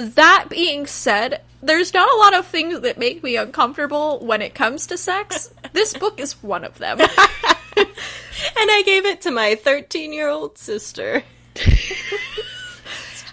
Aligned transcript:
That 0.00 0.46
being 0.48 0.86
said, 0.86 1.42
there's 1.62 1.92
not 1.92 2.10
a 2.10 2.16
lot 2.16 2.34
of 2.34 2.46
things 2.46 2.80
that 2.80 2.96
make 2.96 3.22
me 3.22 3.36
uncomfortable 3.36 4.18
when 4.20 4.40
it 4.40 4.54
comes 4.54 4.86
to 4.86 4.96
sex. 4.96 5.52
this 5.74 5.92
book 5.92 6.18
is 6.18 6.42
one 6.42 6.64
of 6.64 6.78
them. 6.78 7.00
and 7.00 7.08
I 7.76 8.82
gave 8.86 9.04
it 9.04 9.20
to 9.22 9.30
my 9.30 9.56
13 9.56 10.14
year 10.14 10.28
old 10.28 10.56
sister. 10.56 11.22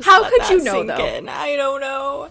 How 0.04 0.30
could 0.30 0.50
you 0.50 0.62
know, 0.62 0.84
though? 0.84 1.06
in. 1.06 1.30
I 1.30 1.56
don't 1.56 1.82
know. 1.82 2.30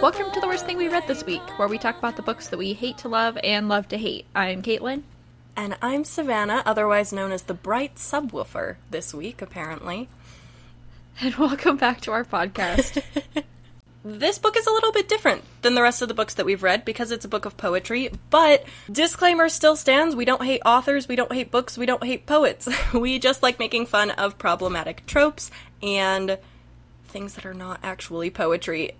Welcome 0.00 0.30
to 0.32 0.40
the 0.40 0.46
worst 0.46 0.64
thing 0.64 0.78
we 0.78 0.88
read 0.88 1.06
this 1.06 1.26
week, 1.26 1.42
where 1.58 1.68
we 1.68 1.76
talk 1.76 1.98
about 1.98 2.16
the 2.16 2.22
books 2.22 2.48
that 2.48 2.56
we 2.56 2.72
hate 2.72 2.96
to 2.98 3.08
love 3.08 3.36
and 3.44 3.68
love 3.68 3.86
to 3.88 3.98
hate. 3.98 4.24
I'm 4.34 4.62
Kaitlyn. 4.62 5.02
And 5.54 5.76
I'm 5.82 6.04
Savanah, 6.04 6.62
otherwise 6.64 7.12
known 7.12 7.32
as 7.32 7.42
the 7.42 7.52
Bright 7.52 7.96
Subwoofer, 7.96 8.76
this 8.90 9.12
week, 9.12 9.42
apparently. 9.42 10.08
And 11.20 11.34
welcome 11.38 11.76
back 11.76 12.00
to 12.02 12.12
our 12.12 12.24
podcast. 12.24 13.02
This 14.02 14.38
book 14.38 14.56
is 14.56 14.66
a 14.66 14.70
little 14.70 14.92
bit 14.92 15.10
different 15.10 15.44
than 15.60 15.74
the 15.74 15.82
rest 15.82 16.00
of 16.00 16.08
the 16.08 16.14
books 16.14 16.32
that 16.34 16.46
we've 16.46 16.62
read 16.62 16.86
because 16.86 17.10
it's 17.10 17.26
a 17.26 17.28
book 17.28 17.44
of 17.44 17.58
poetry, 17.58 18.10
but 18.30 18.64
disclaimer 18.90 19.50
still 19.50 19.76
stands. 19.76 20.16
We 20.16 20.24
don't 20.24 20.42
hate 20.42 20.62
authors, 20.64 21.06
we 21.06 21.16
don't 21.16 21.30
hate 21.30 21.50
books, 21.50 21.76
we 21.76 21.84
don't 21.84 22.02
hate 22.02 22.24
poets. 22.24 22.66
We 22.94 23.18
just 23.18 23.42
like 23.42 23.58
making 23.58 23.86
fun 23.86 24.10
of 24.12 24.38
problematic 24.38 25.04
tropes 25.04 25.50
and 25.82 26.38
things 27.08 27.34
that 27.34 27.44
are 27.44 27.52
not 27.52 27.80
actually 27.82 28.30
poetry. 28.30 28.92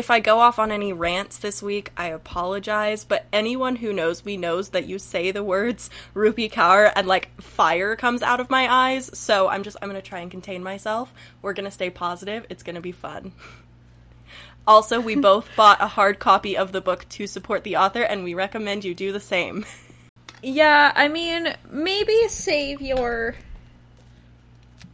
If 0.00 0.10
I 0.10 0.20
go 0.20 0.38
off 0.38 0.58
on 0.58 0.72
any 0.72 0.94
rants 0.94 1.36
this 1.36 1.62
week, 1.62 1.92
I 1.94 2.06
apologize, 2.06 3.04
but 3.04 3.26
anyone 3.34 3.76
who 3.76 3.92
knows 3.92 4.24
me 4.24 4.38
knows 4.38 4.70
that 4.70 4.86
you 4.86 4.98
say 4.98 5.30
the 5.30 5.44
words 5.44 5.90
Rupi 6.14 6.50
Kaur 6.50 6.90
and 6.96 7.06
like 7.06 7.38
fire 7.38 7.96
comes 7.96 8.22
out 8.22 8.40
of 8.40 8.48
my 8.48 8.66
eyes, 8.66 9.10
so 9.12 9.48
I'm 9.48 9.62
just 9.62 9.76
I'm 9.82 9.90
going 9.90 10.00
to 10.00 10.08
try 10.08 10.20
and 10.20 10.30
contain 10.30 10.62
myself. 10.62 11.12
We're 11.42 11.52
going 11.52 11.66
to 11.66 11.70
stay 11.70 11.90
positive. 11.90 12.46
It's 12.48 12.62
going 12.62 12.76
to 12.76 12.80
be 12.80 12.92
fun. 12.92 13.32
Also, 14.66 15.00
we 15.00 15.16
both 15.30 15.54
bought 15.54 15.82
a 15.82 15.88
hard 15.88 16.18
copy 16.18 16.56
of 16.56 16.72
the 16.72 16.80
book 16.80 17.06
to 17.10 17.26
support 17.26 17.62
the 17.62 17.76
author, 17.76 18.02
and 18.02 18.24
we 18.24 18.32
recommend 18.32 18.86
you 18.86 18.94
do 18.94 19.12
the 19.12 19.20
same. 19.20 19.66
yeah, 20.42 20.92
I 20.96 21.08
mean, 21.08 21.54
maybe 21.68 22.26
save 22.28 22.80
your 22.80 23.34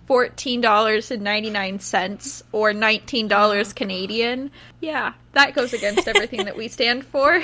$14.99 0.08 2.42
or 2.52 2.72
$19 2.72 3.74
Canadian. 3.74 4.50
Yeah, 4.80 5.12
that 5.32 5.54
goes 5.54 5.72
against 5.72 6.06
everything 6.08 6.44
that 6.44 6.56
we 6.56 6.68
stand 6.76 7.04
for. 7.04 7.42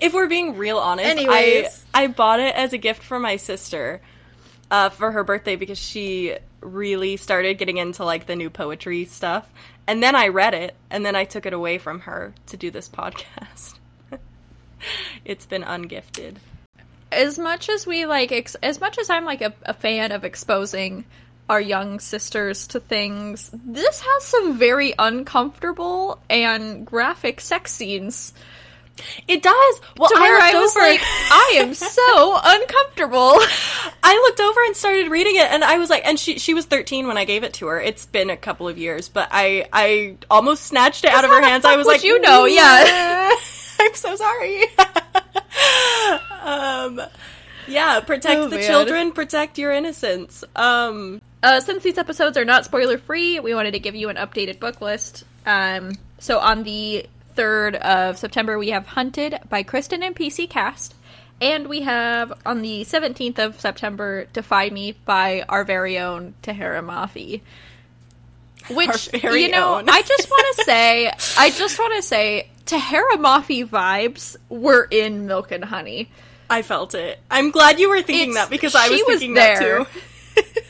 if 0.00 0.12
we're 0.14 0.28
being 0.28 0.56
real 0.56 0.78
honest, 0.78 1.06
Anyways. 1.08 1.84
I 1.94 2.04
I 2.04 2.06
bought 2.08 2.40
it 2.40 2.54
as 2.54 2.72
a 2.72 2.78
gift 2.78 3.02
for 3.02 3.18
my 3.18 3.36
sister 3.36 4.00
uh, 4.70 4.88
for 4.90 5.10
her 5.12 5.24
birthday 5.24 5.56
because 5.56 5.78
she 5.78 6.36
really 6.60 7.16
started 7.16 7.54
getting 7.58 7.78
into 7.78 8.04
like 8.04 8.26
the 8.26 8.36
new 8.36 8.50
poetry 8.50 9.04
stuff, 9.06 9.50
and 9.86 10.02
then 10.02 10.14
I 10.14 10.28
read 10.28 10.54
it, 10.54 10.74
and 10.90 11.04
then 11.04 11.16
I 11.16 11.24
took 11.24 11.46
it 11.46 11.52
away 11.52 11.78
from 11.78 12.00
her 12.00 12.34
to 12.46 12.56
do 12.56 12.70
this 12.70 12.88
podcast. 13.00 13.74
it's 15.24 15.46
been 15.46 15.62
ungifted. 15.62 16.36
as 17.12 17.38
much 17.38 17.68
as 17.68 17.86
we 17.86 18.06
like 18.06 18.32
ex- 18.32 18.54
as 18.62 18.80
much 18.80 18.98
as 18.98 19.10
i'm 19.10 19.24
like 19.24 19.40
a, 19.42 19.52
a 19.64 19.74
fan 19.74 20.10
of 20.12 20.24
exposing 20.24 21.04
our 21.50 21.60
young 21.60 21.98
sisters 22.00 22.66
to 22.68 22.80
things 22.80 23.50
this 23.52 24.00
has 24.00 24.24
some 24.24 24.56
very 24.56 24.94
uncomfortable 24.98 26.18
and 26.30 26.86
graphic 26.86 27.40
sex 27.40 27.72
scenes 27.72 28.32
It 29.26 29.42
does. 29.42 29.80
Well, 29.96 30.10
to 30.10 30.16
I 30.16 30.20
where 30.20 30.34
looked 30.38 30.54
i 30.54 30.60
was 30.60 30.76
over. 30.76 30.86
like 30.86 31.00
i 31.02 31.54
am 31.62 31.74
so 31.98 32.38
uncomfortable 32.42 33.34
I 34.02 34.14
looked 34.24 34.40
over 34.40 34.60
and 34.66 34.74
started 34.76 35.10
reading 35.10 35.36
it, 35.36 35.46
and 35.52 35.62
I 35.62 35.76
was 35.78 35.88
like, 35.90 36.04
and 36.06 36.18
she 36.18 36.38
she 36.38 36.52
was 36.54 36.64
13 36.66 37.06
when 37.06 37.16
I 37.18 37.24
gave 37.24 37.44
it 37.44 37.52
to 37.60 37.66
her. 37.68 37.80
It's 37.80 38.06
been 38.06 38.30
a 38.30 38.36
couple 38.36 38.66
of 38.66 38.76
years, 38.78 39.08
but 39.08 39.28
I 39.30 39.68
I 39.72 40.16
almost 40.30 40.64
snatched 40.64 41.04
it 41.04 41.10
out 41.12 41.22
of 41.24 41.30
her 41.30 41.40
hands. 41.42 41.64
I 41.64 41.76
was 41.76 41.86
like, 41.86 42.02
you 42.02 42.18
know? 42.20 42.44
Yeah. 42.46 43.30
I'm 43.80 43.94
so 43.94 44.16
sorry. 44.16 44.64
um, 46.42 47.00
yeah, 47.68 48.00
protect 48.00 48.40
Oh, 48.40 48.48
the 48.48 48.56
man. 48.56 48.66
children, 48.66 49.12
protect 49.12 49.58
your 49.58 49.70
innocence. 49.72 50.42
Um, 50.56 51.20
uh, 51.42 51.60
since 51.60 51.82
these 51.82 51.98
episodes 51.98 52.36
are 52.36 52.44
not 52.44 52.64
spoiler 52.64 52.98
free 52.98 53.40
we 53.40 53.54
wanted 53.54 53.72
to 53.72 53.78
give 53.78 53.94
you 53.94 54.08
an 54.08 54.16
updated 54.16 54.58
book 54.60 54.80
list 54.80 55.24
um, 55.46 55.92
so 56.18 56.38
on 56.38 56.62
the 56.64 57.06
3rd 57.36 57.76
of 57.76 58.18
september 58.18 58.58
we 58.58 58.70
have 58.70 58.86
hunted 58.86 59.38
by 59.48 59.62
kristin 59.62 60.02
and 60.02 60.14
pc 60.16 60.48
cast 60.48 60.94
and 61.40 61.68
we 61.68 61.80
have 61.82 62.32
on 62.44 62.60
the 62.62 62.82
17th 62.82 63.38
of 63.38 63.60
september 63.60 64.26
defy 64.32 64.68
me 64.70 64.92
by 65.04 65.44
our 65.48 65.64
very 65.64 65.98
own 65.98 66.34
tahereh 66.42 66.84
mafi 66.84 67.40
which 68.70 69.08
you 69.24 69.50
know 69.50 69.82
i 69.88 70.02
just 70.02 70.28
want 70.30 70.56
to 70.56 70.64
say 70.64 71.10
i 71.38 71.50
just 71.50 71.78
want 71.78 71.94
to 71.94 72.02
say 72.02 72.48
tahereh 72.66 73.16
mafi 73.16 73.66
vibes 73.66 74.36
were 74.48 74.86
in 74.90 75.26
milk 75.26 75.50
and 75.52 75.64
honey 75.64 76.10
I 76.52 76.62
felt 76.62 76.96
it. 76.96 77.20
I'm 77.30 77.52
glad 77.52 77.78
you 77.78 77.88
were 77.88 78.02
thinking 78.02 78.30
It's- 78.30 78.46
that 78.46 78.50
because 78.50 78.74
I 78.74 78.88
was 78.88 79.00
was 79.06 79.18
thinking 79.20 79.34
there. 79.34 79.84
that 79.84 79.86
too. 80.34 80.60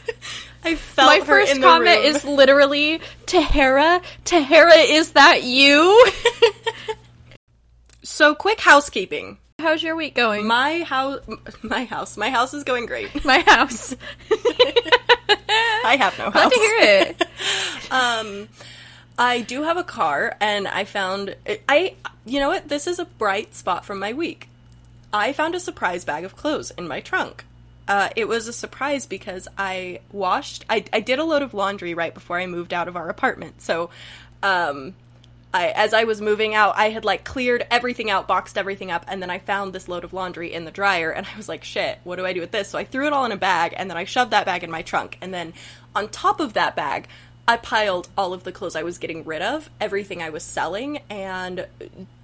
I 0.64 0.74
felt 0.74 1.08
my 1.08 1.24
first 1.24 1.60
comment 1.60 2.04
is 2.04 2.24
literally 2.24 3.00
Tahereh, 3.26 4.02
Tahereh, 4.24 4.90
is 4.90 5.12
that 5.12 5.42
you? 5.42 6.06
so 8.02 8.34
quick 8.34 8.60
housekeeping. 8.60 9.38
How's 9.58 9.82
your 9.82 9.94
week 9.94 10.14
going? 10.14 10.46
My 10.46 10.80
house, 10.82 11.20
my 11.62 11.84
house, 11.84 12.16
my 12.16 12.30
house 12.30 12.54
is 12.54 12.64
going 12.64 12.86
great. 12.86 13.24
My 13.24 13.40
house. 13.40 13.94
I 15.84 15.96
have 15.98 16.18
no 16.18 16.30
house. 16.30 16.32
Glad 16.32 16.50
to 16.50 16.58
hear 16.58 16.78
it. 16.80 17.22
Um, 17.92 18.48
I 19.18 19.40
do 19.40 19.64
have 19.64 19.76
a 19.76 19.82
car, 19.82 20.36
and 20.40 20.68
I 20.68 20.84
found 20.84 21.34
I. 21.68 21.96
You 22.24 22.38
know 22.38 22.48
what? 22.50 22.68
This 22.68 22.86
is 22.86 23.00
a 23.00 23.04
bright 23.04 23.52
spot 23.52 23.84
from 23.84 23.98
my 23.98 24.12
week. 24.12 24.48
I 25.12 25.32
found 25.32 25.56
a 25.56 25.60
surprise 25.60 26.04
bag 26.04 26.24
of 26.24 26.36
clothes 26.36 26.70
in 26.70 26.86
my 26.86 27.00
trunk. 27.00 27.44
Uh, 27.90 28.08
it 28.14 28.28
was 28.28 28.46
a 28.46 28.52
surprise 28.52 29.04
because 29.04 29.48
I 29.58 29.98
washed. 30.12 30.64
I, 30.70 30.84
I 30.92 31.00
did 31.00 31.18
a 31.18 31.24
load 31.24 31.42
of 31.42 31.54
laundry 31.54 31.92
right 31.92 32.14
before 32.14 32.38
I 32.38 32.46
moved 32.46 32.72
out 32.72 32.86
of 32.86 32.94
our 32.94 33.08
apartment. 33.08 33.60
So, 33.60 33.90
um, 34.44 34.94
I 35.52 35.70
as 35.70 35.92
I 35.92 36.04
was 36.04 36.20
moving 36.20 36.54
out, 36.54 36.74
I 36.76 36.90
had 36.90 37.04
like 37.04 37.24
cleared 37.24 37.66
everything 37.68 38.08
out, 38.08 38.28
boxed 38.28 38.56
everything 38.56 38.92
up, 38.92 39.04
and 39.08 39.20
then 39.20 39.28
I 39.28 39.40
found 39.40 39.72
this 39.72 39.88
load 39.88 40.04
of 40.04 40.12
laundry 40.12 40.52
in 40.52 40.64
the 40.64 40.70
dryer, 40.70 41.10
and 41.10 41.26
I 41.26 41.36
was 41.36 41.48
like, 41.48 41.64
"Shit, 41.64 41.98
what 42.04 42.14
do 42.14 42.24
I 42.24 42.32
do 42.32 42.40
with 42.40 42.52
this?" 42.52 42.68
So 42.68 42.78
I 42.78 42.84
threw 42.84 43.08
it 43.08 43.12
all 43.12 43.24
in 43.24 43.32
a 43.32 43.36
bag, 43.36 43.74
and 43.76 43.90
then 43.90 43.96
I 43.96 44.04
shoved 44.04 44.30
that 44.30 44.46
bag 44.46 44.62
in 44.62 44.70
my 44.70 44.82
trunk, 44.82 45.18
and 45.20 45.34
then 45.34 45.52
on 45.92 46.08
top 46.10 46.38
of 46.38 46.52
that 46.52 46.76
bag, 46.76 47.08
I 47.48 47.56
piled 47.56 48.08
all 48.16 48.32
of 48.32 48.44
the 48.44 48.52
clothes 48.52 48.76
I 48.76 48.84
was 48.84 48.98
getting 48.98 49.24
rid 49.24 49.42
of, 49.42 49.68
everything 49.80 50.22
I 50.22 50.30
was 50.30 50.44
selling, 50.44 51.00
and 51.10 51.66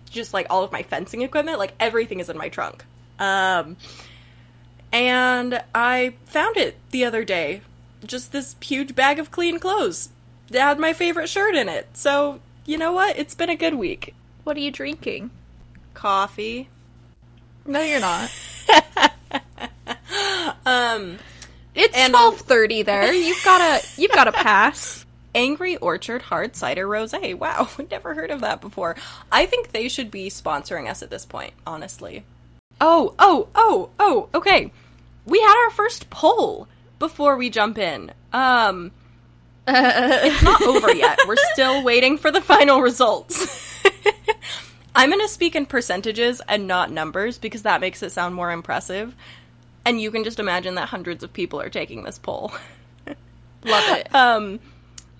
just 0.08 0.32
like 0.32 0.46
all 0.48 0.62
of 0.62 0.70
my 0.70 0.84
fencing 0.84 1.22
equipment, 1.22 1.58
like 1.58 1.74
everything 1.80 2.20
is 2.20 2.30
in 2.30 2.38
my 2.38 2.50
trunk. 2.50 2.84
Um, 3.18 3.76
and 4.96 5.62
I 5.74 6.14
found 6.24 6.56
it 6.56 6.76
the 6.90 7.04
other 7.04 7.22
day. 7.22 7.60
Just 8.04 8.32
this 8.32 8.56
huge 8.62 8.94
bag 8.94 9.18
of 9.18 9.30
clean 9.30 9.60
clothes. 9.60 10.08
It 10.50 10.58
had 10.58 10.78
my 10.78 10.94
favorite 10.94 11.28
shirt 11.28 11.54
in 11.54 11.68
it. 11.68 11.88
So, 11.92 12.40
you 12.64 12.78
know 12.78 12.92
what? 12.92 13.18
It's 13.18 13.34
been 13.34 13.50
a 13.50 13.56
good 13.56 13.74
week. 13.74 14.14
What 14.44 14.56
are 14.56 14.60
you 14.60 14.70
drinking? 14.70 15.30
Coffee. 15.92 16.70
No, 17.66 17.82
you're 17.82 18.00
not. 18.00 18.30
Um, 20.64 21.18
It's 21.76 22.08
twelve 22.08 22.38
thirty 22.38 22.82
there. 22.82 23.12
You've 23.12 23.44
got 23.44 23.60
a 23.60 23.86
you've 23.96 24.10
got 24.12 24.24
to 24.24 24.32
pass. 24.32 25.04
Angry 25.34 25.76
Orchard 25.76 26.22
Hard 26.22 26.56
Cider 26.56 26.88
Rosé. 26.88 27.34
Wow, 27.34 27.68
never 27.90 28.14
heard 28.14 28.30
of 28.30 28.40
that 28.40 28.60
before. 28.62 28.96
I 29.30 29.44
think 29.46 29.70
they 29.70 29.88
should 29.88 30.10
be 30.10 30.28
sponsoring 30.30 30.88
us 30.90 31.02
at 31.02 31.10
this 31.10 31.26
point, 31.26 31.52
honestly. 31.66 32.24
Oh, 32.80 33.14
oh, 33.18 33.48
oh, 33.54 33.90
oh, 34.00 34.28
okay. 34.34 34.72
We 35.26 35.40
had 35.40 35.64
our 35.64 35.70
first 35.70 36.08
poll 36.08 36.68
before 36.98 37.36
we 37.36 37.50
jump 37.50 37.76
in. 37.76 38.12
Um 38.32 38.92
it's 39.68 40.42
not 40.42 40.62
over 40.62 40.94
yet. 40.94 41.18
We're 41.26 41.36
still 41.52 41.82
waiting 41.82 42.18
for 42.18 42.30
the 42.30 42.40
final 42.40 42.80
results. 42.80 43.82
I'm 44.94 45.10
going 45.10 45.20
to 45.20 45.28
speak 45.28 45.54
in 45.54 45.66
percentages 45.66 46.40
and 46.48 46.66
not 46.66 46.90
numbers 46.90 47.36
because 47.36 47.62
that 47.62 47.82
makes 47.82 48.02
it 48.02 48.12
sound 48.12 48.34
more 48.34 48.50
impressive. 48.50 49.14
And 49.84 50.00
you 50.00 50.10
can 50.10 50.24
just 50.24 50.40
imagine 50.40 50.76
that 50.76 50.88
hundreds 50.88 51.22
of 51.22 51.32
people 51.32 51.60
are 51.60 51.68
taking 51.68 52.02
this 52.02 52.18
poll. 52.18 52.52
Love 53.64 53.98
it. 53.98 54.08
Um, 54.14 54.60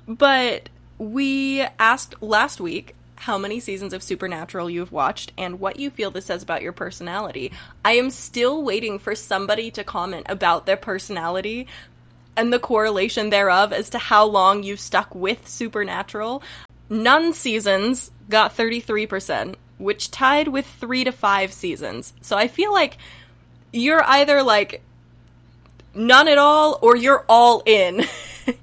but 0.09 0.71
we 0.99 1.63
asked 1.79 2.23
last 2.23 2.61
week 2.61 2.95
how 3.27 3.37
many 3.37 3.59
seasons 3.59 3.93
of 3.93 4.05
Supernatural 4.05 4.71
you've 4.71 4.93
watched 4.93 5.33
and 5.37 5.59
what 5.59 5.81
you 5.81 5.91
feel 5.91 6.13
this 6.13 6.27
says 6.27 6.45
about 6.45 6.63
your 6.63 6.71
personality. 6.73 7.51
I 7.85 7.93
am 7.93 8.11
still 8.11 8.63
waiting 8.63 9.01
for 9.01 9.17
somebody 9.17 9.69
to 9.73 9.83
comment 9.83 10.27
about 10.29 10.65
their 10.65 10.77
personality 10.77 11.67
and 12.37 12.53
the 12.53 12.61
correlation 12.61 13.31
thereof 13.31 13.73
as 13.73 13.91
to 13.91 13.99
how 13.99 14.25
long 14.25 14.63
you've 14.63 14.79
stuck 14.79 15.13
with 15.13 15.49
Supernatural. 15.49 16.41
none 16.89 17.33
seasons 17.33 18.13
got 18.29 18.57
33%, 18.57 19.57
which 19.79 20.13
tied 20.13 20.47
with 20.47 20.65
3 20.67 21.03
to 21.03 21.11
5 21.11 21.53
seasons. 21.53 22.13
So 22.21 22.37
I 22.37 22.47
feel 22.47 22.73
like 22.73 22.97
you're 23.73 24.05
either 24.05 24.41
like 24.45 24.83
none 25.95 26.29
at 26.29 26.39
all 26.39 26.79
or 26.81 26.95
you're 26.97 27.25
all 27.29 27.65
in. 27.67 28.05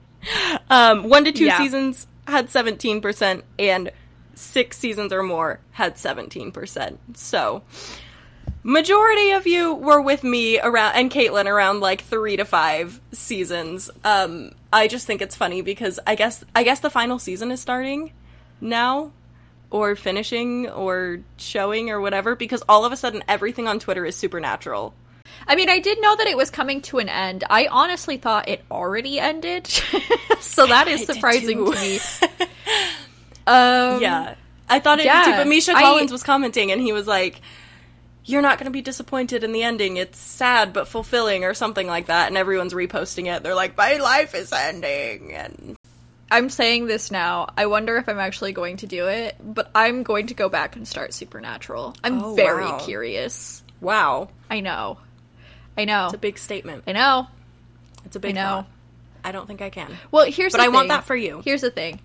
um, 0.69 1.09
1 1.09 1.25
to 1.25 1.31
2 1.33 1.43
Yeah. 1.43 1.57
seasons 1.57 2.07
had 2.27 2.47
17% 2.47 3.41
and 3.59 3.91
6 4.35 4.77
seasons 4.77 5.13
or 5.13 5.23
more 5.23 5.59
had 5.71 5.95
17%. 5.95 6.97
So 7.15 7.63
majority 8.63 9.31
of 9.31 9.45
you 9.45 9.73
were 9.75 10.01
with 10.01 10.23
me 10.23 10.59
around 10.59 10.95
and 10.95 11.11
Kaitlyn 11.11 11.45
around 11.45 11.81
like 11.81 12.01
three 12.01 12.37
to 12.37 12.45
five 12.45 12.99
seasons. 13.11 13.89
Um, 14.03 14.51
I 14.71 14.87
just 14.87 15.05
think 15.05 15.21
it's 15.21 15.35
funny 15.35 15.61
because 15.61 15.99
I 16.07 16.15
guess 16.15 16.43
I 16.55 16.63
guess 16.63 16.79
the 16.79 16.89
final 16.89 17.19
season 17.19 17.51
is 17.51 17.61
starting 17.61 18.13
now, 18.61 19.11
or 19.69 19.95
finishing, 19.95 20.69
or 20.69 21.19
showing, 21.37 21.89
or 21.89 21.99
whatever. 21.99 22.35
Because 22.35 22.63
all 22.67 22.85
of 22.85 22.91
a 22.91 22.97
sudden, 22.97 23.23
everything 23.27 23.67
on 23.67 23.79
Twitter 23.79 24.05
is 24.05 24.15
supernatural. 24.15 24.93
I 25.45 25.55
mean, 25.55 25.69
I 25.69 25.79
did 25.79 26.01
know 26.01 26.15
that 26.15 26.27
it 26.27 26.37
was 26.37 26.49
coming 26.49 26.81
to 26.83 26.99
an 26.99 27.09
end. 27.09 27.43
I 27.49 27.67
honestly 27.67 28.17
thought 28.17 28.47
it 28.47 28.63
already 28.71 29.19
ended, 29.19 29.67
so 30.39 30.65
that 30.67 30.87
is 30.87 31.05
surprising 31.05 31.65
to 31.65 31.71
me. 31.71 31.99
Um, 33.47 34.01
Yeah, 34.01 34.35
I 34.69 34.79
thought 34.79 34.99
it 34.99 35.05
yeah, 35.05 35.23
too. 35.23 35.31
But 35.31 35.47
Misha 35.47 35.73
I- 35.75 35.81
Collins 35.81 36.11
was 36.11 36.23
commenting, 36.23 36.71
and 36.71 36.81
he 36.81 36.93
was 36.93 37.07
like. 37.07 37.41
You're 38.25 38.41
not 38.41 38.57
going 38.57 38.67
to 38.67 38.71
be 38.71 38.81
disappointed 38.81 39.43
in 39.43 39.51
the 39.51 39.63
ending. 39.63 39.97
It's 39.97 40.17
sad 40.17 40.71
but 40.71 40.87
fulfilling, 40.87 41.43
or 41.43 41.53
something 41.53 41.87
like 41.87 42.05
that. 42.05 42.29
And 42.29 42.37
everyone's 42.37 42.73
reposting 42.73 43.25
it. 43.27 43.43
They're 43.43 43.53
like, 43.53 43.75
"My 43.75 43.95
life 43.97 44.33
is 44.33 44.53
ending," 44.53 45.33
and 45.33 45.75
I'm 46.31 46.49
saying 46.49 46.87
this 46.87 47.11
now. 47.11 47.49
I 47.57 47.65
wonder 47.65 47.97
if 47.97 48.07
I'm 48.07 48.19
actually 48.19 48.53
going 48.53 48.77
to 48.77 48.87
do 48.87 49.07
it, 49.09 49.35
but 49.43 49.69
I'm 49.75 50.03
going 50.03 50.27
to 50.27 50.33
go 50.33 50.47
back 50.47 50.77
and 50.77 50.87
start 50.87 51.13
Supernatural. 51.13 51.97
I'm 52.01 52.23
Oh, 52.23 52.33
very 52.33 52.63
wow. 52.63 52.79
curious. 52.79 53.61
wow, 53.81 54.29
I 54.49 54.61
know. 54.61 54.99
I 55.77 55.83
know. 55.83 56.05
it's 56.05 56.13
a 56.13 56.17
big 56.17 56.37
statement. 56.37 56.85
I 56.87 56.93
know. 56.93 57.27
It's 58.05 58.15
a 58.15 58.21
big 58.21 58.37
I 58.37 58.41
know. 58.41 58.47
thought. 58.47 58.67
I 59.25 59.31
don't 59.33 59.47
think 59.47 59.61
I 59.61 59.69
can. 59.69 59.97
Well, 60.11 60.31
here's 60.31 60.53
But 60.53 60.61
I 60.61 60.69
want 60.69 60.87
that 60.87 61.03
for 61.03 61.15
you. 61.17 61.41
Here's 61.43 61.59
the 61.59 61.71
thing. 61.71 61.99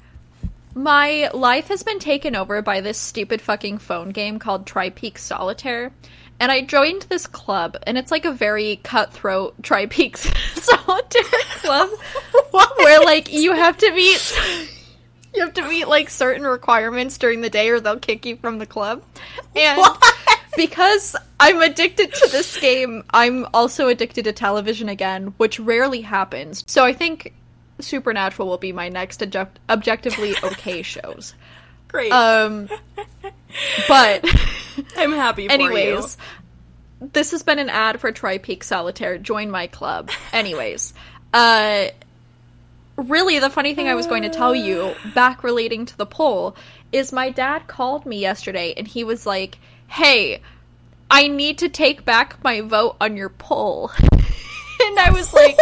My 0.74 1.30
life 1.34 1.68
has 1.68 1.82
been 1.82 1.98
taken 1.98 2.36
over 2.36 2.62
by 2.62 2.80
this 2.80 2.98
stupid 2.98 3.40
fucking 3.40 3.78
phone 3.78 4.10
game 4.10 4.38
called 4.38 4.66
Tri-Peaks 4.66 5.22
Solitaire. 5.22 5.92
And 6.40 6.52
I 6.52 6.60
joined 6.60 7.02
this 7.02 7.26
club, 7.26 7.76
and 7.84 7.98
it's 7.98 8.12
like 8.12 8.24
a 8.24 8.30
very 8.30 8.76
cutthroat 8.84 9.60
Tri-Peaks 9.62 10.30
Solitaire 10.54 11.22
club 11.62 11.90
where 12.76 13.04
like 13.04 13.32
you 13.32 13.52
have 13.52 13.76
to 13.78 13.92
meet 13.92 14.38
you 15.34 15.42
have 15.42 15.54
to 15.54 15.68
meet 15.68 15.88
like 15.88 16.10
certain 16.10 16.46
requirements 16.46 17.18
during 17.18 17.40
the 17.40 17.50
day 17.50 17.70
or 17.70 17.80
they'll 17.80 17.98
kick 17.98 18.24
you 18.24 18.36
from 18.36 18.58
the 18.58 18.66
club. 18.66 19.02
And 19.54 19.80
because 20.56 21.14
I'm 21.38 21.60
addicted 21.60 22.12
to 22.12 22.28
this 22.30 22.58
game, 22.58 23.04
I'm 23.10 23.46
also 23.54 23.88
addicted 23.88 24.24
to 24.24 24.32
television 24.32 24.88
again, 24.88 25.34
which 25.36 25.60
rarely 25.60 26.00
happens. 26.00 26.64
So 26.66 26.84
I 26.84 26.92
think 26.92 27.34
Supernatural 27.80 28.48
will 28.48 28.58
be 28.58 28.72
my 28.72 28.88
next 28.88 29.22
object- 29.22 29.58
objectively 29.68 30.34
okay 30.42 30.82
shows. 30.94 31.34
Great. 31.88 32.12
Um 32.12 32.68
but 33.88 34.24
I'm 34.96 35.12
happy 35.12 35.46
for 35.46 35.52
anyways, 35.52 36.16
this 37.00 37.30
has 37.30 37.42
been 37.42 37.58
an 37.58 37.70
ad 37.70 38.00
for 38.00 38.12
Tri-Peak 38.12 38.64
Solitaire. 38.64 39.18
Join 39.18 39.50
my 39.50 39.66
club. 39.68 40.10
Anyways, 40.32 40.92
uh 41.32 41.86
really 42.96 43.38
the 43.38 43.50
funny 43.50 43.74
thing 43.74 43.88
I 43.88 43.94
was 43.94 44.06
going 44.06 44.24
to 44.24 44.28
tell 44.28 44.54
you 44.54 44.94
back 45.14 45.44
relating 45.44 45.86
to 45.86 45.96
the 45.96 46.06
poll 46.06 46.56
is 46.90 47.12
my 47.12 47.30
dad 47.30 47.66
called 47.68 48.04
me 48.04 48.18
yesterday 48.18 48.74
and 48.76 48.86
he 48.86 49.04
was 49.04 49.24
like, 49.24 49.58
"Hey, 49.86 50.42
I 51.10 51.28
need 51.28 51.58
to 51.58 51.68
take 51.68 52.04
back 52.04 52.42
my 52.42 52.60
vote 52.60 52.96
on 53.00 53.16
your 53.16 53.28
poll." 53.28 53.92
and 54.80 54.98
I 54.98 55.10
was 55.12 55.32
like, 55.32 55.56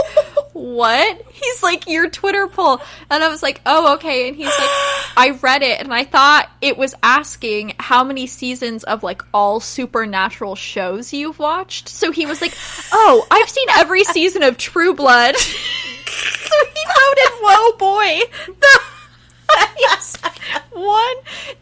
"What?" 0.56 1.23
He's 1.32 1.62
like, 1.62 1.87
"Your 1.88 2.08
Twitter 2.08 2.47
poll." 2.47 2.81
And 3.11 3.23
I 3.23 3.29
was 3.29 3.43
like, 3.43 3.61
"Oh, 3.67 3.94
okay." 3.94 4.29
And 4.29 4.37
he's 4.37 4.47
like, 4.47 4.56
"I 5.17 5.38
read 5.43 5.62
it 5.62 5.81
and 5.81 5.93
I 5.93 6.05
thought 6.05 6.50
it 6.61 6.76
was 6.79 6.94
asking 7.03 7.75
how 7.79 8.03
many 8.05 8.26
seasons 8.26 8.85
of 8.85 9.03
like 9.03 9.23
all 9.35 9.61
supernatural 9.61 10.55
shows 10.55 11.12
you've 11.12 11.38
watched." 11.38 11.88
So 11.88 12.11
he 12.12 12.26
was 12.26 12.41
like, 12.41 12.55
"Oh, 12.93 13.26
I've 13.31 13.49
seen 13.50 13.69
every 13.76 14.05
season 14.05 14.43
of 14.43 14.56
True 14.58 14.94
Blood." 14.94 15.37
so 15.37 16.56
he 16.75 16.85
voted 16.87 17.32
"Whoa, 17.43 17.76
boy." 17.76 18.20
The 18.61 18.81
one, 20.73 21.14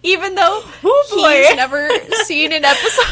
even 0.03 0.35
though 0.35 0.63
Oh, 0.83 1.07
boy. 1.15 1.45
he's 1.47 1.57
never 1.57 1.89
seen 2.25 2.53
an 2.53 2.65
episode. 2.65 3.05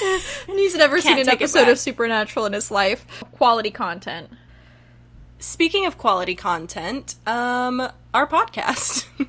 And 0.48 0.58
he's 0.58 0.74
never 0.74 1.00
seen 1.00 1.16
Can't 1.16 1.28
an 1.28 1.34
episode 1.34 1.68
of 1.68 1.78
Supernatural 1.78 2.46
in 2.46 2.52
his 2.52 2.70
life. 2.70 3.06
Quality 3.32 3.70
content. 3.70 4.30
Speaking 5.38 5.86
of 5.86 5.98
quality 5.98 6.34
content, 6.34 7.14
um, 7.26 7.80
our 8.14 8.26
podcast. 8.26 9.06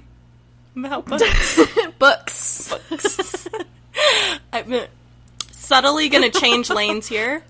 About 0.75 1.05
books. 1.99 2.73
Books. 2.73 3.47
I'm 4.53 4.73
uh, 4.73 4.85
subtly 5.51 6.09
gonna 6.09 6.29
change 6.29 6.69
lanes 6.69 7.07
here. 7.07 7.43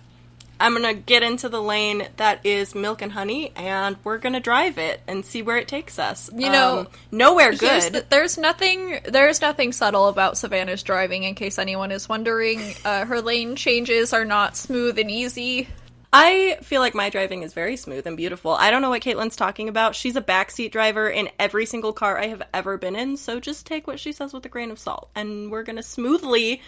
I'm 0.59 0.73
gonna 0.73 0.93
get 0.93 1.23
into 1.23 1.47
the 1.47 1.61
lane 1.61 2.07
that 2.17 2.45
is 2.45 2.75
milk 2.75 3.01
and 3.01 3.11
honey, 3.13 3.51
and 3.55 3.95
we're 4.03 4.17
gonna 4.17 4.39
drive 4.41 4.77
it 4.77 5.01
and 5.07 5.23
see 5.25 5.41
where 5.41 5.57
it 5.57 5.67
takes 5.69 5.97
us. 5.97 6.29
You 6.35 6.49
know, 6.49 6.79
Um, 6.79 6.87
nowhere 7.11 7.53
good. 7.53 7.93
the- 7.93 8.05
there's 8.09 8.37
nothing. 8.37 8.99
There's 9.05 9.39
nothing 9.41 9.71
subtle 9.71 10.07
about 10.07 10.37
Savanah's 10.37 10.83
driving. 10.83 11.23
In 11.23 11.33
case 11.35 11.57
anyone 11.57 11.91
is 11.91 12.09
wondering, 12.09 12.75
uh, 12.85 13.05
her 13.05 13.21
lane 13.21 13.55
changes 13.55 14.11
are 14.11 14.25
not 14.25 14.57
smooth 14.57 14.99
and 14.99 15.09
easy. 15.09 15.69
I 16.11 16.57
feel 16.63 16.81
like 16.81 16.95
my 16.95 17.09
driving 17.11 17.43
is 17.43 17.53
very 17.53 17.77
smooth 17.77 18.07
and 18.07 18.17
beautiful. 18.17 18.51
I 18.53 18.71
don't 18.71 18.81
know 18.81 18.89
what 18.89 19.03
Kaitlyn's 19.03 19.35
talking 19.35 19.69
about. 19.69 19.95
She's 19.95 20.15
a 20.15 20.21
backseat 20.21 20.71
driver 20.71 21.07
in 21.07 21.29
every 21.37 21.67
single 21.67 21.93
car 21.93 22.17
I 22.17 22.27
have 22.27 22.41
ever 22.51 22.77
been 22.77 22.95
in, 22.95 23.15
so 23.15 23.39
just 23.39 23.67
take 23.67 23.85
what 23.85 23.99
she 23.99 24.11
says 24.11 24.33
with 24.33 24.43
a 24.43 24.49
grain 24.49 24.71
of 24.71 24.79
salt, 24.79 25.09
and 25.15 25.51
we're 25.51 25.61
gonna 25.63 25.83
smoothly 25.83 26.61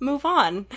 move 0.00 0.24
on. 0.26 0.66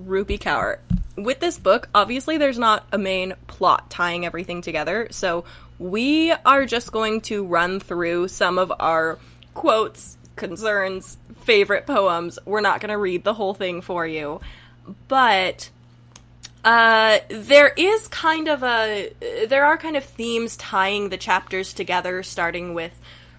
Rupi 0.00 0.38
Kaur. 0.40 0.78
With 1.18 1.40
this 1.40 1.58
book, 1.58 1.88
obviously 1.94 2.38
there's 2.38 2.58
not 2.58 2.86
a 2.92 2.98
main 2.98 3.34
plot 3.46 3.90
tying 3.90 4.24
everything 4.24 4.62
together, 4.62 5.08
so 5.10 5.44
we 5.78 6.32
are 6.32 6.64
just 6.64 6.92
going 6.92 7.20
to 7.22 7.44
run 7.44 7.80
through 7.80 8.28
some 8.28 8.58
of 8.58 8.72
our 8.78 9.18
quotes, 9.54 10.16
concerns, 10.36 11.18
favorite 11.42 11.86
poems. 11.86 12.38
We're 12.44 12.60
not 12.60 12.80
going 12.80 12.90
to 12.90 12.98
read 12.98 13.24
the 13.24 13.34
whole 13.34 13.54
thing 13.54 13.80
for 13.80 14.06
you, 14.06 14.40
but 15.08 15.70
uh, 16.64 17.18
there 17.28 17.72
is 17.76 18.08
kind 18.08 18.48
of 18.48 18.62
a 18.62 19.12
there 19.48 19.64
are 19.64 19.78
kind 19.78 19.96
of 19.96 20.04
themes 20.04 20.56
tying 20.56 21.08
the 21.08 21.16
chapters 21.16 21.72
together, 21.72 22.22
starting 22.22 22.74
with 22.74 22.98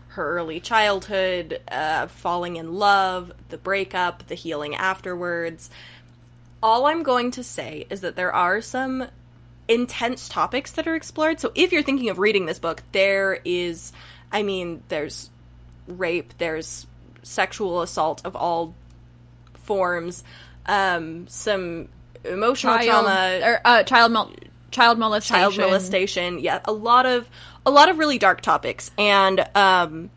her 0.09 0.37
early 0.37 0.59
childhood, 0.59 1.61
uh, 1.71 2.07
falling 2.07 2.55
in 2.55 2.73
love, 2.73 3.31
the 3.49 3.57
breakup, 3.57 4.27
the 4.27 4.35
healing 4.35 4.75
afterwards. 4.75 5.69
All 6.61 6.85
I'm 6.85 7.03
going 7.03 7.31
to 7.31 7.43
say 7.43 7.85
is 7.89 8.01
that 8.01 8.15
there 8.15 8.33
are 8.33 8.61
some 8.61 9.07
intense 9.67 10.27
topics 10.27 10.71
that 10.71 10.87
are 10.87 10.95
explored. 10.95 11.39
So 11.39 11.51
if 11.55 11.71
you're 11.71 11.83
thinking 11.83 12.09
of 12.09 12.19
reading 12.19 12.45
this 12.45 12.59
book, 12.59 12.83
there 12.91 13.39
is, 13.45 13.93
I 14.31 14.43
mean, 14.43 14.83
there's 14.89 15.29
rape, 15.87 16.33
there's 16.37 16.87
sexual 17.23 17.81
assault 17.81 18.21
of 18.25 18.35
all 18.35 18.73
forms, 19.53 20.23
um, 20.65 21.27
some 21.27 21.89
emotional 22.25 22.77
Child, 22.77 23.05
trauma, 23.05 23.39
or, 23.43 23.61
uh, 23.63 23.83
child, 23.83 24.11
mol- 24.11 24.33
child 24.71 24.97
molestation. 24.97 25.51
child 25.51 25.57
molestation. 25.57 26.39
Yeah, 26.39 26.59
a 26.65 26.71
lot 26.71 27.05
of 27.05 27.29
a 27.65 27.71
lot 27.71 27.89
of 27.89 27.97
really 27.97 28.17
dark 28.17 28.41
topics, 28.41 28.91
and 28.97 29.45
um, 29.55 30.09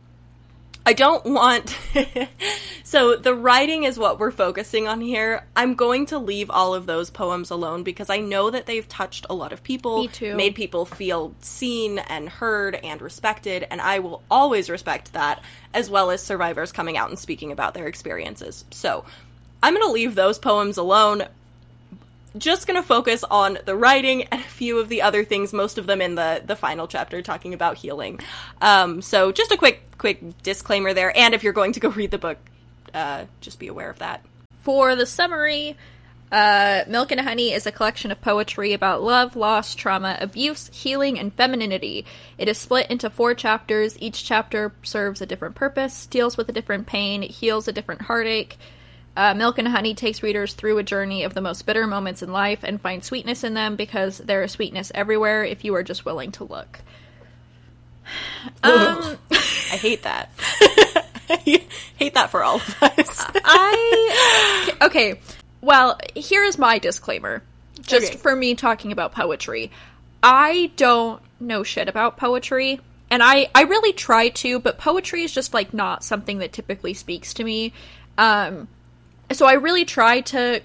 I 0.85 0.93
don't 0.95 1.25
want. 1.25 1.79
so 2.85 3.15
the 3.15 3.35
writing 3.35 3.85
is 3.85 3.99
what 3.99 4.19
we're 4.19 4.33
focusing 4.33 4.89
on 4.89 5.01
here. 5.01 5.47
I'm 5.55 5.75
going 5.75 6.07
to 6.07 6.19
leave 6.19 6.51
all 6.51 6.75
of 6.75 6.87
those 6.87 7.09
poems 7.11 7.51
alone 7.51 7.85
because 7.85 8.11
I 8.11 8.19
know 8.19 8.51
that 8.51 8.67
they've 8.67 8.89
touched 8.89 9.27
a 9.31 9.35
lot 9.35 9.53
of 9.53 9.63
people, 9.63 10.03
Me 10.03 10.09
too. 10.09 10.35
made 10.35 10.55
people 10.55 10.85
feel 10.85 11.35
seen 11.41 11.99
and 11.99 12.29
heard 12.29 12.75
and 12.77 13.01
respected, 13.01 13.67
and 13.71 13.81
I 13.81 14.01
will 14.01 14.23
always 14.31 14.69
respect 14.69 15.13
that, 15.13 15.43
as 15.73 15.89
well 15.89 16.11
as 16.11 16.23
survivors 16.23 16.73
coming 16.73 16.97
out 16.97 17.11
and 17.11 17.19
speaking 17.19 17.53
about 17.53 17.75
their 17.75 17.87
experiences. 17.87 18.65
So. 18.71 19.05
I'm 19.65 19.75
going 19.75 19.87
to 19.87 19.93
leave 19.93 20.17
those 20.17 20.41
poems 20.41 20.77
alone 20.77 21.23
just 22.39 22.67
gonna 22.67 22.83
focus 22.83 23.25
on 23.31 23.59
the 23.67 23.77
writing 23.77 24.25
and 24.25 24.41
a 24.41 24.45
few 24.45 24.79
of 24.79 24.89
the 24.89 25.03
other 25.03 25.25
things 25.25 25.53
most 25.53 25.79
of 25.79 25.87
them 25.87 26.01
in 26.01 26.15
the 26.15 26.43
the 26.45 26.57
final 26.57 26.87
chapter 26.87 27.21
talking 27.23 27.53
about 27.55 27.77
healing 27.77 28.19
um 28.61 29.03
so 29.03 29.33
just 29.33 29.53
a 29.53 29.57
quick 29.57 29.83
quick 29.99 30.43
disclaimer 30.43 30.95
there 30.95 31.17
and 31.17 31.35
if 31.35 31.43
you're 31.45 31.53
going 31.53 31.73
to 31.73 31.81
go 31.81 31.89
read 31.91 32.11
the 32.11 32.19
book 32.19 32.39
uh 32.95 33.25
just 33.41 33.59
be 33.59 33.69
aware 33.69 33.91
of 33.91 33.99
that 33.99 34.25
For 34.63 34.95
the 34.97 35.07
summary, 35.07 35.77
Uh, 36.31 36.85
Milk 36.89 37.13
and 37.13 37.21
Honey 37.21 37.53
is 37.53 37.67
a 37.67 37.73
collection 37.73 38.11
of 38.11 38.23
poetry 38.23 38.73
about 38.73 39.03
love, 39.03 39.37
loss, 39.37 39.75
trauma, 39.75 40.17
abuse, 40.19 40.71
healing, 40.73 41.19
and 41.19 41.31
femininity. 41.35 42.07
It 42.39 42.49
is 42.49 42.57
split 42.57 42.91
into 42.91 43.11
four 43.11 43.35
chapters. 43.35 43.99
Each 44.01 44.25
chapter 44.25 44.73
serves 44.83 45.21
a 45.21 45.27
different 45.27 45.57
purpose, 45.57 46.07
deals 46.07 46.39
with 46.39 46.49
a 46.49 46.53
different 46.53 46.87
pain, 46.87 47.21
heals 47.21 47.69
a 47.69 47.73
different 47.73 48.01
heartache. 48.03 48.57
Uh, 49.17 49.35
Milk 49.35 49.59
and 49.59 49.69
Honey 49.69 49.95
takes 49.95 50.23
readers 50.23 50.55
through 50.55 50.79
a 50.79 50.83
journey 50.83 51.25
of 51.25 51.35
the 51.35 51.41
most 51.43 51.67
bitter 51.67 51.87
moments 51.87 52.23
in 52.23 52.33
life 52.33 52.61
and 52.63 52.81
finds 52.81 53.07
sweetness 53.07 53.45
in 53.45 53.53
them 53.55 53.77
because 53.77 54.19
there 54.19 54.43
is 54.43 54.53
sweetness 54.53 54.91
everywhere 54.95 55.45
if 55.45 55.65
you 55.65 55.75
are 55.75 55.83
just 55.83 56.05
willing 56.05 56.33
to 56.33 56.45
look. 56.45 56.81
Um, 58.65 59.17
I 59.33 59.77
hate 59.77 60.03
that. 60.03 60.31
I 61.31 61.37
hate 61.97 62.15
that 62.15 62.31
for 62.31 62.43
all 62.43 62.57
of 62.57 62.83
us. 62.83 63.25
I 63.45 64.75
okay. 64.83 65.21
Well, 65.61 65.99
here's 66.17 66.59
my 66.59 66.79
disclaimer. 66.79 67.43
Just 67.81 68.09
Okay. 68.13 68.17
for 68.19 68.35
me 68.35 68.55
talking 68.57 68.91
about 68.91 69.13
poetry. 69.13 69.71
I 70.23 70.73
don't 70.77 71.23
know 71.39 71.63
shit 71.63 71.89
about 71.89 72.17
poetry. 72.17 72.81
And 73.11 73.23
I, 73.23 73.49
I 73.55 73.63
really 73.63 73.93
try 73.93 74.31
to, 74.31 74.59
but 74.59 74.79
poetry 74.79 75.23
is 75.23 75.33
just 75.33 75.55
like 75.55 75.73
not 75.73 76.03
something 76.03 76.39
that 76.39 76.53
typically 76.53 76.95
speaks 76.95 77.35
to 77.35 77.45
me. 77.45 77.73
Um, 78.19 78.69
so 79.37 79.47
I 79.47 79.55
really 79.55 79.85
try 79.85 80.21
to 80.23 80.61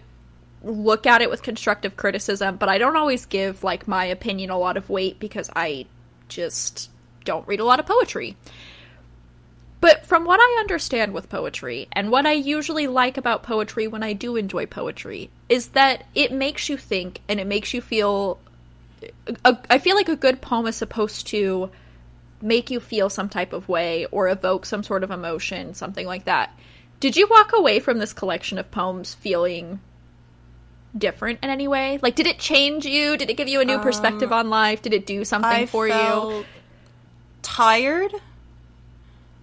look 0.63 1.05
at 1.05 1.21
it 1.21 1.29
with 1.29 1.43
constructive 1.43 1.95
criticism, 1.95 2.57
but 2.57 2.69
I 2.69 2.77
don't 2.77 2.95
always 2.95 3.25
give 3.25 3.63
like 3.63 3.87
my 3.87 4.05
opinion 4.05 4.49
a 4.49 4.57
lot 4.57 4.77
of 4.77 4.89
weight 4.89 5.19
because 5.19 5.49
I 5.55 5.85
just 6.27 6.89
don't 7.25 7.47
read 7.47 7.59
a 7.59 7.65
lot 7.65 7.79
of 7.79 7.85
poetry. 7.85 8.35
But 9.79 10.05
from 10.05 10.25
what 10.25 10.39
I 10.39 10.59
understand 10.59 11.13
with 11.13 11.29
poetry, 11.29 11.87
and 11.91 12.09
what 12.09 12.25
I 12.25 12.31
usually 12.31 12.87
like 12.87 13.15
about 13.17 13.43
poetry 13.43 13.87
when 13.87 14.01
I 14.01 14.13
do 14.13 14.35
enjoy 14.35 14.65
poetry, 14.65 15.29
is 15.49 15.69
that 15.69 16.05
it 16.15 16.31
makes 16.31 16.67
you 16.67 16.77
think 16.77 17.21
and 17.29 17.39
it 17.39 17.45
makes 17.45 17.73
you 17.73 17.81
feel. 17.81 18.39
I 19.45 19.77
feel 19.77 19.95
like 19.95 20.09
a 20.09 20.15
good 20.15 20.41
poem 20.41 20.65
is 20.65 20.75
supposed 20.75 21.27
to 21.27 21.69
make 22.41 22.71
you 22.71 22.79
feel 22.79 23.09
some 23.09 23.29
type 23.29 23.53
of 23.53 23.69
way 23.69 24.07
or 24.07 24.27
evoke 24.27 24.65
some 24.65 24.81
sort 24.81 25.03
of 25.03 25.11
emotion, 25.11 25.75
something 25.75 26.07
like 26.07 26.25
that. 26.25 26.57
Did 26.99 27.15
you 27.15 27.27
walk 27.29 27.51
away 27.53 27.79
from 27.79 27.99
this 27.99 28.13
collection 28.13 28.57
of 28.57 28.71
poems 28.71 29.13
feeling 29.13 29.79
different 30.97 31.39
in 31.43 31.49
any 31.49 31.67
way? 31.67 31.99
Like, 32.01 32.15
did 32.15 32.25
it 32.25 32.39
change 32.39 32.85
you? 32.85 33.17
Did 33.17 33.29
it 33.29 33.37
give 33.37 33.47
you 33.47 33.61
a 33.61 33.65
new 33.65 33.77
perspective 33.79 34.31
on 34.31 34.49
life? 34.49 34.81
Did 34.81 34.93
it 34.93 35.05
do 35.05 35.23
something 35.23 35.49
I 35.49 35.65
for 35.67 35.87
you? 35.87 36.45
tired, 37.43 38.11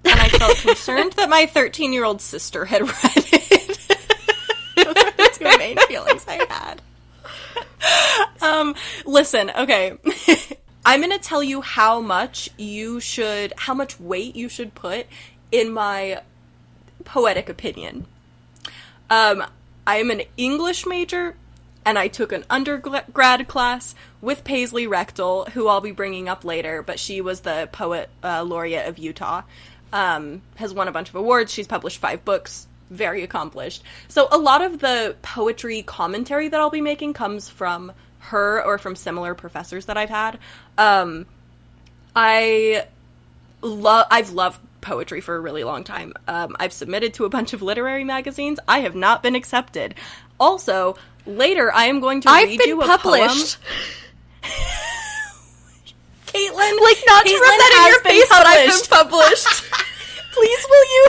and 0.05 0.21
I 0.21 0.29
felt 0.29 0.57
concerned 0.59 1.13
that 1.15 1.29
my 1.29 1.47
13 1.47 1.93
year 1.93 2.05
old 2.05 2.21
sister 2.21 2.65
had 2.67 2.83
read 2.89 2.93
it. 3.17 3.79
Those 4.77 4.87
are 4.87 5.11
the 5.13 5.31
two 5.33 5.59
main 5.59 5.79
feelings 5.89 6.25
I 6.29 6.47
had. 6.49 6.83
Um, 8.43 8.75
listen, 9.07 9.51
okay. 9.57 9.97
I'm 10.87 11.01
gonna 11.01 11.19
tell 11.19 11.43
you 11.43 11.63
how 11.63 12.01
much 12.01 12.51
you 12.59 13.01
should, 13.01 13.55
how 13.57 13.73
much 13.73 13.99
weight 13.99 14.37
you 14.37 14.51
should 14.51 14.75
put 14.75 15.07
in 15.51 15.73
my 15.73 16.21
poetic 17.05 17.49
opinion. 17.49 18.07
Um, 19.11 19.45
I 19.87 19.97
am 19.97 20.11
an 20.11 20.23
English 20.37 20.87
major, 20.87 21.37
and 21.85 21.99
I 21.99 22.09
took 22.09 22.33
an 22.33 22.45
undergrad 22.49 23.47
class 23.49 23.95
with 24.21 24.45
Paisley 24.45 24.87
Rekdal, 24.87 25.51
who 25.51 25.69
I'll 25.69 25.81
be 25.81 25.91
bringing 25.91 26.29
up 26.29 26.45
later, 26.45 26.83
but 26.83 26.99
she 26.99 27.21
was 27.21 27.41
the 27.41 27.69
poet 27.73 28.09
uh, 28.23 28.43
laureate 28.43 28.89
of 28.89 28.99
Utah. 28.99 29.43
Um, 29.93 30.43
has 30.57 30.75
won 30.75 30.89
a 30.89 30.93
bunch 30.93 31.09
of 31.09 31.15
awards. 31.15 31.53
She's 31.53 31.69
published 31.69 31.99
five 31.99 32.25
books. 32.25 32.67
Very 32.91 33.23
accomplished. 33.23 33.83
So 34.09 34.29
a 34.31 34.39
lot 34.39 34.61
of 34.61 34.81
the 34.81 35.17
poetry 35.23 35.83
commentary 35.83 36.49
that 36.49 36.61
I'll 36.61 36.71
be 36.71 36.81
making 36.81 37.13
comes 37.13 37.49
from 37.49 37.93
her 38.19 38.63
or 38.63 38.79
from 38.79 38.97
similar 38.97 39.35
professors 39.35 39.87
that 39.87 39.97
I've 39.97 40.11
had. 40.11 40.39
Um, 40.77 41.27
I 42.17 42.87
love 43.63 44.07
I've 44.11 44.31
loved 44.31 44.61
poetry 44.85 45.21
for 45.21 45.35
a 45.35 45.41
really 45.41 45.65
long 45.65 45.83
time. 45.83 46.13
Um, 46.29 46.55
I've 46.61 46.73
submitted 46.73 47.15
to 47.15 47.25
a 47.25 47.29
bunch 47.29 47.53
of 47.53 47.63
literary 47.63 48.05
magazines. 48.05 48.61
I 48.69 48.79
have 48.81 48.95
not 48.95 49.23
been 49.23 49.35
accepted. 49.35 49.95
Also, 50.39 50.97
later 51.27 51.73
I 51.75 51.87
am 51.87 51.99
going 52.01 52.21
to 52.21 52.29
I've 52.31 52.47
read 52.49 52.61
you 52.65 52.81
a 52.83 52.87
published. 52.87 53.59
poem. 53.61 54.51
Kaitlyn, 56.27 56.81
Like 56.81 56.99
not 57.07 57.25
to 57.27 57.31
Kaitlyn 57.33 57.41
rub 57.41 57.59
that 57.59 57.73
in 57.79 57.93
your 57.93 58.01
face, 58.03 58.29
but 58.29 58.47
I've 58.47 58.69
been 58.69 58.99
published. 58.99 59.47
Please, 60.33 60.67
will 60.69 60.85
you? 60.85 61.09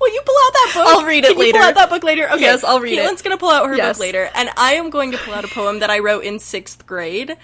Will 0.00 0.12
you 0.12 0.22
pull 0.24 0.34
out 0.46 0.52
that 0.52 0.70
book? 0.74 0.86
I'll 0.88 1.06
read 1.06 1.24
it 1.24 1.28
Can 1.28 1.36
you 1.36 1.42
later. 1.44 1.58
pull 1.58 1.68
out 1.68 1.74
that 1.76 1.90
book 1.90 2.02
later. 2.02 2.28
Okay, 2.32 2.40
Yes, 2.40 2.64
I'll 2.64 2.80
read 2.80 2.98
it. 2.98 3.02
Kaitlyn's 3.06 3.22
gonna 3.22 3.36
pull 3.36 3.50
out 3.50 3.66
her 3.68 3.76
Yes. 3.76 3.96
book 3.96 4.00
later, 4.00 4.30
and 4.34 4.50
I 4.56 4.74
am 4.74 4.90
going 4.90 5.12
to 5.12 5.18
pull 5.18 5.34
out 5.34 5.44
a 5.44 5.48
poem 5.48 5.78
that 5.80 5.90
I 5.90 5.98
wrote 6.00 6.24
in 6.24 6.38
sixth 6.38 6.86
grade, 6.86 7.36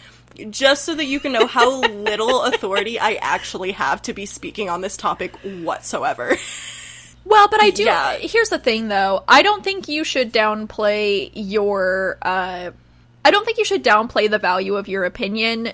just 0.50 0.84
so 0.84 0.94
that 0.94 1.04
you 1.06 1.20
can 1.20 1.32
know 1.32 1.46
how 1.46 1.80
little 1.80 2.42
authority 2.42 2.98
I 2.98 3.14
actually 3.14 3.72
have 3.72 4.02
to 4.02 4.12
be 4.12 4.26
speaking 4.26 4.68
on 4.68 4.80
this 4.80 4.96
topic 4.96 5.34
whatsoever. 5.42 6.36
Well, 7.24 7.48
but 7.48 7.62
I 7.62 7.70
do. 7.70 7.84
Yeah. 7.84 8.14
Here's 8.16 8.48
the 8.48 8.58
thing, 8.58 8.88
though. 8.88 9.22
I 9.28 9.42
don't 9.42 9.62
think 9.62 9.88
you 9.88 10.04
should 10.04 10.32
downplay 10.32 11.30
your. 11.34 12.16
Uh, 12.22 12.70
I 13.24 13.30
don't 13.30 13.44
think 13.44 13.58
you 13.58 13.64
should 13.64 13.84
downplay 13.84 14.28
the 14.28 14.38
value 14.38 14.76
of 14.76 14.88
your 14.88 15.04
opinion 15.04 15.72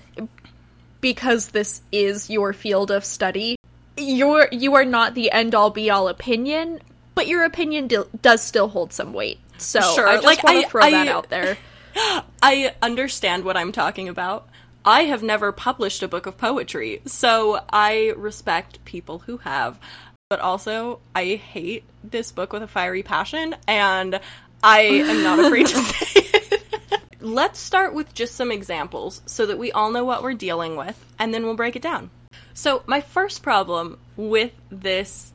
because 1.00 1.48
this 1.48 1.82
is 1.92 2.28
your 2.28 2.52
field 2.52 2.90
of 2.90 3.04
study. 3.04 3.56
You're 3.96 4.48
you 4.52 4.74
are 4.74 4.84
not 4.84 5.14
the 5.14 5.30
end 5.30 5.54
all 5.54 5.70
be 5.70 5.88
all 5.88 6.08
opinion, 6.08 6.80
but 7.14 7.26
your 7.28 7.44
opinion 7.44 7.86
do, 7.86 8.06
does 8.20 8.42
still 8.42 8.68
hold 8.68 8.92
some 8.92 9.12
weight. 9.12 9.38
So 9.56 9.80
Sure, 9.94 10.06
I 10.06 10.14
just 10.16 10.26
like, 10.26 10.42
want 10.42 10.64
to 10.64 10.68
throw 10.68 10.82
that 10.82 11.08
I- 11.08 11.10
out 11.10 11.30
there. 11.30 11.56
I 12.42 12.74
understand 12.82 13.44
what 13.44 13.56
I'm 13.56 13.72
talking 13.72 14.08
about. 14.08 14.48
I 14.84 15.02
have 15.02 15.22
never 15.22 15.50
published 15.50 16.02
a 16.02 16.08
book 16.08 16.26
of 16.26 16.36
poetry, 16.36 17.00
so 17.06 17.60
I 17.72 18.12
respect 18.16 18.84
people 18.84 19.20
who 19.20 19.38
have. 19.38 19.80
But 20.28 20.40
also, 20.40 21.00
I 21.14 21.36
hate 21.36 21.84
this 22.04 22.32
book 22.32 22.52
with 22.52 22.62
a 22.62 22.68
fiery 22.68 23.02
passion, 23.02 23.56
and 23.66 24.20
I 24.62 24.80
am 24.80 25.22
not 25.22 25.38
afraid 25.38 25.66
to 25.68 25.76
say 25.76 26.20
it. 26.20 26.62
Let's 27.20 27.58
start 27.58 27.94
with 27.94 28.14
just 28.14 28.34
some 28.34 28.52
examples 28.52 29.22
so 29.26 29.46
that 29.46 29.58
we 29.58 29.72
all 29.72 29.90
know 29.90 30.04
what 30.04 30.22
we're 30.22 30.34
dealing 30.34 30.76
with, 30.76 31.04
and 31.18 31.32
then 31.32 31.44
we'll 31.44 31.56
break 31.56 31.76
it 31.76 31.82
down. 31.82 32.10
So, 32.52 32.82
my 32.86 33.00
first 33.00 33.42
problem 33.42 33.98
with 34.16 34.52
this 34.70 35.32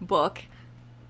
book 0.00 0.42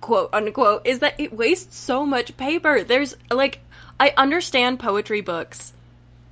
quote 0.01 0.29
unquote 0.33 0.85
is 0.85 0.99
that 0.99 1.19
it 1.19 1.31
wastes 1.31 1.77
so 1.77 2.05
much 2.05 2.35
paper. 2.35 2.83
There's 2.83 3.15
like 3.29 3.61
I 4.01 4.15
understand 4.17 4.79
poetry 4.79 5.21
books. 5.21 5.73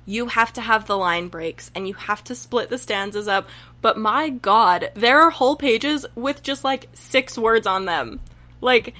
You 0.04 0.26
have 0.26 0.52
to 0.54 0.60
have 0.60 0.88
the 0.88 0.98
line 0.98 1.28
breaks 1.28 1.70
and 1.72 1.86
you 1.86 1.94
have 1.94 2.24
to 2.24 2.34
split 2.34 2.68
the 2.68 2.78
stanzas 2.78 3.28
up, 3.28 3.48
but 3.80 3.96
my 3.96 4.28
god, 4.28 4.90
there 4.94 5.20
are 5.20 5.30
whole 5.30 5.54
pages 5.54 6.04
with 6.16 6.42
just 6.42 6.64
like 6.64 6.88
6 6.94 7.38
words 7.38 7.68
on 7.68 7.84
them. 7.84 8.18
Like 8.60 8.92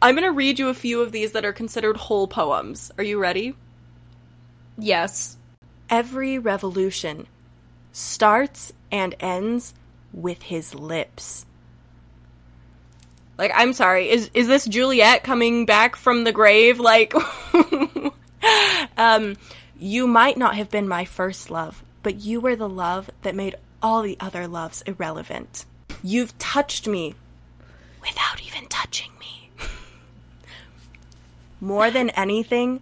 I'm 0.00 0.14
going 0.14 0.22
to 0.22 0.30
read 0.30 0.60
you 0.60 0.68
a 0.68 0.74
few 0.74 1.02
of 1.02 1.10
these 1.10 1.32
that 1.32 1.44
are 1.44 1.52
considered 1.52 1.96
whole 1.96 2.28
poems. 2.28 2.92
Are 2.96 3.02
you 3.02 3.18
ready? 3.18 3.56
Yes. 4.78 5.36
Every 5.90 6.38
revolution 6.38 7.26
starts 7.90 8.72
and 8.92 9.16
ends 9.18 9.74
with 10.12 10.42
his 10.42 10.76
lips. 10.76 11.44
Like, 13.36 13.52
I'm 13.54 13.72
sorry, 13.72 14.10
is 14.10 14.30
is 14.32 14.46
this 14.46 14.64
Juliet 14.64 15.24
coming 15.24 15.66
back 15.66 15.96
from 15.96 16.24
the 16.24 16.32
grave? 16.32 16.78
Like, 16.78 17.12
um, 18.96 19.36
you 19.78 20.06
might 20.06 20.36
not 20.36 20.54
have 20.54 20.70
been 20.70 20.86
my 20.86 21.04
first 21.04 21.50
love, 21.50 21.82
but 22.02 22.16
you 22.16 22.40
were 22.40 22.54
the 22.54 22.68
love 22.68 23.10
that 23.22 23.34
made 23.34 23.56
all 23.82 24.02
the 24.02 24.16
other 24.20 24.46
loves 24.46 24.82
irrelevant. 24.82 25.64
You've 26.02 26.36
touched 26.38 26.86
me 26.86 27.14
without 28.00 28.40
even 28.46 28.68
touching 28.68 29.10
me. 29.18 29.50
More 31.60 31.90
than 31.90 32.10
anything, 32.10 32.80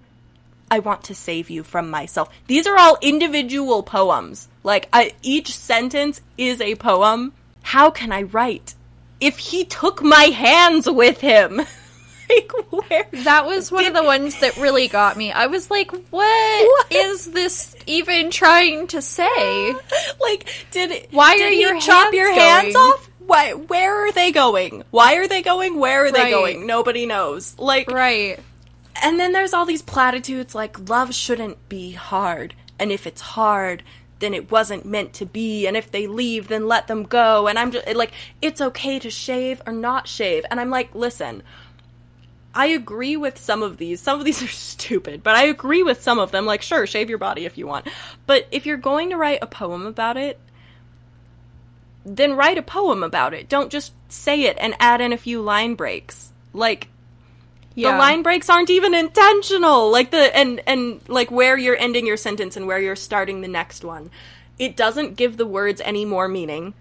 I 0.70 0.80
want 0.80 1.02
to 1.04 1.14
save 1.14 1.48
you 1.48 1.62
from 1.62 1.88
myself. 1.88 2.30
These 2.46 2.66
are 2.66 2.78
all 2.78 2.98
individual 3.00 3.82
poems. 3.82 4.48
Like, 4.62 4.88
I, 4.92 5.12
each 5.22 5.56
sentence 5.56 6.20
is 6.36 6.60
a 6.60 6.74
poem. 6.74 7.32
How 7.62 7.90
can 7.90 8.12
I 8.12 8.22
write 8.22 8.74
if 9.22 9.38
he 9.38 9.64
took 9.64 10.02
my 10.02 10.24
hands 10.24 10.90
with 10.90 11.20
him? 11.20 11.56
like, 12.28 12.52
where? 12.70 13.06
That 13.24 13.46
was 13.46 13.70
one 13.70 13.84
of 13.86 13.94
the 13.94 14.02
ones 14.04 14.38
that 14.40 14.56
really 14.56 14.88
got 14.88 15.16
me. 15.16 15.32
I 15.32 15.46
was 15.46 15.70
like, 15.70 15.90
what 15.92 16.06
What? 16.10 16.86
is 16.92 17.30
this 17.30 17.74
even 17.86 18.30
trying 18.30 18.86
to 18.88 19.00
say? 19.00 19.74
like, 20.20 20.48
did 20.70 21.06
Why 21.10 21.36
did 21.36 21.46
are 21.46 21.50
he 21.50 21.60
your 21.60 21.80
chop 21.80 22.12
your 22.12 22.32
hands 22.32 22.74
off? 22.74 23.10
Why? 23.20 23.52
Where 23.54 24.06
are 24.06 24.12
they 24.12 24.32
going? 24.32 24.82
Why 24.90 25.14
are 25.16 25.28
they 25.28 25.42
going? 25.42 25.78
Where 25.78 26.06
are 26.06 26.12
they 26.12 26.30
going? 26.30 26.66
Nobody 26.66 27.06
knows. 27.06 27.56
Like, 27.58 27.90
Right. 27.90 28.38
and 29.02 29.18
then 29.20 29.32
there's 29.32 29.54
all 29.54 29.64
these 29.64 29.82
platitudes 29.82 30.54
like 30.54 30.88
love 30.88 31.14
shouldn't 31.14 31.68
be 31.68 31.92
hard 31.92 32.54
and 32.78 32.90
if 32.90 33.06
it's 33.06 33.20
hard 33.20 33.82
then 34.22 34.32
it 34.32 34.50
wasn't 34.50 34.86
meant 34.86 35.12
to 35.12 35.26
be 35.26 35.66
and 35.66 35.76
if 35.76 35.90
they 35.90 36.06
leave 36.06 36.48
then 36.48 36.66
let 36.66 36.86
them 36.86 37.02
go 37.02 37.46
and 37.46 37.58
i'm 37.58 37.70
just 37.70 37.86
like 37.94 38.12
it's 38.40 38.60
okay 38.60 38.98
to 38.98 39.10
shave 39.10 39.60
or 39.66 39.72
not 39.72 40.08
shave 40.08 40.44
and 40.50 40.58
i'm 40.58 40.70
like 40.70 40.94
listen 40.94 41.42
I 42.54 42.66
agree 42.66 43.16
with 43.16 43.38
some 43.38 43.62
of 43.62 43.78
these. 43.78 44.00
Some 44.00 44.18
of 44.18 44.24
these 44.24 44.42
are 44.42 44.46
stupid, 44.48 45.22
but 45.22 45.36
I 45.36 45.44
agree 45.44 45.82
with 45.82 46.02
some 46.02 46.18
of 46.18 46.30
them. 46.30 46.46
Like, 46.46 46.62
sure, 46.62 46.86
shave 46.86 47.08
your 47.08 47.18
body 47.18 47.44
if 47.44 47.56
you 47.56 47.66
want. 47.66 47.88
But 48.26 48.46
if 48.50 48.66
you're 48.66 48.76
going 48.76 49.10
to 49.10 49.16
write 49.16 49.38
a 49.42 49.46
poem 49.46 49.86
about 49.86 50.16
it, 50.16 50.38
then 52.04 52.34
write 52.34 52.58
a 52.58 52.62
poem 52.62 53.02
about 53.02 53.32
it. 53.32 53.48
Don't 53.48 53.70
just 53.70 53.92
say 54.08 54.42
it 54.42 54.56
and 54.60 54.74
add 54.78 55.00
in 55.00 55.12
a 55.12 55.18
few 55.18 55.40
line 55.40 55.74
breaks. 55.74 56.32
Like, 56.52 56.88
the 57.74 57.98
line 57.98 58.22
breaks 58.22 58.50
aren't 58.50 58.70
even 58.70 58.94
intentional. 58.94 59.90
Like 59.90 60.10
the 60.10 60.34
and 60.36 60.60
and 60.66 61.00
like 61.08 61.30
where 61.30 61.56
you're 61.56 61.76
ending 61.76 62.06
your 62.06 62.16
sentence 62.16 62.56
and 62.56 62.66
where 62.66 62.78
you're 62.78 62.96
starting 62.96 63.40
the 63.40 63.48
next 63.48 63.84
one. 63.84 64.10
It 64.58 64.76
doesn't 64.76 65.16
give 65.16 65.36
the 65.36 65.46
words 65.46 65.80
any 65.84 66.04
more 66.04 66.28
meaning. 66.28 66.74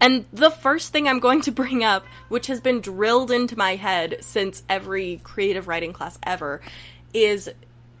And 0.00 0.24
the 0.32 0.50
first 0.50 0.92
thing 0.92 1.06
I'm 1.06 1.20
going 1.20 1.42
to 1.42 1.52
bring 1.62 1.84
up, 1.84 2.04
which 2.28 2.48
has 2.48 2.60
been 2.60 2.80
drilled 2.80 3.30
into 3.30 3.56
my 3.56 3.76
head 3.76 4.18
since 4.20 4.62
every 4.68 5.20
creative 5.22 5.68
writing 5.68 5.92
class 5.92 6.18
ever, 6.22 6.60
is 7.14 7.50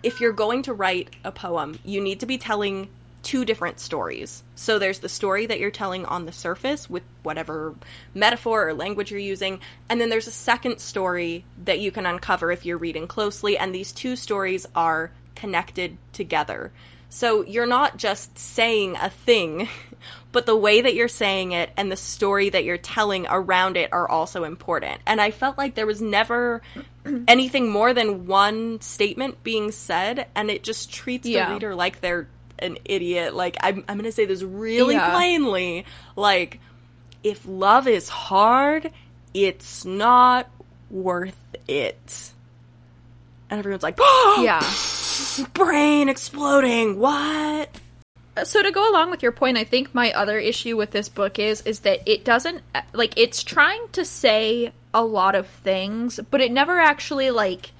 if 0.02 0.20
you're 0.20 0.32
going 0.32 0.62
to 0.62 0.72
write 0.72 1.10
a 1.24 1.30
poem, 1.30 1.78
you 1.84 2.00
need 2.00 2.18
to 2.20 2.26
be 2.26 2.38
telling 2.38 2.88
two 3.22 3.44
different 3.44 3.78
stories. 3.80 4.42
So 4.54 4.78
there's 4.78 4.98
the 4.98 5.08
story 5.08 5.46
that 5.46 5.60
you're 5.60 5.70
telling 5.70 6.04
on 6.06 6.24
the 6.26 6.32
surface 6.32 6.90
with 6.90 7.02
whatever 7.22 7.74
metaphor 8.14 8.68
or 8.68 8.74
language 8.74 9.10
you're 9.10 9.20
using, 9.20 9.60
and 9.88 10.00
then 10.00 10.10
there's 10.10 10.26
a 10.26 10.32
second 10.32 10.78
story 10.80 11.44
that 11.64 11.80
you 11.80 11.90
can 11.92 12.06
uncover 12.06 12.50
if 12.50 12.64
you're 12.66 12.78
reading 12.78 13.06
closely, 13.06 13.56
and 13.56 13.74
these 13.74 13.92
two 13.92 14.16
stories 14.16 14.66
are 14.74 15.12
connected 15.34 15.96
together. 16.12 16.72
So 17.08 17.44
you're 17.44 17.66
not 17.66 17.98
just 17.98 18.38
saying 18.38 18.96
a 19.00 19.10
thing, 19.10 19.68
but 20.32 20.46
the 20.46 20.56
way 20.56 20.80
that 20.80 20.94
you're 20.94 21.08
saying 21.08 21.52
it 21.52 21.70
and 21.76 21.92
the 21.92 21.96
story 21.96 22.48
that 22.48 22.64
you're 22.64 22.78
telling 22.78 23.26
around 23.28 23.76
it 23.76 23.92
are 23.92 24.08
also 24.08 24.44
important. 24.44 25.00
And 25.06 25.20
I 25.20 25.30
felt 25.30 25.58
like 25.58 25.74
there 25.74 25.86
was 25.86 26.00
never 26.00 26.62
anything 27.28 27.68
more 27.70 27.92
than 27.92 28.26
one 28.26 28.80
statement 28.80 29.42
being 29.42 29.72
said, 29.72 30.26
and 30.34 30.50
it 30.50 30.62
just 30.62 30.90
treats 30.92 31.28
Yeah. 31.28 31.48
the 31.48 31.54
reader 31.54 31.74
like 31.74 32.00
they're 32.00 32.28
an 32.62 32.78
idiot. 32.84 33.34
Like, 33.34 33.56
I'm, 33.60 33.84
I'm 33.88 33.96
going 33.96 34.04
to 34.04 34.12
say 34.12 34.24
this 34.24 34.42
really 34.42 34.94
Yeah. 34.94 35.10
plainly. 35.14 35.84
Like, 36.16 36.60
if 37.22 37.46
love 37.46 37.86
is 37.88 38.08
hard, 38.08 38.90
it's 39.34 39.84
not 39.84 40.48
worth 40.90 41.56
it. 41.68 42.32
And 43.50 43.58
everyone's 43.58 43.82
like, 43.82 43.96
oh, 44.00 44.40
Yeah. 45.36 45.46
brain 45.54 46.08
exploding. 46.08 46.98
What? 46.98 47.68
so 48.44 48.62
to 48.62 48.70
go 48.70 48.90
along 48.90 49.10
with 49.10 49.22
your 49.22 49.30
point 49.30 49.58
i 49.58 49.64
think 49.64 49.94
my 49.94 50.10
other 50.12 50.38
issue 50.38 50.74
with 50.74 50.90
this 50.90 51.10
book 51.10 51.38
is 51.38 51.60
is 51.66 51.80
that 51.80 52.00
it 52.10 52.24
doesn't 52.24 52.62
like 52.94 53.12
it's 53.18 53.42
trying 53.44 53.86
to 53.88 54.06
say 54.06 54.72
a 54.94 55.04
lot 55.04 55.34
of 55.34 55.46
things 55.46 56.18
but 56.30 56.40
it 56.40 56.50
never 56.50 56.80
actually 56.80 57.30
like 57.30 57.72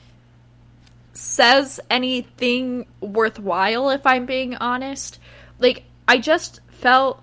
says 1.12 1.81
anything 1.90 2.87
worthwhile 3.00 3.90
if 3.90 4.07
i'm 4.07 4.26
being 4.26 4.54
honest 4.57 5.19
like 5.59 5.85
i 6.09 6.19
just 6.19 6.61
felt 6.69 7.23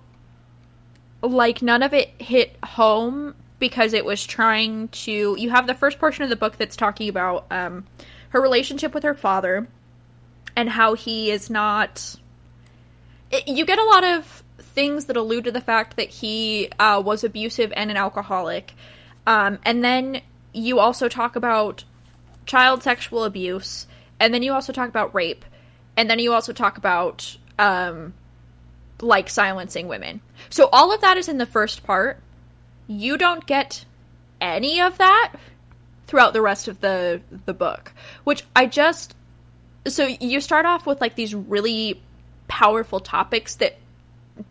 like 1.21 1.61
none 1.61 1.83
of 1.83 1.93
it 1.93 2.09
hit 2.19 2.55
home 2.63 3.35
because 3.57 3.93
it 3.93 4.05
was 4.05 4.25
trying 4.25 4.87
to 4.89 5.35
you 5.37 5.49
have 5.49 5.67
the 5.67 5.73
first 5.73 5.99
portion 5.99 6.23
of 6.23 6.29
the 6.29 6.35
book 6.35 6.57
that's 6.57 6.75
talking 6.75 7.09
about 7.09 7.45
um 7.51 7.85
her 8.29 8.41
relationship 8.41 8.93
with 8.93 9.03
her 9.03 9.15
father 9.15 9.67
and 10.55 10.69
how 10.69 10.93
he 10.93 11.31
is 11.31 11.49
not 11.49 12.15
it, 13.31 13.47
you 13.47 13.65
get 13.65 13.79
a 13.79 13.83
lot 13.83 14.03
of 14.03 14.43
things 14.59 15.05
that 15.05 15.17
allude 15.17 15.43
to 15.45 15.51
the 15.51 15.61
fact 15.61 15.97
that 15.97 16.09
he 16.09 16.69
uh, 16.79 17.01
was 17.03 17.23
abusive 17.23 17.73
and 17.75 17.91
an 17.91 17.97
alcoholic. 17.97 18.73
Um, 19.27 19.59
and 19.63 19.83
then 19.83 20.21
you 20.53 20.79
also 20.79 21.07
talk 21.07 21.35
about 21.35 21.83
child 22.49 22.81
sexual 22.81 23.25
abuse, 23.25 23.85
and 24.19 24.33
then 24.33 24.41
you 24.41 24.53
also 24.53 24.73
talk 24.73 24.89
about 24.89 25.13
rape, 25.13 25.45
and 25.95 26.09
then 26.09 26.17
you 26.17 26.33
also 26.33 26.51
talk 26.51 26.77
about 26.77 27.37
um, 27.59 28.13
like 29.01 29.29
silencing 29.29 29.87
women. 29.87 30.21
So 30.49 30.67
all 30.73 30.91
of 30.91 31.01
that 31.01 31.15
is 31.17 31.29
in 31.29 31.37
the 31.37 31.45
first 31.45 31.83
part. 31.83 32.19
You 32.87 33.17
don't 33.17 33.45
get 33.45 33.85
any 34.41 34.81
of 34.81 34.97
that 34.97 35.33
throughout 36.07 36.33
the 36.33 36.41
rest 36.41 36.67
of 36.67 36.81
the 36.81 37.21
the 37.45 37.53
book, 37.53 37.93
which 38.23 38.43
I 38.55 38.65
just 38.65 39.15
so 39.87 40.07
you 40.07 40.41
start 40.41 40.65
off 40.65 40.87
with 40.87 40.99
like 40.99 41.15
these 41.15 41.35
really 41.35 42.01
powerful 42.47 42.99
topics 42.99 43.55
that 43.57 43.77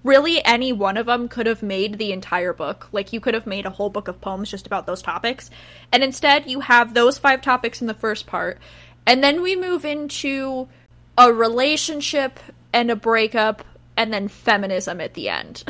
really 0.05 0.45
any 0.45 0.73
one 0.73 0.97
of 0.97 1.07
them 1.07 1.29
could 1.29 1.47
have 1.47 1.63
made 1.63 1.99
the 1.99 2.13
entire 2.13 2.53
book. 2.53 2.89
Like 2.93 3.13
you 3.13 3.21
could 3.21 3.35
have 3.35 3.47
made 3.47 3.67
a 3.67 3.71
whole 3.71 3.91
book 3.91 4.09
of 4.09 4.21
poems 4.21 4.51
just 4.51 4.67
about 4.67 4.87
those 4.87 5.03
topics. 5.03 5.51
And 5.93 6.03
instead 6.03 6.49
you 6.49 6.61
have 6.61 6.95
those 6.95 7.19
five 7.19 7.43
topics 7.43 7.81
in 7.81 7.87
the 7.87 7.95
first 7.95 8.27
part. 8.27 8.59
And 9.07 9.23
then 9.23 9.43
we 9.43 9.57
move 9.57 9.85
into 9.85 10.69
a 11.17 11.33
relationship 11.33 12.39
and 12.73 12.91
a 12.91 12.97
breakup 12.97 13.65
and 13.97 14.13
then 14.13 14.29
feminism 14.29 15.01
at 15.01 15.15
the 15.15 15.29
end. 15.29 15.65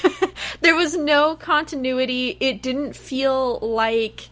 there 0.60 0.74
was 0.74 0.96
no 0.96 1.36
continuity. 1.36 2.36
It 2.40 2.62
didn't 2.62 2.96
feel 2.96 3.58
like 3.58 4.30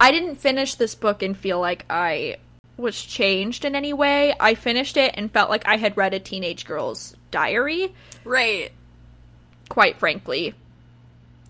I 0.00 0.10
didn't 0.10 0.36
finish 0.36 0.74
this 0.74 0.94
book 0.94 1.22
and 1.22 1.36
feel 1.36 1.60
like 1.60 1.84
I 1.90 2.36
was 2.78 3.02
changed 3.02 3.64
in 3.64 3.74
any 3.74 3.92
way. 3.92 4.34
I 4.40 4.54
finished 4.54 4.96
it 4.96 5.12
and 5.16 5.30
felt 5.30 5.50
like 5.50 5.66
I 5.66 5.76
had 5.76 5.96
read 5.96 6.14
a 6.14 6.20
teenage 6.20 6.64
girl's 6.64 7.14
diary, 7.30 7.92
Right. 8.24 8.70
quite 9.68 9.96
frankly. 9.98 10.54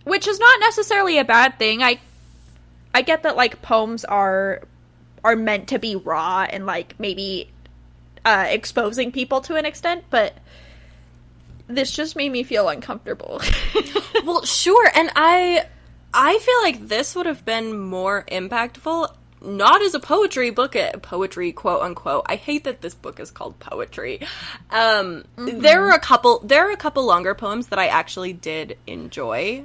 Which 0.04 0.26
is 0.26 0.40
not 0.40 0.58
necessarily 0.60 1.18
a 1.18 1.24
bad 1.24 1.58
thing. 1.58 1.82
I 1.82 2.00
I 2.94 3.02
get 3.02 3.22
that 3.24 3.36
like 3.36 3.60
poems 3.62 4.04
are 4.06 4.62
are 5.22 5.36
meant 5.36 5.68
to 5.68 5.78
be 5.78 5.94
raw 5.96 6.46
and 6.48 6.64
like 6.64 6.98
maybe 6.98 7.50
uh 8.24 8.46
exposing 8.48 9.12
people 9.12 9.40
to 9.42 9.54
an 9.56 9.66
extent, 9.66 10.04
but 10.10 10.34
this 11.66 11.90
just 11.90 12.16
made 12.16 12.32
me 12.32 12.42
feel 12.42 12.68
uncomfortable. 12.68 13.40
Well, 14.24 14.44
sure, 14.44 14.90
and 14.94 15.10
I 15.14 15.66
I 16.12 16.38
feel 16.38 16.62
like 16.62 16.88
this 16.88 17.14
would 17.14 17.26
have 17.26 17.44
been 17.44 17.78
more 17.78 18.24
impactful 18.28 19.14
not 19.42 19.82
as 19.82 19.94
a 19.94 20.00
poetry 20.00 20.50
book, 20.50 20.74
a 20.74 20.98
poetry 21.00 21.52
quote 21.52 21.82
unquote. 21.82 22.24
I 22.26 22.36
hate 22.36 22.64
that 22.64 22.80
this 22.80 22.94
book 22.94 23.20
is 23.20 23.30
called 23.30 23.58
poetry. 23.58 24.20
Um 24.70 25.24
there 25.36 25.86
are 25.86 25.92
a 25.92 26.00
couple 26.00 26.40
there 26.40 26.68
are 26.68 26.72
a 26.72 26.76
couple 26.76 27.04
longer 27.04 27.34
poems 27.34 27.68
that 27.68 27.78
I 27.78 27.88
actually 27.88 28.32
did 28.32 28.78
enjoy 28.86 29.64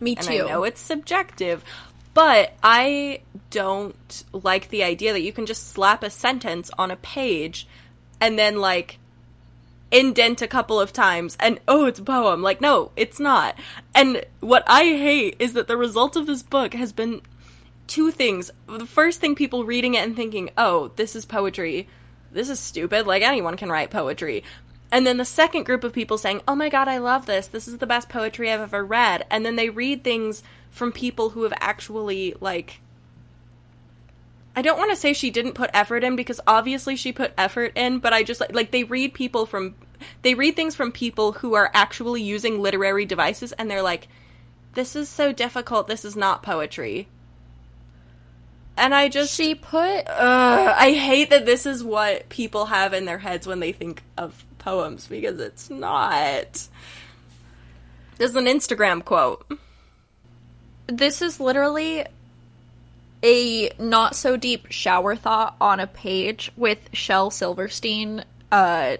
me 0.00 0.16
and 0.16 0.26
too. 0.26 0.44
I 0.44 0.48
know 0.48 0.64
it's 0.64 0.80
subjective, 0.80 1.64
but 2.12 2.52
I 2.62 3.20
don't 3.50 4.24
like 4.32 4.68
the 4.68 4.84
idea 4.84 5.12
that 5.12 5.22
you 5.22 5.32
can 5.32 5.46
just 5.46 5.68
slap 5.68 6.02
a 6.02 6.10
sentence 6.10 6.70
on 6.78 6.90
a 6.90 6.96
page 6.96 7.66
and 8.20 8.38
then 8.38 8.58
like 8.58 8.98
indent 9.90 10.42
a 10.42 10.48
couple 10.48 10.80
of 10.80 10.92
times 10.92 11.36
and 11.38 11.60
oh 11.68 11.86
it's 11.86 12.00
a 12.00 12.02
poem 12.02 12.42
like 12.42 12.60
no 12.60 12.90
it's 12.96 13.20
not 13.20 13.56
and 13.94 14.24
what 14.40 14.64
i 14.66 14.82
hate 14.82 15.36
is 15.38 15.52
that 15.52 15.68
the 15.68 15.76
result 15.76 16.16
of 16.16 16.26
this 16.26 16.42
book 16.42 16.74
has 16.74 16.92
been 16.92 17.20
two 17.86 18.10
things. 18.10 18.50
The 18.66 18.86
first 18.86 19.20
thing 19.20 19.34
people 19.34 19.64
reading 19.64 19.94
it 19.94 20.04
and 20.04 20.16
thinking 20.16 20.50
oh 20.56 20.92
this 20.96 21.14
is 21.16 21.24
poetry. 21.24 21.88
This 22.32 22.48
is 22.48 22.58
stupid. 22.58 23.06
Like 23.06 23.22
anyone 23.22 23.56
can 23.56 23.70
write 23.70 23.90
poetry. 23.90 24.42
And 24.90 25.06
then 25.06 25.16
the 25.16 25.24
second 25.24 25.64
group 25.64 25.84
of 25.84 25.92
people 25.92 26.18
saying 26.18 26.42
oh 26.46 26.54
my 26.54 26.68
god 26.68 26.88
i 26.88 26.98
love 26.98 27.26
this. 27.26 27.46
This 27.46 27.68
is 27.68 27.78
the 27.78 27.86
best 27.86 28.08
poetry 28.08 28.50
i've 28.50 28.60
ever 28.60 28.84
read. 28.84 29.26
And 29.30 29.44
then 29.44 29.56
they 29.56 29.70
read 29.70 30.04
things 30.04 30.42
from 30.70 30.92
people 30.92 31.30
who 31.30 31.42
have 31.42 31.54
actually 31.60 32.34
like 32.40 32.80
I 34.56 34.62
don't 34.62 34.78
want 34.78 34.90
to 34.90 34.96
say 34.96 35.12
she 35.12 35.30
didn't 35.30 35.54
put 35.54 35.70
effort 35.74 36.04
in 36.04 36.14
because 36.14 36.40
obviously 36.46 36.94
she 36.94 37.12
put 37.12 37.34
effort 37.36 37.72
in, 37.74 37.98
but 37.98 38.12
I 38.12 38.22
just 38.22 38.40
like 38.52 38.70
they 38.70 38.84
read 38.84 39.14
people 39.14 39.46
from 39.46 39.74
they 40.22 40.34
read 40.34 40.54
things 40.54 40.74
from 40.74 40.92
people 40.92 41.32
who 41.32 41.54
are 41.54 41.70
actually 41.74 42.22
using 42.22 42.60
literary 42.60 43.04
devices 43.04 43.52
and 43.52 43.70
they're 43.70 43.82
like 43.82 44.08
this 44.74 44.96
is 44.96 45.08
so 45.08 45.32
difficult, 45.32 45.86
this 45.86 46.04
is 46.04 46.16
not 46.16 46.42
poetry. 46.42 47.08
And 48.76 48.94
I 48.94 49.08
just 49.08 49.34
she 49.34 49.54
put 49.54 49.80
Ugh, 50.08 50.74
I 50.76 50.92
hate 50.92 51.30
that 51.30 51.46
this 51.46 51.64
is 51.66 51.84
what 51.84 52.28
people 52.28 52.66
have 52.66 52.92
in 52.92 53.04
their 53.04 53.18
heads 53.18 53.46
when 53.46 53.60
they 53.60 53.72
think 53.72 54.02
of 54.18 54.44
poems 54.58 55.06
because 55.06 55.38
it's 55.38 55.70
not. 55.70 56.68
This 58.18 58.30
is 58.30 58.36
an 58.36 58.46
Instagram 58.46 59.04
quote. 59.04 59.46
this 60.86 61.22
is 61.22 61.38
literally 61.40 62.04
a 63.22 63.70
not 63.78 64.14
so 64.16 64.36
deep 64.36 64.66
shower 64.70 65.16
thought 65.16 65.56
on 65.60 65.80
a 65.80 65.86
page 65.86 66.52
with 66.56 66.88
Shel 66.92 67.30
Silverstein 67.30 68.24
uh 68.52 68.96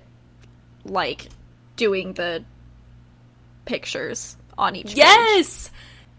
like 0.84 1.28
doing 1.76 2.12
the 2.14 2.44
pictures 3.64 4.36
on 4.56 4.76
each 4.76 4.88
page. 4.88 4.96
Yes. 4.98 5.70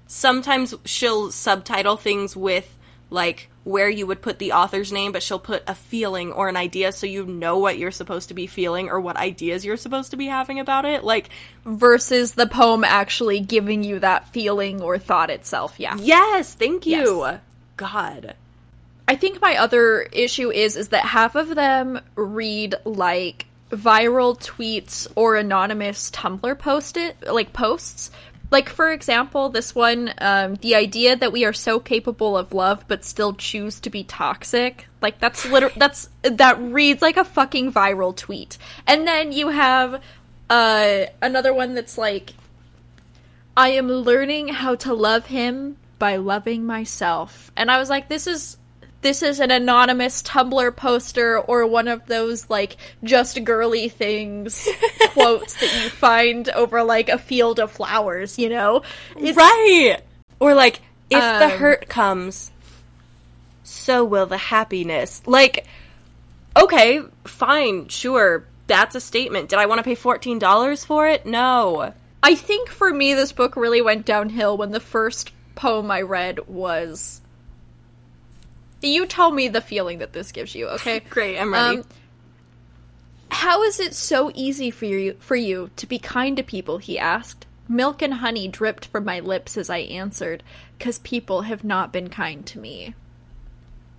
Sometimes 0.08 0.74
she'll 0.86 1.32
subtitle 1.32 1.98
things 1.98 2.36
with 2.36 2.75
like 3.15 3.49
where 3.63 3.89
you 3.89 4.06
would 4.06 4.21
put 4.21 4.38
the 4.38 4.51
author's 4.51 4.91
name, 4.91 5.12
but 5.12 5.23
she'll 5.23 5.39
put 5.39 5.63
a 5.65 5.73
feeling 5.73 6.32
or 6.32 6.47
an 6.47 6.56
idea 6.56 6.91
so 6.91 7.08
you 7.08 7.25
know 7.25 7.58
what 7.58 7.80
you're 7.80 7.89
supposed 7.89 8.28
to 8.28 8.36
be 8.36 8.45
feeling 8.45 8.89
or 8.89 8.99
what 8.99 9.17
ideas 9.17 9.65
you're 9.65 9.75
supposed 9.75 10.12
to 10.12 10.17
be 10.17 10.28
having 10.28 10.60
about 10.60 10.86
it. 10.86 11.04
Like, 11.04 11.30
versus 11.65 12.36
the 12.36 12.45
poem 12.45 12.84
actually 12.84 13.39
giving 13.39 13.84
you 13.84 13.97
that 13.99 14.30
feeling 14.30 14.84
or 14.84 14.99
thought 14.99 15.32
itself. 15.32 15.80
Yeah. 15.80 15.97
yes, 15.97 16.54
thank 16.54 16.86
you. 16.86 17.25
Yes. 17.25 17.39
God. 17.78 18.36
I 19.08 19.15
think 19.15 19.41
my 19.41 19.58
other 19.58 20.01
issue 20.01 20.51
is 20.51 20.75
is 20.75 20.89
that 20.89 21.06
half 21.06 21.36
of 21.36 21.56
them 21.56 21.99
read 22.15 22.75
like 22.86 23.45
viral 23.71 24.39
tweets 24.39 25.08
or 25.15 25.36
anonymous 25.36 26.10
Tumblr 26.12 26.58
post 26.60 26.97
it 26.97 27.17
like 27.32 27.54
posts. 27.54 28.12
Like 28.51 28.69
for 28.69 28.91
example, 28.91 29.49
this 29.49 29.73
one, 29.73 30.13
um, 30.19 30.55
the 30.55 30.75
idea 30.75 31.15
that 31.15 31.31
we 31.31 31.45
are 31.45 31.53
so 31.53 31.79
capable 31.79 32.38
of 32.38 32.53
love 32.53 32.86
but 32.88 33.03
still 33.03 33.34
choose 33.34 33.79
to 33.81 33.89
be 33.89 34.03
toxic. 34.03 34.88
Like 35.01 35.19
that's 35.19 35.45
liter- 35.45 35.71
that's 35.75 36.10
that 36.21 36.60
reads 36.60 37.01
like 37.01 37.17
a 37.17 37.23
fucking 37.23 37.73
viral 37.73 38.15
tweet. 38.15 38.58
And 38.88 39.08
then 39.08 39.31
you 39.31 39.49
have 39.49 40.01
uh, 40.49 41.05
another 41.21 41.53
one 41.53 41.73
that's 41.73 41.97
like, 41.97 42.34
I 43.58 43.69
am 43.69 43.89
learning 43.89 44.49
how 44.49 44.75
to 44.75 44.93
love 44.93 45.27
him 45.27 45.77
by 45.97 46.17
loving 46.17 46.65
myself. 46.65 47.51
And 47.55 47.71
I 47.71 47.77
was 47.77 47.89
like, 47.89 48.10
this 48.10 48.27
is 48.27 48.58
this 49.06 49.22
is 49.22 49.39
an 49.39 49.52
anonymous 49.52 50.24
Tumblr 50.24 50.76
poster 50.76 51.39
or 51.39 51.68
one 51.68 51.88
of 51.88 52.08
those 52.08 52.50
like 52.50 52.76
just 53.04 53.44
girly 53.44 53.88
things 53.88 54.68
quotes 55.10 55.54
that 55.60 55.84
you 55.84 55.91
find 55.91 56.50
over 56.50 56.84
like 56.84 57.10
a 57.10 57.20
field 57.20 57.60
of 57.60 57.72
flowers, 57.72 58.39
you 58.39 58.50
know? 58.50 58.82
It's, 59.15 59.38
right. 59.38 59.98
Or 60.39 60.56
like 60.56 60.82
if 61.12 61.24
um, 61.24 61.39
the 61.39 61.50
hurt 61.50 61.88
comes, 61.88 62.50
so 63.62 64.04
will 64.04 64.26
the 64.26 64.39
happiness. 64.39 65.22
Like 65.28 65.68
okay, 66.58 67.02
fine, 67.26 67.88
sure. 67.89 68.48
That's 68.65 68.96
a 68.96 69.02
statement. 69.02 69.50
Did 69.50 69.60
I 69.60 69.68
want 69.68 69.78
to 69.78 69.84
pay 69.84 69.96
$14 69.96 70.84
for 70.84 71.08
it? 71.08 71.28
No. 71.28 71.94
I 72.24 72.34
think 72.34 72.70
for 72.70 72.91
me 72.91 73.13
this 73.13 73.34
book 73.34 73.56
really 73.56 73.84
went 73.84 74.08
downhill 74.08 74.58
when 74.58 74.72
the 74.72 74.80
first 74.80 75.32
poem 75.54 75.91
I 75.91 76.02
read 76.02 76.48
was 76.48 77.22
you 78.88 79.06
tell 79.06 79.32
me 79.32 79.48
the 79.48 79.62
feeling 79.62 80.00
that 80.00 80.13
this 80.13 80.32
gives 80.32 80.56
you, 80.56 80.67
okay? 80.69 81.00
Great, 81.10 81.38
I'm 81.38 81.54
ready. 81.54 81.80
Um, 81.80 81.86
how 83.32 83.63
is 83.63 83.80
it 83.80 83.93
so 83.93 84.32
easy 84.34 84.71
for 84.71 84.86
you 84.86 85.15
for 85.19 85.36
you 85.36 85.69
to 85.76 85.88
be 85.88 86.00
kind 86.00 86.38
to 86.38 86.43
people? 86.43 86.78
He 86.78 86.98
asked. 86.98 87.45
Milk 87.67 88.04
and 88.04 88.15
honey 88.15 88.48
dripped 88.48 88.86
from 88.86 89.06
my 89.06 89.19
lips 89.19 89.58
as 89.58 89.69
I 89.71 89.80
answered, 89.80 90.43
"Cause 90.80 91.00
people 91.00 91.41
have 91.41 91.63
not 91.63 91.91
been 91.91 92.10
kind 92.10 92.45
to 92.45 92.60
me." 92.60 92.93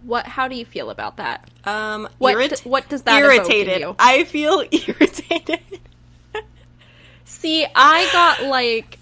What? 0.03 0.27
How 0.27 0.47
do 0.47 0.55
you 0.55 0.65
feel 0.65 0.89
about 0.89 1.17
that? 1.17 1.49
Um, 1.65 2.09
what? 2.19 2.37
Irrit- 2.37 2.65
what 2.65 2.89
does 2.89 3.03
that 3.03 3.21
mean? 3.21 3.25
irritated? 3.25 3.81
you? 3.81 3.97
I 3.99 4.23
feel 4.25 4.61
irritated. 4.71 5.61
See, 7.25 7.67
I 7.75 8.09
got 8.13 8.45
like 8.45 8.99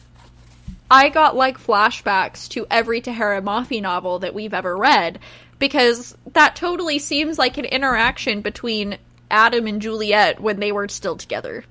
I 0.91 1.09
got 1.09 1.37
like 1.37 1.59
flashbacks 1.59 2.49
to 2.51 2.67
every 2.71 3.01
Tahereh 3.01 3.43
Mafi 3.43 3.83
novel 3.83 4.19
that 4.21 4.35
we've 4.35 4.55
ever 4.55 4.77
read 4.77 5.19
because 5.65 6.15
that 6.35 6.55
totally 6.55 6.99
seems 6.99 7.39
like 7.39 7.57
an 7.57 7.65
interaction 7.65 8.43
between 8.43 8.99
Adam 9.31 9.67
and 9.67 9.81
Juliet 9.81 10.39
when 10.39 10.61
they 10.61 10.71
were 10.71 10.89
still 10.89 11.17
together. 11.17 11.65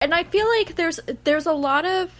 And 0.00 0.14
I 0.14 0.22
feel 0.22 0.48
like 0.48 0.76
there's 0.76 1.00
there's 1.24 1.46
a 1.46 1.52
lot 1.52 1.84
of 1.84 2.12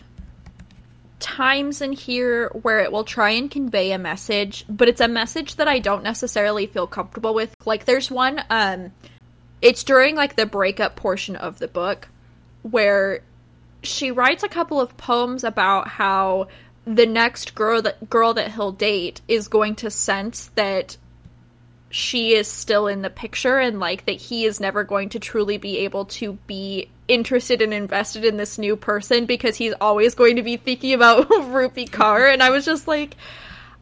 times 1.20 1.80
in 1.80 1.92
here 1.92 2.48
where 2.48 2.80
it 2.80 2.90
will 2.90 3.04
try 3.04 3.30
and 3.30 3.48
convey 3.48 3.92
a 3.92 3.98
message, 3.98 4.64
but 4.68 4.88
it's 4.88 5.00
a 5.00 5.06
message 5.06 5.54
that 5.54 5.68
I 5.68 5.78
don't 5.78 6.02
necessarily 6.02 6.66
feel 6.66 6.88
comfortable 6.88 7.32
with. 7.32 7.54
Like 7.64 7.84
there's 7.84 8.10
one 8.10 8.42
um 8.50 8.90
it's 9.62 9.84
during 9.84 10.16
like 10.16 10.34
the 10.34 10.46
breakup 10.46 10.96
portion 10.96 11.36
of 11.36 11.60
the 11.60 11.68
book 11.68 12.08
where 12.62 13.20
she 13.84 14.10
writes 14.10 14.42
a 14.42 14.48
couple 14.48 14.80
of 14.80 14.96
poems 14.96 15.44
about 15.44 15.86
how 15.86 16.48
the 16.84 17.06
next 17.06 17.54
girl 17.54 17.82
that 17.82 18.10
girl 18.10 18.34
that 18.34 18.50
he'll 18.50 18.72
date 18.72 19.20
is 19.28 19.46
going 19.46 19.76
to 19.76 19.92
sense 19.92 20.50
that 20.56 20.96
she 21.90 22.34
is 22.34 22.46
still 22.46 22.86
in 22.86 23.02
the 23.02 23.10
picture 23.10 23.58
and 23.58 23.80
like 23.80 24.06
that 24.06 24.12
he 24.12 24.44
is 24.44 24.60
never 24.60 24.84
going 24.84 25.08
to 25.08 25.18
truly 25.18 25.58
be 25.58 25.78
able 25.78 26.04
to 26.04 26.34
be 26.46 26.88
interested 27.08 27.60
and 27.60 27.74
invested 27.74 28.24
in 28.24 28.36
this 28.36 28.58
new 28.58 28.76
person 28.76 29.26
because 29.26 29.56
he's 29.56 29.74
always 29.80 30.14
going 30.14 30.36
to 30.36 30.42
be 30.42 30.56
thinking 30.56 30.94
about 30.94 31.28
Rupi 31.28 31.90
Kaur. 31.90 32.32
And 32.32 32.42
I 32.42 32.50
was 32.50 32.64
just 32.64 32.86
like 32.86 33.16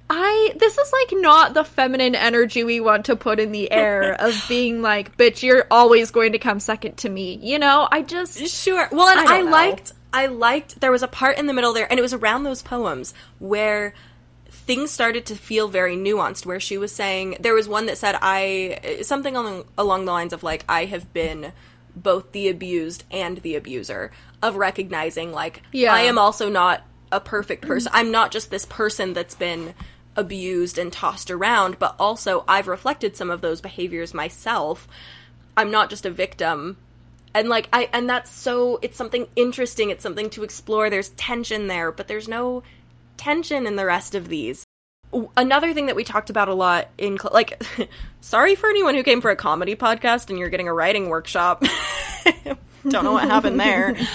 I 0.09 0.55
this 0.57 0.79
is 0.79 0.91
like 0.91 1.21
not 1.21 1.53
the 1.53 1.65
feminine 1.65 2.15
energy 2.15 2.65
we 2.65 2.81
want 2.81 3.05
to 3.07 3.17
put 3.17 3.39
in 3.39 3.53
the 3.53 3.71
air 3.71 4.15
of 4.19 4.43
being 4.49 4.81
like 4.81 5.19
bitch 5.19 5.43
you're 5.43 5.67
always 5.71 6.11
going 6.11 6.33
to 6.33 6.39
come 6.39 6.61
second 6.61 6.97
to 6.99 7.11
me 7.11 7.39
you 7.43 7.59
know? 7.59 7.87
I 7.93 8.01
just 8.01 8.39
sure. 8.49 8.89
Well 8.91 9.07
and 9.09 9.29
I, 9.29 9.41
I 9.41 9.43
liked 9.43 9.93
I 10.15 10.27
liked 10.27 10.81
there 10.81 10.91
was 10.91 11.03
a 11.03 11.09
part 11.09 11.37
in 11.37 11.47
the 11.47 11.53
middle 11.53 11.75
there 11.75 11.87
and 11.91 11.99
it 11.99 12.03
was 12.03 12.15
around 12.15 12.45
those 12.45 12.63
poems 12.63 13.13
where 13.39 13.93
things 14.69 14.91
started 14.91 15.25
to 15.25 15.35
feel 15.35 15.67
very 15.67 15.97
nuanced 15.97 16.45
where 16.45 16.61
she 16.61 16.77
was 16.77 16.95
saying 16.95 17.37
there 17.41 17.55
was 17.55 17.67
one 17.67 17.87
that 17.87 17.97
said 17.97 18.15
i 18.21 18.99
something 19.03 19.35
along, 19.35 19.65
along 19.79 20.05
the 20.05 20.13
lines 20.13 20.33
of 20.33 20.43
like 20.43 20.63
i 20.69 20.85
have 20.85 21.11
been 21.13 21.53
both 21.97 22.31
the 22.33 22.49
abused 22.49 23.03
and 23.11 23.39
the 23.39 23.57
abuser 23.57 24.13
of 24.43 24.57
recognizing 24.57 25.33
like 25.33 25.63
yeah. 25.73 25.93
i 25.93 26.03
am 26.03 26.19
also 26.19 26.49
not 26.49 26.85
a 27.11 27.21
perfect 27.21 27.63
person. 27.67 27.91
I'm 27.95 28.11
not 28.11 28.31
just 28.31 28.51
this 28.51 28.67
person 28.67 29.13
that's 29.13 29.35
been 29.35 29.75
abused 30.17 30.79
and 30.79 30.93
tossed 30.93 31.31
around 31.31 31.79
but 31.79 31.95
also 31.99 32.45
i've 32.49 32.69
reflected 32.69 33.17
some 33.17 33.31
of 33.31 33.41
those 33.41 33.61
behaviors 33.61 34.15
myself. 34.15 34.89
I'm 35.57 35.71
not 35.71 35.91
just 35.91 36.07
a 36.07 36.11
victim. 36.11 36.77
And 37.35 37.49
like 37.49 37.69
i 37.73 37.89
and 37.93 38.09
that's 38.09 38.31
so 38.31 38.79
it's 38.83 38.97
something 38.97 39.29
interesting. 39.37 39.91
It's 39.91 40.03
something 40.03 40.31
to 40.31 40.43
explore. 40.43 40.91
There's 40.91 41.11
tension 41.11 41.69
there 41.69 41.93
but 41.93 42.09
there's 42.09 42.29
no 42.29 42.63
tension 43.19 43.67
in 43.67 43.77
the 43.77 43.85
rest 43.85 44.15
of 44.15 44.29
these. 44.29 44.65
Another 45.37 45.73
thing 45.73 45.87
that 45.87 45.97
we 45.97 46.05
talked 46.05 46.31
about 46.31 46.49
a 46.49 46.55
lot 46.55 46.89
in 46.99 47.19
cl- 47.19 47.33
like 47.33 47.63
sorry 48.21 48.55
for 48.55 48.69
anyone 48.69 48.95
who 48.95 49.03
came 49.03 49.21
for 49.21 49.31
a 49.31 49.37
comedy 49.37 49.75
podcast 49.75 50.31
and 50.31 50.39
you're 50.39 50.51
getting 50.51 50.69
a 50.69 50.75
writing 50.75 51.09
workshop. 51.09 51.65
Don't 52.89 53.05
know 53.05 53.13
what 53.13 53.25
happened 53.29 53.61
there. 53.61 53.97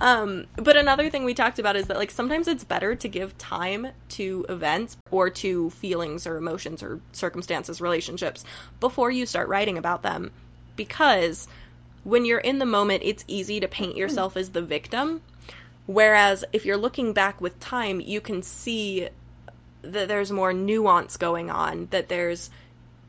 Um, 0.00 0.46
but 0.54 0.76
another 0.76 1.10
thing 1.10 1.24
we 1.24 1.34
talked 1.34 1.58
about 1.58 1.74
is 1.74 1.88
that 1.88 1.96
like 1.96 2.12
sometimes 2.12 2.46
it's 2.46 2.62
better 2.62 2.94
to 2.94 3.08
give 3.08 3.36
time 3.36 3.88
to 4.10 4.46
events 4.48 4.96
or 5.10 5.28
to 5.28 5.70
feelings 5.70 6.24
or 6.24 6.36
emotions 6.36 6.84
or 6.84 7.00
circumstances, 7.10 7.80
relationships 7.80 8.44
before 8.78 9.10
you 9.10 9.26
start 9.26 9.48
writing 9.48 9.76
about 9.76 10.02
them 10.02 10.30
because 10.76 11.48
when 12.04 12.24
you're 12.24 12.38
in 12.38 12.58
the 12.58 12.66
moment, 12.66 13.02
it's 13.04 13.24
easy 13.26 13.60
to 13.60 13.68
paint 13.68 13.96
yourself 13.96 14.36
as 14.36 14.50
the 14.50 14.62
victim 14.62 15.20
Whereas 15.88 16.44
if 16.52 16.66
you're 16.66 16.76
looking 16.76 17.14
back 17.14 17.40
with 17.40 17.58
time, 17.60 17.98
you 17.98 18.20
can 18.20 18.42
see 18.42 19.08
that 19.80 20.06
there's 20.06 20.30
more 20.30 20.52
nuance 20.52 21.16
going 21.16 21.48
on, 21.48 21.86
that 21.92 22.10
there's 22.10 22.50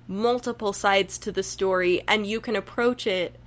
multiple 0.07 0.71
sides 0.71 1.17
to 1.17 1.31
the 1.33 1.43
story, 1.43 2.01
and 2.07 2.25
you 2.25 2.39
can 2.39 2.55
approach 2.55 3.05
it 3.05 3.37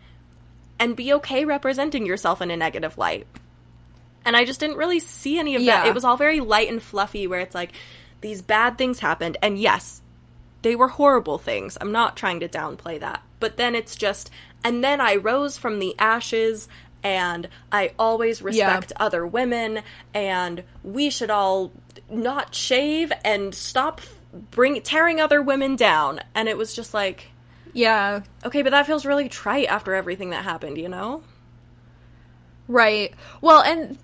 and 0.78 0.94
be 0.94 1.14
okay 1.14 1.46
representing 1.46 2.04
yourself 2.04 2.42
in 2.42 2.50
a 2.50 2.56
negative 2.58 2.98
light. 2.98 3.26
And 4.22 4.36
I 4.36 4.44
just 4.44 4.60
didn't 4.60 4.76
really 4.76 5.00
see 5.00 5.38
any 5.38 5.54
of 5.54 5.62
yeah. 5.62 5.80
that. 5.80 5.88
It 5.88 5.94
was 5.94 6.04
all 6.04 6.18
very 6.18 6.40
light 6.40 6.68
and 6.68 6.82
fluffy, 6.82 7.26
where 7.26 7.40
it's 7.40 7.54
like, 7.54 7.72
these 8.20 8.42
bad 8.42 8.76
things 8.76 9.00
happened, 9.00 9.38
and 9.40 9.58
yes, 9.58 10.02
they 10.60 10.76
were 10.76 10.88
horrible 10.88 11.38
things. 11.38 11.78
I'm 11.80 11.90
not 11.90 12.18
trying 12.18 12.40
to 12.40 12.48
downplay 12.48 13.00
that. 13.00 13.22
But 13.40 13.56
then 13.56 13.74
it's 13.74 13.96
just, 13.96 14.30
and 14.62 14.84
then 14.84 15.00
I 15.00 15.16
rose 15.16 15.56
from 15.56 15.78
the 15.78 15.98
ashes 15.98 16.68
and 17.02 17.48
I 17.70 17.92
always 17.98 18.42
respect 18.42 18.92
yeah. 18.92 19.04
other 19.04 19.26
women, 19.26 19.82
and 20.14 20.64
we 20.82 21.10
should 21.10 21.30
all 21.30 21.72
not 22.10 22.54
shave 22.54 23.12
and 23.24 23.54
stop 23.54 24.00
bring 24.50 24.80
tearing 24.82 25.20
other 25.20 25.42
women 25.42 25.76
down. 25.76 26.20
And 26.34 26.48
it 26.48 26.56
was 26.56 26.74
just 26.74 26.94
like, 26.94 27.30
yeah, 27.72 28.22
okay, 28.44 28.62
but 28.62 28.70
that 28.70 28.86
feels 28.86 29.06
really 29.06 29.28
trite 29.28 29.68
after 29.68 29.94
everything 29.94 30.30
that 30.30 30.44
happened, 30.44 30.78
you 30.78 30.88
know? 30.88 31.22
Right. 32.68 33.12
Well, 33.40 33.62
and 33.62 33.98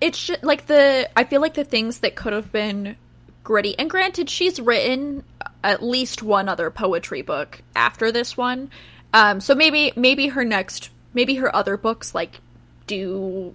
it's 0.00 0.26
just 0.26 0.42
like 0.42 0.66
the 0.66 1.08
I 1.16 1.24
feel 1.24 1.40
like 1.40 1.54
the 1.54 1.64
things 1.64 2.00
that 2.00 2.14
could 2.14 2.32
have 2.32 2.52
been 2.52 2.96
gritty. 3.44 3.78
And 3.78 3.88
granted, 3.90 4.28
she's 4.28 4.60
written 4.60 5.24
at 5.64 5.82
least 5.82 6.22
one 6.22 6.48
other 6.48 6.70
poetry 6.70 7.22
book 7.22 7.62
after 7.74 8.12
this 8.12 8.36
one. 8.36 8.70
Um, 9.14 9.40
so 9.40 9.54
maybe 9.54 9.92
maybe 9.96 10.28
her 10.28 10.44
next 10.44 10.90
maybe 11.14 11.36
her 11.36 11.54
other 11.54 11.76
books 11.76 12.14
like 12.14 12.40
do 12.86 13.54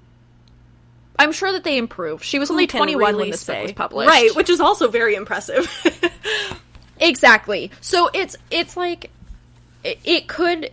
I'm 1.19 1.31
sure 1.31 1.51
that 1.51 1.63
they 1.63 1.77
improve. 1.77 2.23
She 2.23 2.37
was 2.37 2.49
Who 2.49 2.53
only 2.53 2.67
21 2.67 3.01
really 3.01 3.21
when 3.23 3.31
this 3.31 3.41
say? 3.41 3.55
book 3.55 3.63
was 3.63 3.71
published. 3.73 4.09
Right, 4.09 4.35
which 4.35 4.49
is 4.49 4.61
also 4.61 4.87
very 4.87 5.15
impressive. 5.15 5.67
exactly. 6.99 7.71
So 7.81 8.09
it's 8.13 8.35
it's 8.51 8.77
like 8.77 9.09
it, 9.83 9.99
it 10.03 10.27
could 10.27 10.71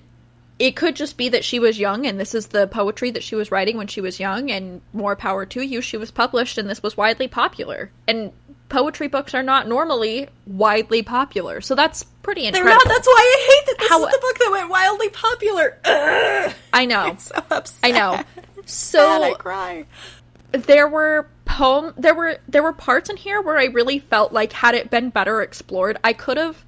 it 0.59 0.77
could 0.77 0.95
just 0.95 1.17
be 1.17 1.29
that 1.31 1.45
she 1.45 1.59
was 1.59 1.79
young 1.79 2.07
and 2.07 2.19
this 2.21 2.35
is 2.35 2.49
the 2.49 2.67
poetry 2.67 3.11
that 3.11 3.23
she 3.23 3.35
was 3.35 3.51
writing 3.51 3.77
when 3.77 3.87
she 3.87 4.01
was 4.01 4.21
young 4.21 4.51
and 4.51 4.81
more 4.93 5.17
power 5.17 5.45
to 5.45 5.63
you 5.63 5.81
she 5.81 5.97
was 5.97 6.13
published 6.13 6.59
and 6.59 6.71
this 6.71 6.81
was 6.83 6.97
widely 6.97 7.27
popular 7.27 7.91
and 8.07 8.33
poetry 8.75 9.09
books 9.09 9.35
are 9.35 9.43
not 9.43 9.69
normally 9.69 10.29
widely 10.47 11.03
popular 11.03 11.61
so 11.61 11.75
that's 11.75 12.05
pretty 12.23 12.47
incredible 12.47 12.71
they're 12.71 12.79
not 12.79 12.89
that's 12.89 13.07
why 13.07 13.13
i 13.17 13.53
hate 13.53 13.67
that 13.67 13.79
this 13.79 13.89
How, 13.89 14.05
is 14.05 14.13
the 14.13 14.21
book 14.21 14.39
that 14.39 14.51
went 14.51 14.71
wildly 14.71 15.09
popular 15.11 15.79
Ugh. 15.85 16.53
i 16.73 16.85
know 16.85 17.15
so 17.19 17.35
upset. 17.51 17.81
i 17.83 17.91
know 17.91 18.23
so 18.67 19.23
I 19.23 19.35
cry 19.35 19.85
there 20.53 20.89
were 20.89 21.29
poem 21.45 21.95
there 21.97 22.15
were 22.15 22.39
there 22.49 22.63
were 22.63 22.73
parts 22.73 23.11
in 23.11 23.17
here 23.17 23.41
where 23.41 23.59
I 23.59 23.67
really 23.67 23.99
felt 23.99 24.33
like 24.33 24.53
had 24.53 24.75
it 24.75 24.91
been 24.91 25.11
better 25.11 25.43
explored, 25.43 25.99
I 26.03 26.13
could 26.13 26.37
have 26.37 26.65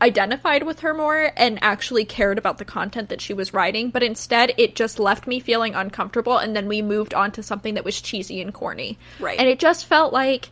identified 0.00 0.64
with 0.64 0.80
her 0.80 0.92
more 0.92 1.30
and 1.36 1.58
actually 1.62 2.04
cared 2.04 2.36
about 2.36 2.58
the 2.58 2.64
content 2.64 3.08
that 3.08 3.20
she 3.20 3.32
was 3.32 3.54
writing, 3.54 3.90
but 3.90 4.02
instead 4.02 4.52
it 4.58 4.74
just 4.74 4.98
left 4.98 5.26
me 5.26 5.38
feeling 5.38 5.74
uncomfortable 5.74 6.38
and 6.38 6.56
then 6.56 6.66
we 6.66 6.82
moved 6.82 7.14
on 7.14 7.30
to 7.32 7.42
something 7.42 7.74
that 7.74 7.84
was 7.84 8.00
cheesy 8.00 8.40
and 8.40 8.52
corny. 8.52 8.98
Right. 9.20 9.38
And 9.38 9.48
it 9.48 9.58
just 9.58 9.86
felt 9.86 10.12
like 10.12 10.50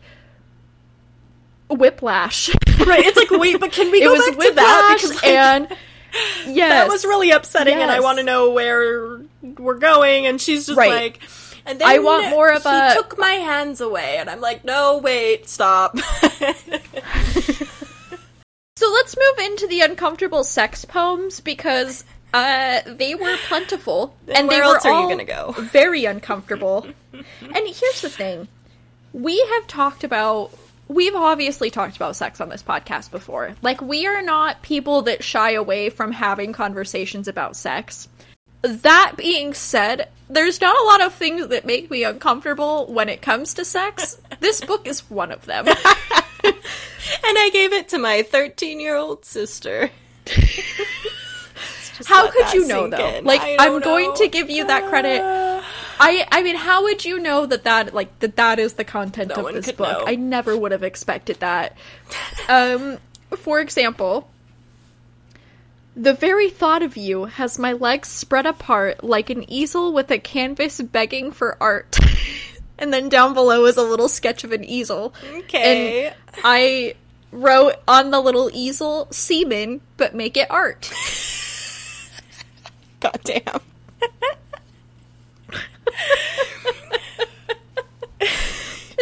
whiplash. 1.73 2.49
Right. 2.85 3.05
It's 3.05 3.17
like, 3.17 3.29
wait, 3.31 3.59
but 3.59 3.71
can 3.71 3.91
we 3.91 3.99
it 4.01 4.05
go 4.05 4.13
was 4.13 4.35
back 4.35 4.47
to 4.47 4.53
that? 4.55 4.97
Because 4.97 5.15
like, 5.23 5.25
and 5.25 5.67
yes. 6.47 6.69
that 6.69 6.87
was 6.89 7.05
really 7.05 7.31
upsetting, 7.31 7.75
and 7.75 7.91
I 7.91 7.99
want 7.99 8.17
to 8.17 8.23
know 8.23 8.51
where 8.51 9.19
we're 9.41 9.75
going. 9.75 10.25
And 10.25 10.41
she's 10.41 10.65
just 10.67 10.77
Right. 10.77 10.89
like, 10.89 11.21
and 11.65 11.79
then 11.79 11.87
I 11.87 11.99
want 11.99 12.29
more 12.31 12.51
of 12.51 12.63
he 12.63 12.69
a- 12.69 12.93
took 12.95 13.17
my 13.19 13.33
hands 13.33 13.81
away, 13.81 14.17
and 14.17 14.29
I'm 14.29 14.41
like, 14.41 14.65
no, 14.65 14.97
wait, 14.97 15.47
stop. 15.47 15.95
So 18.77 18.89
let's 18.93 19.15
move 19.15 19.45
into 19.45 19.67
the 19.67 19.81
uncomfortable 19.81 20.43
sex 20.43 20.85
poems 20.85 21.39
because 21.39 22.03
uh, 22.33 22.81
they 22.87 23.13
were 23.13 23.37
plentiful 23.47 24.15
and 24.27 24.49
they 24.49 24.55
where 24.55 24.67
were 24.69 24.73
else 24.75 24.85
are 24.85 24.89
you 24.89 24.95
all 24.95 25.07
gonna 25.09 25.23
go? 25.23 25.51
very 25.59 26.05
uncomfortable. 26.05 26.87
and 27.13 27.23
here's 27.67 28.01
the 28.01 28.09
thing: 28.09 28.47
we 29.13 29.39
have 29.53 29.67
talked 29.67 30.03
about. 30.03 30.51
We've 30.91 31.15
obviously 31.15 31.69
talked 31.69 31.95
about 31.95 32.17
sex 32.17 32.41
on 32.41 32.49
this 32.49 32.61
podcast 32.61 33.11
before. 33.11 33.55
Like, 33.61 33.81
we 33.81 34.05
are 34.07 34.21
not 34.21 34.61
people 34.61 35.03
that 35.03 35.23
shy 35.23 35.51
away 35.51 35.89
from 35.89 36.11
having 36.11 36.51
conversations 36.51 37.29
about 37.29 37.55
sex. 37.55 38.09
That 38.61 39.13
being 39.15 39.53
said, 39.53 40.09
there's 40.29 40.59
not 40.59 40.77
a 40.77 40.83
lot 40.83 40.99
of 40.99 41.13
things 41.13 41.47
that 41.47 41.65
make 41.65 41.89
me 41.89 42.03
uncomfortable 42.03 42.87
when 42.87 43.07
it 43.07 43.21
comes 43.21 43.53
to 43.53 43.63
sex. 43.63 44.19
this 44.41 44.59
book 44.59 44.85
is 44.85 45.09
one 45.09 45.31
of 45.31 45.45
them. 45.45 45.65
and 46.43 46.55
I 47.23 47.49
gave 47.53 47.71
it 47.71 47.87
to 47.89 47.97
my 47.97 48.23
13 48.23 48.81
year 48.81 48.97
old 48.97 49.23
sister. 49.23 49.91
How 52.05 52.29
could 52.29 52.51
you 52.53 52.67
know 52.67 52.89
though? 52.89 53.15
in. 53.15 53.23
Like 53.23 53.41
I'm 53.41 53.79
don't 53.79 53.83
going 53.83 54.09
know. 54.09 54.15
to 54.15 54.27
give 54.27 54.49
you 54.49 54.67
that 54.67 54.89
credit. 54.89 55.21
Ah. 55.23 55.50
I 56.01 56.27
I 56.31 56.41
mean, 56.41 56.55
how 56.55 56.83
would 56.83 57.05
you 57.05 57.19
know 57.19 57.45
that 57.45 57.63
that 57.63 57.93
like 57.93 58.17
that 58.19 58.35
that 58.35 58.59
is 58.59 58.73
the 58.73 58.83
content 58.83 59.31
No 59.35 59.47
of 59.47 59.53
this 59.53 59.71
book? 59.71 59.99
know. 59.99 60.03
I 60.07 60.15
never 60.15 60.57
would 60.57 60.71
have 60.71 60.83
expected 60.83 61.39
that. 61.39 61.77
um, 62.49 62.97
for 63.37 63.59
example, 63.59 64.29
the 65.95 66.13
very 66.13 66.49
thought 66.49 66.81
of 66.81 66.97
you 66.97 67.25
has 67.25 67.59
my 67.59 67.73
legs 67.73 68.07
spread 68.07 68.47
apart 68.47 69.03
like 69.03 69.29
an 69.29 69.49
easel 69.49 69.93
with 69.93 70.09
a 70.09 70.17
canvas 70.17 70.81
begging 70.81 71.31
for 71.31 71.55
art. 71.61 71.99
and 72.79 72.91
then 72.91 73.07
down 73.07 73.35
below 73.35 73.65
is 73.65 73.77
a 73.77 73.83
little 73.83 74.09
sketch 74.09 74.43
of 74.43 74.51
an 74.51 74.63
easel. 74.63 75.13
Okay. 75.31 76.07
And 76.07 76.15
I 76.43 76.95
wrote 77.31 77.75
on 77.87 78.09
the 78.09 78.19
little 78.19 78.49
easel 78.53 79.07
semen, 79.11 79.81
but 79.97 80.15
make 80.15 80.35
it 80.35 80.49
art. 80.49 80.91
God 82.99 83.19
damn. 83.23 83.61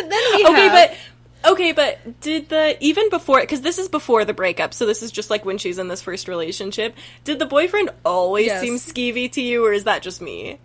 And 0.02 0.10
then 0.12 0.22
we 0.36 0.46
Okay, 0.46 0.68
have- 0.68 0.98
but 1.44 1.52
okay, 1.52 1.72
but 1.74 2.22
did 2.22 2.50
the 2.50 2.78
even 2.80 3.10
before 3.10 3.42
because 3.42 3.62
this 3.62 3.78
is 3.78 3.90
before 3.90 4.24
the 4.26 4.34
breakup, 4.34 4.74
so 4.74 4.86
this 4.86 5.04
is 5.04 5.12
just 5.12 5.30
like 5.30 5.44
when 5.46 5.58
she's 5.58 5.78
in 5.78 5.88
this 5.90 6.02
first 6.02 6.28
relationship. 6.28 6.96
Did 7.26 7.40
the 7.40 7.46
boyfriend 7.46 7.90
always 8.06 8.48
Yes. 8.48 8.62
seem 8.62 8.76
skeevy 8.76 9.32
to 9.34 9.42
you, 9.42 9.66
or 9.66 9.74
is 9.74 9.84
that 9.84 10.02
just 10.02 10.22
me? 10.22 10.60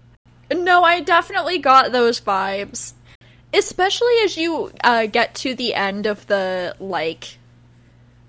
No, 0.52 0.84
I 0.84 1.00
definitely 1.00 1.58
got 1.58 1.90
those 1.92 2.20
vibes. 2.20 2.92
Especially 3.52 4.14
as 4.24 4.36
you 4.36 4.72
uh, 4.82 5.06
get 5.06 5.34
to 5.36 5.54
the 5.54 5.74
end 5.74 6.06
of 6.06 6.26
the 6.26 6.74
like 6.80 7.38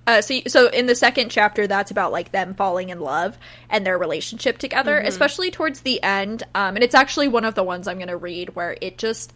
uh, 0.08 0.22
so, 0.22 0.40
so 0.48 0.68
in 0.68 0.86
the 0.86 0.96
second 0.96 1.30
chapter, 1.30 1.68
that's 1.68 1.92
about 1.92 2.12
like 2.12 2.32
them 2.32 2.54
falling 2.54 2.90
in 2.90 3.00
love 3.00 3.38
and 3.70 3.86
their 3.86 3.98
relationship 3.98 4.58
together. 4.58 4.98
Especially 5.08 5.52
towards 5.52 5.82
the 5.82 6.02
end, 6.04 6.44
um, 6.54 6.76
and 6.76 6.84
it's 6.84 6.96
actually 6.96 7.28
one 7.28 7.46
of 7.46 7.56
the 7.56 7.64
ones 7.64 7.88
I'm 7.88 7.98
going 7.98 8.08
to 8.10 8.18
read 8.18 8.56
where 8.56 8.78
it 8.82 8.98
just 8.98 9.34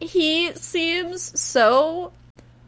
he 0.00 0.52
seems 0.52 1.38
so 1.40 2.12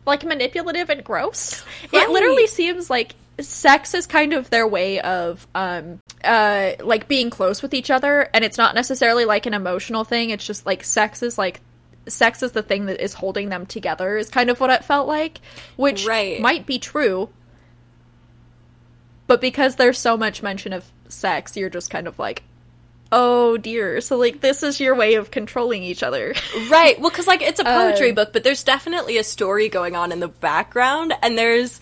like 0.07 0.25
manipulative 0.25 0.91
and 0.91 1.05
gross. 1.05 1.65
It 1.93 2.11
literally 2.11 2.47
seems 2.47 2.91
like 2.91 3.15
sex 3.41 3.95
is 3.95 4.07
kind 4.07 4.33
of 4.33 4.49
their 4.49 4.67
way 4.67 4.99
of 5.01 5.47
um 5.55 6.01
uh 6.25 6.73
like 6.81 7.07
being 7.07 7.29
close 7.29 7.61
with 7.61 7.75
each 7.75 7.91
other 7.91 8.31
and 8.33 8.45
it's 8.45 8.57
not 8.57 8.75
necessarily 8.75 9.27
like 9.27 9.45
an 9.45 9.53
emotional 9.53 10.05
thing 10.05 10.31
it's 10.31 10.47
just 10.47 10.65
like 10.65 10.83
sex 10.83 11.23
is 11.23 11.37
like 11.37 11.61
sex 12.09 12.43
is 12.43 12.53
the 12.53 12.63
thing 12.63 12.87
that 12.87 13.03
is 13.03 13.15
holding 13.15 13.49
them 13.49 13.67
together 13.67 14.17
is 14.17 14.29
kind 14.29 14.51
of 14.51 14.61
what 14.61 14.71
it 14.71 14.85
felt 14.85 15.09
like 15.09 15.41
which 15.77 16.07
Right. 16.07 16.41
might 16.41 16.67
be 16.67 16.79
true 16.79 17.29
but 19.27 19.41
because 19.41 19.77
there's 19.77 19.99
so 19.99 20.17
much 20.17 20.43
mention 20.43 20.73
of 20.73 20.85
sex 21.09 21.57
you're 21.57 21.71
just 21.71 21.91
kind 21.91 22.07
of 22.07 22.19
like 22.19 22.43
oh 23.13 23.57
dear 23.57 24.01
so 24.01 24.17
like 24.17 24.41
this 24.41 24.63
is 24.63 24.81
your 24.81 24.95
way 24.95 25.15
of 25.15 25.31
controlling 25.31 25.83
each 25.83 26.03
other 26.03 26.35
Right. 26.69 26.99
Well, 27.01 27.11
because 27.11 27.27
like 27.27 27.43
it's 27.43 27.61
a 27.61 27.65
poetry 27.65 28.09
Um, 28.11 28.15
book, 28.17 28.33
but 28.33 28.43
there's 28.45 28.65
definitely 28.65 29.19
a 29.19 29.25
story 29.25 29.69
going 29.69 29.95
on 29.95 30.11
in 30.13 30.21
the 30.21 30.29
background, 30.29 31.13
and 31.23 31.37
there's. 31.39 31.81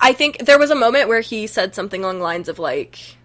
I 0.00 0.12
think 0.14 0.38
there 0.46 0.58
was 0.58 0.70
a 0.70 0.74
moment 0.74 1.08
where 1.08 1.20
he 1.20 1.46
said 1.46 1.74
something 1.74 2.02
along 2.02 2.18
the 2.18 2.24
lines 2.24 2.48
of 2.48 2.58
like, 2.58 3.16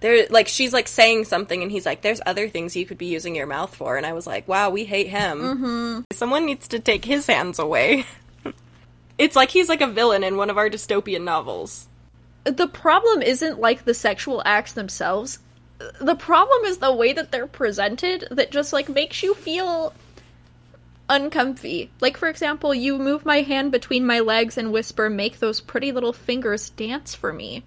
there, 0.00 0.26
like 0.30 0.48
she's 0.48 0.72
like 0.72 0.86
saying 0.86 1.24
something, 1.24 1.62
and 1.62 1.72
he's 1.72 1.86
like, 1.86 2.02
"There's 2.02 2.20
other 2.24 2.48
things 2.48 2.76
you 2.76 2.86
could 2.86 2.98
be 2.98 3.06
using 3.06 3.34
your 3.34 3.46
mouth 3.46 3.74
for," 3.74 3.96
and 3.96 4.06
I 4.06 4.12
was 4.12 4.26
like, 4.26 4.46
"Wow, 4.46 4.70
we 4.70 4.84
hate 4.84 5.08
him. 5.08 5.40
Mm-hmm. 5.40 6.00
Someone 6.12 6.46
needs 6.46 6.68
to 6.68 6.78
take 6.78 7.04
his 7.04 7.26
hands 7.26 7.58
away." 7.58 8.06
it's 9.18 9.34
like 9.34 9.50
he's 9.50 9.68
like 9.68 9.80
a 9.80 9.88
villain 9.88 10.22
in 10.22 10.36
one 10.36 10.50
of 10.50 10.58
our 10.58 10.70
dystopian 10.70 11.24
novels. 11.24 11.88
the 12.44 12.68
problem 12.68 13.22
isn't 13.22 13.60
like 13.60 13.84
the 13.84 13.94
sexual 13.94 14.40
acts 14.44 14.72
themselves. 14.72 15.40
The 16.00 16.16
problem 16.16 16.64
is 16.64 16.78
the 16.78 16.92
way 16.92 17.12
that 17.12 17.30
they're 17.30 17.46
presented 17.46 18.26
that 18.30 18.50
just 18.50 18.72
like 18.72 18.88
makes 18.88 19.22
you 19.22 19.34
feel 19.34 19.92
uncomfy. 21.08 21.90
Like 22.00 22.16
for 22.16 22.28
example, 22.28 22.72
you 22.72 22.98
move 22.98 23.24
my 23.24 23.42
hand 23.42 23.72
between 23.72 24.06
my 24.06 24.20
legs 24.20 24.56
and 24.56 24.72
whisper, 24.72 25.10
"Make 25.10 25.40
those 25.40 25.60
pretty 25.60 25.90
little 25.90 26.12
fingers 26.12 26.70
dance 26.70 27.16
for 27.16 27.32
me." 27.32 27.64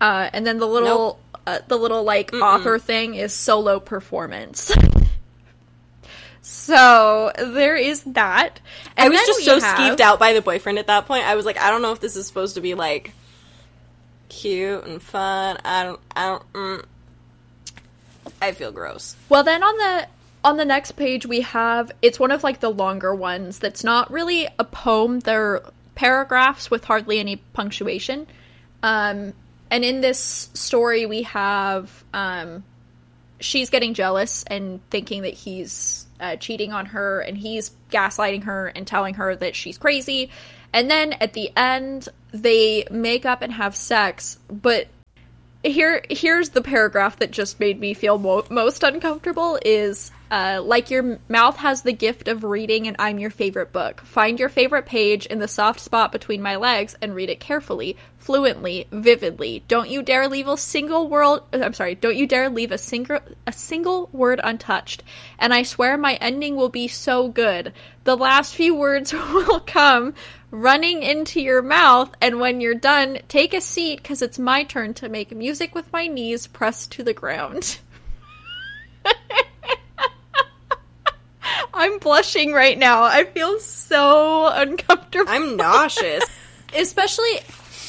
Uh, 0.00 0.28
and 0.32 0.46
then 0.46 0.58
the 0.58 0.66
little, 0.66 1.18
uh, 1.46 1.60
the 1.68 1.76
little 1.76 2.02
like 2.02 2.32
author 2.34 2.78
thing 2.78 3.14
is 3.14 3.32
solo 3.32 3.78
performance. 3.78 4.72
so 6.42 7.32
there 7.36 7.76
is 7.76 8.02
that. 8.04 8.60
And 8.96 9.06
I 9.06 9.08
was 9.08 9.20
just 9.26 9.44
so 9.44 9.60
have- 9.60 9.78
skeeved 9.78 10.00
out 10.00 10.18
by 10.18 10.32
the 10.32 10.42
boyfriend 10.42 10.78
at 10.78 10.88
that 10.88 11.06
point. 11.06 11.24
I 11.24 11.34
was 11.36 11.46
like, 11.46 11.58
I 11.58 11.70
don't 11.70 11.82
know 11.82 11.92
if 11.92 12.00
this 12.00 12.16
is 12.16 12.26
supposed 12.26 12.56
to 12.56 12.60
be 12.60 12.74
like 12.74 13.12
cute 14.28 14.84
and 14.84 15.00
fun. 15.00 15.58
I 15.64 15.84
don't. 15.84 16.00
I 16.14 16.26
don't. 16.26 16.52
Mm. 16.52 16.84
I 18.42 18.52
feel 18.52 18.72
gross. 18.72 19.16
Well, 19.28 19.44
then 19.44 19.62
on 19.62 19.76
the 19.76 20.08
on 20.44 20.56
the 20.56 20.64
next 20.64 20.92
page 20.92 21.26
we 21.26 21.40
have 21.40 21.90
it's 22.02 22.20
one 22.20 22.30
of 22.30 22.44
like 22.44 22.60
the 22.60 22.70
longer 22.70 23.12
ones 23.12 23.58
that's 23.58 23.82
not 23.82 24.10
really 24.10 24.48
a 24.58 24.64
poem. 24.64 25.20
They're 25.20 25.62
paragraphs 25.94 26.70
with 26.70 26.84
hardly 26.84 27.18
any 27.18 27.36
punctuation. 27.36 28.26
Um, 28.82 29.32
and 29.70 29.84
in 29.84 30.00
this 30.00 30.50
story 30.54 31.06
we 31.06 31.22
have 31.22 32.04
um, 32.14 32.64
she's 33.40 33.70
getting 33.70 33.94
jealous 33.94 34.44
and 34.44 34.80
thinking 34.90 35.22
that 35.22 35.34
he's 35.34 36.06
uh, 36.20 36.36
cheating 36.36 36.72
on 36.72 36.86
her, 36.86 37.20
and 37.20 37.36
he's 37.38 37.72
gaslighting 37.90 38.44
her 38.44 38.68
and 38.68 38.86
telling 38.86 39.14
her 39.14 39.36
that 39.36 39.54
she's 39.54 39.78
crazy. 39.78 40.30
And 40.72 40.90
then 40.90 41.14
at 41.14 41.32
the 41.32 41.50
end, 41.56 42.08
they 42.32 42.86
make 42.90 43.24
up 43.24 43.42
and 43.42 43.52
have 43.52 43.76
sex, 43.76 44.38
but 44.50 44.88
here 45.66 46.02
here's 46.08 46.50
the 46.50 46.62
paragraph 46.62 47.18
that 47.18 47.30
just 47.30 47.60
made 47.60 47.80
me 47.80 47.94
feel 47.94 48.18
mo- 48.18 48.44
most 48.50 48.82
uncomfortable 48.82 49.58
is 49.64 50.10
uh, 50.30 50.60
like 50.64 50.90
your 50.90 51.20
mouth 51.28 51.56
has 51.56 51.82
the 51.82 51.92
gift 51.92 52.26
of 52.26 52.42
reading 52.42 52.88
and 52.88 52.96
i'm 52.98 53.18
your 53.18 53.30
favorite 53.30 53.72
book. 53.72 54.00
Find 54.00 54.40
your 54.40 54.48
favorite 54.48 54.86
page 54.86 55.26
in 55.26 55.38
the 55.38 55.48
soft 55.48 55.80
spot 55.80 56.10
between 56.12 56.42
my 56.42 56.56
legs 56.56 56.96
and 57.00 57.14
read 57.14 57.30
it 57.30 57.40
carefully 57.40 57.96
fluently 58.18 58.88
vividly. 58.90 59.62
Don't 59.68 59.88
you 59.88 60.02
dare 60.02 60.28
leave 60.28 60.48
a 60.48 60.56
single 60.56 61.08
word 61.08 61.40
i'm 61.52 61.74
sorry 61.74 61.94
don't 61.94 62.16
you 62.16 62.26
dare 62.26 62.48
leave 62.48 62.72
a 62.72 62.78
single 62.78 63.20
a 63.46 63.52
single 63.52 64.08
word 64.12 64.40
untouched. 64.42 65.02
And 65.38 65.54
i 65.54 65.62
swear 65.62 65.96
my 65.96 66.14
ending 66.14 66.56
will 66.56 66.70
be 66.70 66.88
so 66.88 67.28
good. 67.28 67.72
The 68.04 68.16
last 68.16 68.54
few 68.54 68.74
words 68.74 69.12
will 69.12 69.60
come 69.60 70.14
running 70.50 71.02
into 71.02 71.40
your 71.40 71.62
mouth 71.62 72.14
and 72.20 72.40
when 72.40 72.60
you're 72.60 72.74
done 72.74 73.18
take 73.28 73.52
a 73.52 73.60
seat 73.60 73.96
because 74.02 74.22
it's 74.22 74.38
my 74.38 74.62
turn 74.64 74.94
to 74.94 75.08
make 75.08 75.34
music 75.34 75.74
with 75.74 75.92
my 75.92 76.06
knees 76.06 76.46
pressed 76.46 76.92
to 76.92 77.02
the 77.02 77.14
ground. 77.14 77.78
I'm 81.74 81.98
blushing 81.98 82.52
right 82.52 82.78
now. 82.78 83.02
I 83.02 83.24
feel 83.24 83.58
so 83.60 84.48
uncomfortable. 84.52 85.30
I'm 85.30 85.56
nauseous. 85.56 86.24
especially 86.74 87.40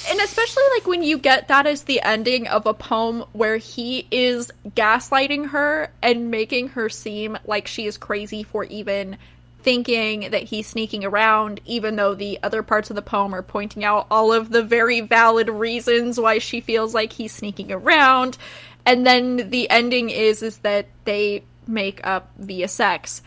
and 0.10 0.20
especially 0.22 0.64
like 0.76 0.88
when 0.88 1.04
you 1.04 1.18
get 1.18 1.50
that 1.50 1.68
as 1.68 1.84
the 1.84 2.02
ending 2.02 2.48
of 2.48 2.66
a 2.66 2.74
poem 2.74 3.26
where 3.34 3.58
he 3.58 4.08
is 4.10 4.52
gaslighting 4.70 5.50
her 5.50 5.92
and 6.02 6.32
making 6.32 6.70
her 6.70 6.88
seem 6.88 7.38
like 7.46 7.68
she 7.68 7.88
is 7.88 7.98
crazy 7.98 8.44
for 8.44 8.64
even 8.66 9.18
thinking 9.64 10.32
that 10.32 10.44
he's 10.44 10.68
sneaking 10.68 11.04
around, 11.04 11.60
even 11.66 11.96
though 11.96 12.16
the 12.16 12.40
other 12.44 12.64
parts 12.64 12.90
of 12.90 12.96
the 12.96 13.02
poem 13.02 13.34
are 13.34 13.42
pointing 13.42 13.84
out 13.84 14.08
all 14.10 14.32
of 14.32 14.50
the 14.50 14.64
very 14.64 15.02
valid 15.02 15.50
reasons 15.50 16.20
why 16.20 16.38
she 16.38 16.62
feels 16.62 16.94
like 16.94 17.14
he's 17.14 17.34
sneaking 17.34 17.72
around. 17.72 18.38
And 18.86 19.06
then 19.06 19.50
the 19.50 19.70
ending 19.70 20.10
is 20.10 20.42
is 20.42 20.60
that 20.60 20.88
they 21.04 21.44
make 21.68 22.06
up 22.06 22.30
via 22.38 22.68
sex. 22.68 23.22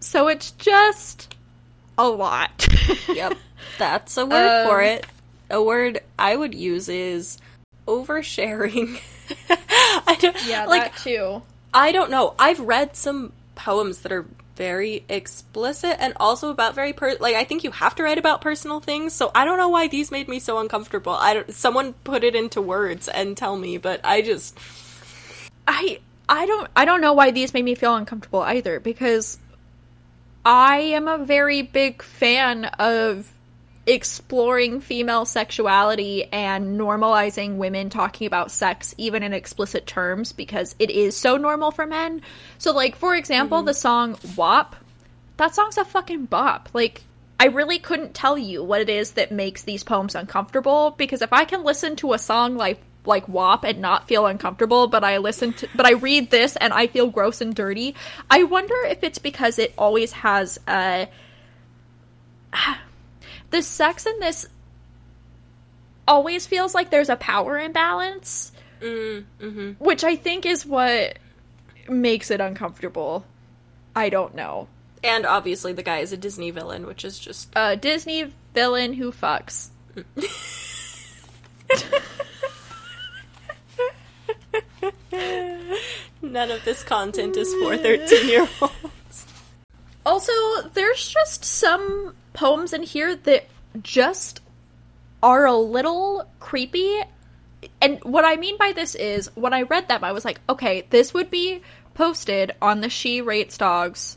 So 0.00 0.28
it's 0.28 0.52
just 0.52 1.34
a 1.98 2.08
lot. 2.08 2.68
yep. 3.08 3.36
That's 3.78 4.16
a 4.16 4.26
word 4.26 4.62
um, 4.62 4.68
for 4.68 4.82
it. 4.82 5.06
A 5.50 5.62
word 5.62 6.00
I 6.18 6.36
would 6.36 6.54
use 6.54 6.88
is 6.88 7.38
oversharing. 7.86 9.00
I 10.06 10.16
don't 10.20 10.46
Yeah, 10.46 10.66
like, 10.66 10.92
that 10.92 11.02
too. 11.02 11.42
I 11.74 11.92
don't 11.92 12.10
know. 12.10 12.34
I've 12.38 12.60
read 12.60 12.96
some 12.96 13.32
poems 13.54 14.00
that 14.00 14.12
are 14.12 14.26
very 14.56 15.04
explicit 15.08 15.96
and 15.98 16.12
also 16.18 16.50
about 16.50 16.74
very 16.74 16.92
per 16.92 17.16
like 17.20 17.34
I 17.34 17.44
think 17.44 17.64
you 17.64 17.70
have 17.70 17.94
to 17.96 18.02
write 18.02 18.18
about 18.18 18.40
personal 18.40 18.80
things. 18.80 19.12
So 19.12 19.30
I 19.34 19.44
don't 19.44 19.58
know 19.58 19.68
why 19.68 19.88
these 19.88 20.10
made 20.10 20.28
me 20.28 20.38
so 20.38 20.58
uncomfortable. 20.58 21.12
I 21.12 21.34
don't 21.34 21.52
someone 21.52 21.94
put 22.04 22.24
it 22.24 22.34
into 22.34 22.60
words 22.60 23.08
and 23.08 23.36
tell 23.36 23.56
me, 23.56 23.78
but 23.78 24.00
I 24.04 24.22
just 24.22 24.58
I 25.66 26.00
I 26.28 26.46
don't 26.46 26.68
I 26.76 26.84
don't 26.84 27.00
know 27.00 27.12
why 27.12 27.30
these 27.30 27.54
made 27.54 27.64
me 27.64 27.74
feel 27.74 27.94
uncomfortable 27.94 28.40
either 28.40 28.80
because 28.80 29.38
I 30.44 30.78
am 30.78 31.08
a 31.08 31.18
very 31.18 31.62
big 31.62 32.02
fan 32.02 32.64
of 32.64 33.32
exploring 33.86 34.80
female 34.80 35.24
sexuality 35.24 36.24
and 36.32 36.78
normalizing 36.78 37.56
women 37.56 37.90
talking 37.90 38.26
about 38.26 38.50
sex 38.50 38.94
even 38.96 39.22
in 39.22 39.32
explicit 39.32 39.86
terms 39.86 40.32
because 40.32 40.76
it 40.78 40.90
is 40.90 41.16
so 41.16 41.36
normal 41.36 41.70
for 41.70 41.86
men. 41.86 42.22
So 42.58 42.72
like 42.72 42.94
for 42.94 43.16
example, 43.16 43.58
mm-hmm. 43.58 43.66
the 43.66 43.74
song 43.74 44.16
WAP, 44.36 44.76
that 45.36 45.54
song's 45.54 45.78
a 45.78 45.84
fucking 45.84 46.26
bop. 46.26 46.68
Like 46.72 47.02
I 47.40 47.46
really 47.46 47.80
couldn't 47.80 48.14
tell 48.14 48.38
you 48.38 48.62
what 48.62 48.80
it 48.80 48.88
is 48.88 49.12
that 49.12 49.32
makes 49.32 49.64
these 49.64 49.82
poems 49.82 50.14
uncomfortable 50.14 50.94
because 50.96 51.22
if 51.22 51.32
I 51.32 51.44
can 51.44 51.64
listen 51.64 51.96
to 51.96 52.12
a 52.12 52.18
song 52.18 52.56
like 52.56 52.80
like 53.04 53.26
WAP 53.28 53.64
and 53.64 53.80
not 53.80 54.06
feel 54.06 54.26
uncomfortable, 54.26 54.86
but 54.86 55.02
I 55.02 55.18
listen 55.18 55.54
to 55.54 55.68
but 55.74 55.86
I 55.86 55.94
read 55.94 56.30
this 56.30 56.54
and 56.54 56.72
I 56.72 56.86
feel 56.86 57.08
gross 57.08 57.40
and 57.40 57.52
dirty. 57.52 57.96
I 58.30 58.44
wonder 58.44 58.76
if 58.86 59.02
it's 59.02 59.18
because 59.18 59.58
it 59.58 59.74
always 59.76 60.12
has 60.12 60.60
a 60.68 61.08
the 63.52 63.62
sex 63.62 64.06
in 64.06 64.18
this 64.18 64.48
always 66.08 66.46
feels 66.46 66.74
like 66.74 66.90
there's 66.90 67.08
a 67.08 67.16
power 67.16 67.58
imbalance, 67.58 68.50
mm, 68.80 69.24
mm-hmm. 69.40 69.70
which 69.84 70.02
I 70.02 70.16
think 70.16 70.44
is 70.44 70.66
what 70.66 71.18
makes 71.88 72.30
it 72.30 72.40
uncomfortable. 72.40 73.24
I 73.94 74.08
don't 74.08 74.34
know. 74.34 74.68
And 75.04 75.26
obviously, 75.26 75.72
the 75.72 75.82
guy 75.82 75.98
is 75.98 76.12
a 76.12 76.16
Disney 76.16 76.50
villain, 76.50 76.86
which 76.86 77.04
is 77.04 77.18
just 77.18 77.50
a 77.54 77.76
Disney 77.76 78.32
villain 78.54 78.94
who 78.94 79.12
fucks. 79.12 79.68
None 86.22 86.50
of 86.50 86.64
this 86.64 86.82
content 86.84 87.36
is 87.36 87.52
for 87.54 87.76
13 87.76 88.28
year 88.28 88.48
olds. 88.60 89.26
Also, 90.06 90.32
there's 90.72 91.08
just 91.08 91.44
some 91.44 92.14
poems 92.32 92.72
in 92.72 92.82
here 92.82 93.14
that 93.16 93.46
just 93.82 94.40
are 95.22 95.46
a 95.46 95.56
little 95.56 96.28
creepy. 96.40 97.00
And 97.80 98.02
what 98.02 98.24
I 98.24 98.36
mean 98.36 98.56
by 98.58 98.72
this 98.72 98.94
is, 98.94 99.30
when 99.36 99.52
I 99.54 99.62
read 99.62 99.88
them, 99.88 100.02
I 100.04 100.12
was 100.12 100.24
like, 100.24 100.40
okay, 100.48 100.86
this 100.90 101.14
would 101.14 101.30
be 101.30 101.62
posted 101.94 102.54
on 102.60 102.80
the 102.80 102.88
She 102.88 103.20
Rates 103.20 103.56
Dogs 103.56 104.16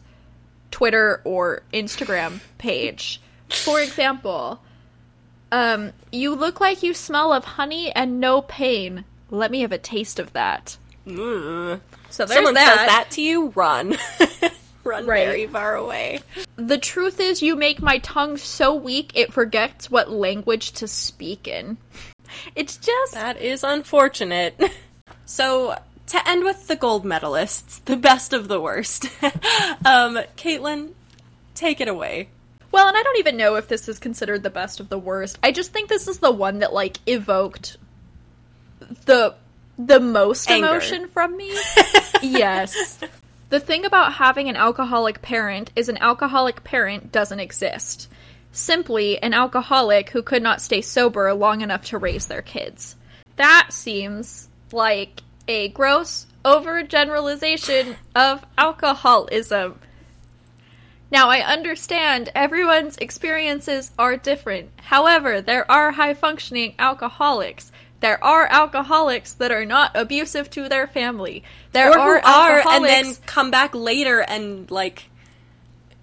Twitter 0.71 1.21
or 1.23 1.61
Instagram 1.73 2.41
page. 2.57 3.21
For 3.49 3.79
example, 3.79 4.61
um, 5.51 5.93
you 6.11 6.35
look 6.35 6.59
like 6.59 6.83
you 6.83 6.93
smell 6.93 7.31
of 7.31 7.45
honey 7.45 7.91
and 7.91 8.19
no 8.19 8.41
pain. 8.41 9.05
Let 9.29 9.51
me 9.51 9.61
have 9.61 9.71
a 9.71 9.77
taste 9.77 10.19
of 10.19 10.33
that. 10.33 10.77
Mm. 11.05 11.79
So 12.09 12.25
there's 12.25 12.37
Someone 12.37 12.55
that. 12.55 12.77
says 12.77 12.87
that 12.87 13.11
to 13.11 13.21
you, 13.21 13.49
run. 13.49 13.97
run 14.85 15.05
right. 15.05 15.25
very 15.25 15.47
far 15.47 15.75
away. 15.75 16.21
The 16.55 16.77
truth 16.77 17.19
is, 17.19 17.41
you 17.41 17.55
make 17.55 17.81
my 17.81 17.97
tongue 17.97 18.37
so 18.37 18.73
weak 18.73 19.11
it 19.15 19.33
forgets 19.33 19.89
what 19.89 20.11
language 20.11 20.71
to 20.73 20.87
speak 20.87 21.47
in. 21.47 21.77
It's 22.55 22.75
just. 22.75 23.13
That 23.13 23.39
is 23.39 23.63
unfortunate. 23.63 24.59
so, 25.25 25.77
to 26.07 26.27
end 26.27 26.43
with 26.43 26.67
the 26.67 26.75
gold 26.75 27.05
medalists, 27.05 27.85
the 27.85 27.95
best 27.95 28.33
of 28.33 28.47
the 28.47 28.59
worst, 28.59 29.05
um, 29.85 30.19
Kaitlyn, 30.35 30.93
take 31.53 31.79
it 31.79 31.87
away. 31.87 32.29
Well, 32.71 32.87
and 32.87 32.97
I 32.97 33.03
don't 33.03 33.19
even 33.19 33.37
know 33.37 33.55
if 33.55 33.67
this 33.67 33.87
is 33.87 33.99
considered 33.99 34.43
the 34.43 34.49
best 34.49 34.79
of 34.79 34.89
the 34.89 34.99
worst. 34.99 35.37
I 35.43 35.51
just 35.51 35.71
think 35.71 35.87
this 35.87 36.07
is 36.07 36.19
the 36.19 36.31
one 36.31 36.59
that, 36.59 36.73
like, 36.73 36.97
evoked 37.05 37.77
the 39.05 39.35
the 39.77 39.99
most 39.99 40.49
Anger. 40.49 40.67
emotion 40.67 41.07
from 41.07 41.37
me. 41.37 41.57
yes. 42.21 42.99
The 43.55 43.61
thing 43.61 43.85
about 43.85 44.15
having 44.15 44.49
an 44.49 44.57
alcoholic 44.57 45.21
parent 45.21 45.71
is 45.77 45.87
an 45.87 45.97
alcoholic 45.99 46.65
parent 46.65 47.13
doesn't 47.13 47.39
exist. 47.39 48.09
Simply 48.51 49.17
an 49.23 49.33
alcoholic 49.33 50.09
who 50.09 50.21
could 50.23 50.43
not 50.43 50.59
stay 50.59 50.81
sober 50.81 51.33
long 51.33 51.61
enough 51.61 51.85
to 51.85 51.97
raise 51.97 52.25
their 52.25 52.41
kids. 52.41 52.97
That 53.37 53.67
seems 53.69 54.49
like 54.73 55.21
a 55.47 55.69
gross 55.69 56.27
overgeneralization 56.43 57.95
of 58.13 58.45
alcoholism. 58.57 59.79
Now, 61.09 61.29
I 61.29 61.39
understand 61.39 62.33
everyone's 62.35 62.97
experiences 62.97 63.91
are 63.97 64.17
different. 64.17 64.69
However, 64.81 65.39
there 65.39 65.71
are 65.71 65.91
high 65.91 66.13
functioning 66.13 66.75
alcoholics 66.77 67.71
there 68.05 68.23
are 68.23 68.45
alcoholics 68.51 69.33
that 69.33 69.51
are 69.51 69.65
not 69.65 69.89
abusive 69.95 70.47
to 70.51 70.69
their 70.69 70.85
family. 70.85 71.43
There 71.71 71.89
or 71.89 71.97
are, 71.97 72.23
are 72.23 72.63
and 72.69 72.85
then 72.85 73.15
come 73.25 73.49
back 73.49 73.73
later 73.73 74.19
and 74.19 74.69
like 74.69 75.05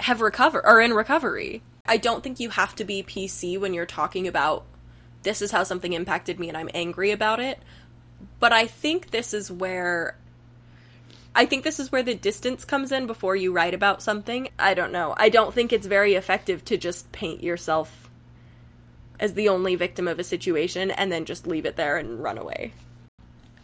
have 0.00 0.20
recover 0.20 0.66
or 0.66 0.80
in 0.80 0.94
recovery. 0.94 1.62
I 1.86 1.98
don't 1.98 2.24
think 2.24 2.40
you 2.40 2.50
have 2.50 2.74
to 2.74 2.84
be 2.84 3.04
PC 3.04 3.56
when 3.56 3.72
you're 3.72 3.86
talking 3.86 4.26
about 4.26 4.64
this 5.22 5.40
is 5.40 5.52
how 5.52 5.62
something 5.62 5.92
impacted 5.92 6.40
me 6.40 6.48
and 6.48 6.58
I'm 6.58 6.70
angry 6.74 7.12
about 7.12 7.38
it. 7.38 7.60
But 8.40 8.52
I 8.52 8.66
think 8.66 9.12
this 9.12 9.32
is 9.32 9.52
where 9.52 10.16
I 11.36 11.46
think 11.46 11.62
this 11.62 11.78
is 11.78 11.92
where 11.92 12.02
the 12.02 12.16
distance 12.16 12.64
comes 12.64 12.90
in 12.90 13.06
before 13.06 13.36
you 13.36 13.52
write 13.52 13.74
about 13.74 14.02
something. 14.02 14.48
I 14.58 14.74
don't 14.74 14.90
know. 14.90 15.14
I 15.16 15.28
don't 15.28 15.54
think 15.54 15.72
it's 15.72 15.86
very 15.86 16.14
effective 16.14 16.64
to 16.64 16.76
just 16.76 17.12
paint 17.12 17.44
yourself 17.44 18.10
as 19.22 19.34
the 19.34 19.48
only 19.48 19.76
victim 19.76 20.08
of 20.08 20.18
a 20.18 20.24
situation 20.24 20.90
and 20.90 21.10
then 21.10 21.24
just 21.24 21.46
leave 21.46 21.64
it 21.64 21.76
there 21.76 21.96
and 21.96 22.20
run 22.20 22.36
away. 22.36 22.72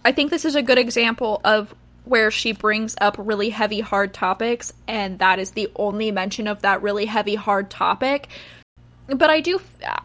I 0.05 0.13
think 0.13 0.31
this 0.31 0.45
is 0.45 0.55
a 0.55 0.63
good 0.63 0.79
example 0.79 1.41
of 1.45 1.75
where 2.05 2.31
she 2.31 2.53
brings 2.53 2.95
up 3.01 3.17
really 3.19 3.51
heavy 3.51 3.81
hard 3.81 4.15
topics 4.15 4.73
and 4.87 5.19
that 5.19 5.41
is 5.41 5.51
the 5.51 5.69
only 5.75 6.13
mention 6.13 6.47
of 6.47 6.63
that 6.63 6.81
really 6.81 7.07
heavy 7.07 7.35
hard 7.35 7.71
topic. 7.71 8.29
But 9.09 9.31
I 9.31 9.41
do 9.41 9.61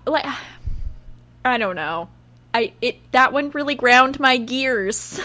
like 0.08 0.26
I 1.46 1.58
don't 1.60 1.76
know. 1.76 2.10
I 2.54 2.74
it 2.82 2.98
that 3.12 3.32
one 3.32 3.52
really 3.52 3.76
ground 3.76 4.20
my 4.20 4.38
gears. 4.38 5.22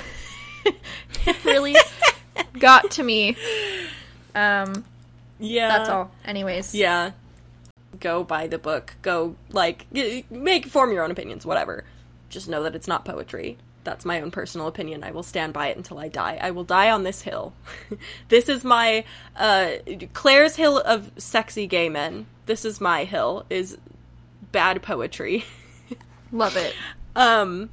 it 0.64 1.45
really 1.45 1.75
got 2.59 2.91
to 2.93 3.03
me. 3.03 3.35
Um 4.35 4.85
yeah. 5.41 5.79
That's 5.79 5.88
all. 5.88 6.11
Anyways. 6.27 6.75
Yeah 6.75 7.12
go 8.01 8.25
buy 8.25 8.47
the 8.47 8.59
book. 8.59 8.97
Go 9.03 9.37
like 9.51 9.87
make 10.31 10.67
form 10.67 10.93
your 10.93 11.05
own 11.05 11.11
opinions, 11.11 11.47
whatever. 11.47 11.85
Just 12.29 12.49
know 12.49 12.63
that 12.63 12.75
it's 12.75 12.89
not 12.89 13.05
poetry. 13.05 13.59
That's 13.85 14.05
my 14.05 14.21
own 14.21 14.31
personal 14.31 14.67
opinion. 14.67 15.03
I 15.03 15.13
will 15.13 15.23
stand 15.23 15.53
by 15.53 15.69
it 15.69 15.77
until 15.77 15.99
I 15.99 16.09
die. 16.09 16.39
I 16.41 16.51
will 16.51 16.65
die 16.65 16.91
on 16.91 17.05
this 17.05 17.23
hill. 17.23 17.55
this 18.29 18.49
is 18.49 18.65
my 18.65 19.05
uh 19.37 19.73
Claire's 20.13 20.57
hill 20.57 20.79
of 20.79 21.11
sexy 21.17 21.67
gay 21.67 21.89
men. 21.89 22.27
This 22.47 22.65
is 22.65 22.81
my 22.81 23.05
hill 23.05 23.47
is 23.49 23.79
bad 24.53 24.83
poetry. 24.83 25.45
Love 26.33 26.57
it. 26.57 26.75
Um 27.17 27.71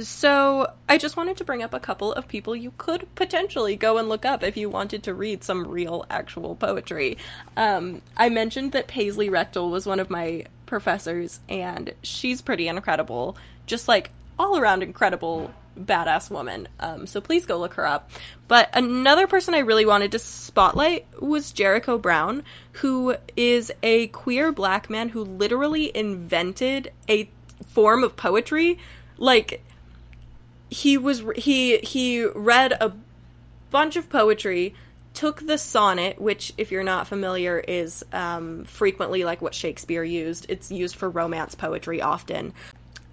so, 0.00 0.72
I 0.88 0.98
just 0.98 1.16
wanted 1.16 1.36
to 1.38 1.44
bring 1.44 1.62
up 1.62 1.74
a 1.74 1.80
couple 1.80 2.12
of 2.12 2.28
people 2.28 2.54
you 2.54 2.72
could 2.78 3.12
potentially 3.14 3.76
go 3.76 3.98
and 3.98 4.08
look 4.08 4.24
up 4.24 4.42
if 4.42 4.56
you 4.56 4.70
wanted 4.70 5.02
to 5.04 5.14
read 5.14 5.42
some 5.42 5.66
real, 5.66 6.06
actual 6.08 6.54
poetry. 6.54 7.18
Um, 7.56 8.02
I 8.16 8.28
mentioned 8.28 8.72
that 8.72 8.86
Paisley 8.86 9.28
Rekdal 9.28 9.70
was 9.70 9.86
one 9.86 10.00
of 10.00 10.10
my 10.10 10.44
professors, 10.66 11.40
and 11.48 11.94
she's 12.02 12.42
pretty 12.42 12.68
incredible. 12.68 13.36
Just 13.66 13.88
like 13.88 14.10
all 14.38 14.58
around 14.58 14.82
incredible 14.82 15.52
badass 15.78 16.30
woman. 16.30 16.68
Um, 16.80 17.06
so 17.06 17.20
please 17.20 17.46
go 17.46 17.58
look 17.58 17.74
her 17.74 17.86
up. 17.86 18.10
But 18.46 18.70
another 18.74 19.26
person 19.26 19.54
I 19.54 19.60
really 19.60 19.86
wanted 19.86 20.12
to 20.12 20.18
spotlight 20.18 21.06
was 21.20 21.52
Jericho 21.52 21.98
Brown, 21.98 22.44
who 22.72 23.16
is 23.36 23.72
a 23.82 24.08
queer 24.08 24.52
black 24.52 24.90
man 24.90 25.08
who 25.10 25.22
literally 25.24 25.94
invented 25.96 26.92
a 27.08 27.28
form 27.66 28.04
of 28.04 28.16
poetry. 28.16 28.78
Like 29.16 29.62
he 30.70 30.96
was 30.98 31.22
he 31.36 31.78
he 31.78 32.26
read 32.26 32.72
a 32.80 32.92
bunch 33.70 33.96
of 33.96 34.08
poetry 34.08 34.74
took 35.18 35.48
the 35.48 35.58
sonnet, 35.58 36.20
which, 36.20 36.52
if 36.56 36.70
you're 36.70 36.84
not 36.84 37.08
familiar, 37.08 37.58
is 37.58 38.04
um, 38.12 38.64
frequently 38.64 39.24
like 39.24 39.42
what 39.42 39.52
Shakespeare 39.52 40.04
used. 40.04 40.46
It's 40.48 40.70
used 40.70 40.94
for 40.94 41.10
romance 41.10 41.56
poetry 41.56 42.00
often. 42.00 42.52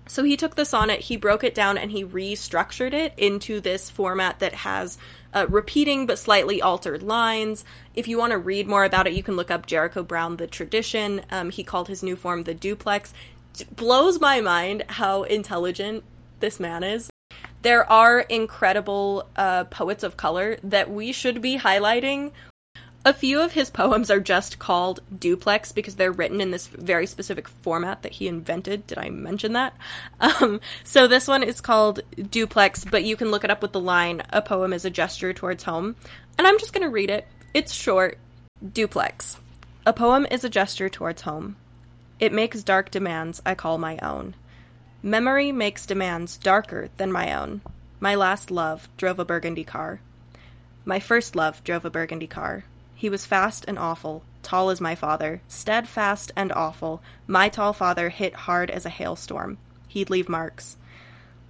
So 0.08 0.24
he 0.24 0.38
took 0.38 0.54
the 0.54 0.66
sonnet, 0.66 1.00
he 1.00 1.18
broke 1.18 1.44
it 1.44 1.56
down, 1.56 1.80
and 1.80 1.90
he 1.90 2.06
restructured 2.06 2.94
it 2.94 3.14
into 3.18 3.60
this 3.60 3.90
format 3.90 4.38
that 4.38 4.54
has 4.54 5.00
uh, 5.34 5.48
repeating 5.50 6.06
but 6.06 6.20
slightly 6.20 6.62
altered 6.62 7.02
lines. 7.02 7.66
If 7.96 8.08
you 8.08 8.20
want 8.20 8.34
to 8.34 8.38
read 8.38 8.68
more 8.68 8.86
about 8.86 9.08
it, 9.08 9.14
you 9.14 9.24
can 9.24 9.36
look 9.36 9.50
up 9.50 9.66
Jericho 9.66 10.04
Brown, 10.04 10.38
The 10.38 10.46
Tradition. 10.46 11.24
Um, 11.32 11.50
he 11.50 11.64
called 11.64 11.88
his 11.88 12.04
new 12.04 12.16
form 12.16 12.44
the 12.44 12.54
duplex. 12.54 13.16
It 13.60 13.76
blows 13.76 14.22
my 14.22 14.42
mind 14.42 14.84
how 14.90 15.24
intelligent 15.24 16.04
this 16.40 16.60
man 16.60 16.84
is. 16.84 17.10
There 17.62 17.90
are 17.92 18.20
incredible 18.20 19.28
uh, 19.36 19.64
poets 19.66 20.04
of 20.04 20.18
color 20.18 20.58
that 20.64 20.92
we 20.92 21.12
should 21.12 21.42
be 21.42 21.58
highlighting. 21.58 22.32
A 23.08 23.14
few 23.14 23.40
of 23.40 23.52
his 23.52 23.70
poems 23.70 24.10
are 24.10 24.20
just 24.20 24.58
called 24.58 25.02
duplex 25.16 25.72
because 25.72 25.96
they're 25.96 26.12
written 26.12 26.42
in 26.42 26.50
this 26.50 26.66
very 26.66 27.06
specific 27.06 27.48
format 27.48 28.02
that 28.02 28.14
he 28.14 28.28
invented. 28.28 28.88
Did 28.88 28.98
I 28.98 29.10
mention 29.10 29.54
that? 29.54 29.76
Um, 30.20 30.60
so 30.84 31.08
this 31.08 31.28
one 31.28 31.44
is 31.44 31.62
called 31.62 32.02
duplex, 32.32 32.84
but 32.84 33.04
you 33.04 33.16
can 33.16 33.30
look 33.30 33.44
it 33.44 33.52
up 33.52 33.62
with 33.62 33.74
the 33.74 33.80
line 33.80 34.24
A 34.32 34.42
poem 34.42 34.74
is 34.74 34.86
a 34.86 34.90
gesture 34.90 35.34
towards 35.34 35.64
home. 35.64 35.96
And 36.38 36.48
I'm 36.48 36.58
just 36.58 36.74
going 36.74 36.82
to 36.84 36.90
read 36.90 37.12
it. 37.12 37.28
It's 37.54 37.74
short. 37.74 38.18
Duplex. 38.74 39.38
A 39.86 39.94
poem 39.94 40.26
is 40.32 40.44
a 40.44 40.50
gesture 40.50 40.90
towards 40.90 41.22
home. 41.24 41.58
It 42.20 42.34
makes 42.34 42.64
dark 42.64 42.90
demands 42.90 43.42
I 43.46 43.54
call 43.54 43.78
my 43.78 44.00
own. 44.00 44.34
Memory 45.06 45.52
makes 45.52 45.86
demands 45.86 46.36
darker 46.36 46.90
than 46.98 47.12
my 47.12 47.32
own. 47.32 47.62
My 48.00 48.16
last 48.16 48.50
love 48.50 48.90
drove 48.98 49.20
a 49.20 49.24
burgundy 49.24 49.64
car. 49.64 50.00
My 50.84 51.00
first 51.00 51.36
love 51.36 51.64
drove 51.64 51.86
a 51.86 51.92
burgundy 51.92 52.26
car. 52.26 52.64
He 52.96 53.08
was 53.08 53.24
fast 53.24 53.66
and 53.68 53.78
awful, 53.78 54.24
tall 54.42 54.72
as 54.72 54.82
my 54.82 54.96
father, 54.96 55.42
steadfast 55.48 56.32
and 56.36 56.52
awful. 56.52 57.04
My 57.28 57.50
tall 57.50 57.72
father 57.72 58.10
hit 58.10 58.34
hard 58.34 58.72
as 58.72 58.84
a 58.84 58.90
hailstorm. 58.90 59.60
He'd 59.88 60.10
leave 60.10 60.28
marks. 60.28 60.76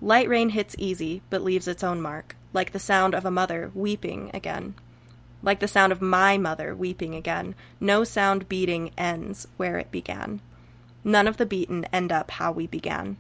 Light 0.02 0.28
rain 0.28 0.50
hits 0.50 0.76
easy, 0.78 1.22
but 1.30 1.42
leaves 1.42 1.70
its 1.70 1.82
own 1.82 2.02
mark, 2.02 2.36
like 2.52 2.74
the 2.74 2.78
sound 2.78 3.16
of 3.16 3.24
a 3.24 3.32
mother 3.32 3.72
weeping 3.74 4.32
again. 4.34 4.76
Like 5.42 5.62
the 5.62 5.70
sound 5.70 5.94
of 5.94 6.02
my 6.02 6.38
mother 6.38 6.76
weeping 6.76 7.16
again. 7.16 7.56
No 7.80 8.04
sound 8.04 8.50
beating 8.50 8.92
ends 8.98 9.48
where 9.56 9.78
it 9.78 9.92
began. 9.92 10.42
None 11.06 11.26
of 11.26 11.38
the 11.38 11.46
beaten 11.46 11.86
end 11.94 12.12
up 12.12 12.32
how 12.32 12.52
we 12.52 12.68
began 12.68 13.16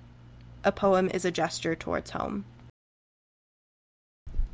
a 0.65 0.71
poem 0.71 1.09
is 1.13 1.23
a 1.23 1.31
gesture 1.31 1.75
towards 1.75 2.11
home. 2.11 2.43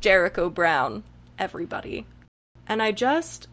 Jericho 0.02 0.50
Brown, 0.50 1.04
everybody. 1.40 2.06
And 2.68 2.82
I 2.82 2.92
just, 2.92 3.48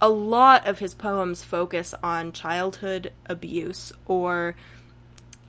a 0.00 0.08
lot 0.08 0.66
of 0.66 0.78
his 0.78 0.94
poems 0.94 1.42
focus 1.42 1.94
on 2.02 2.32
childhood 2.32 3.12
abuse 3.26 3.92
or 4.06 4.54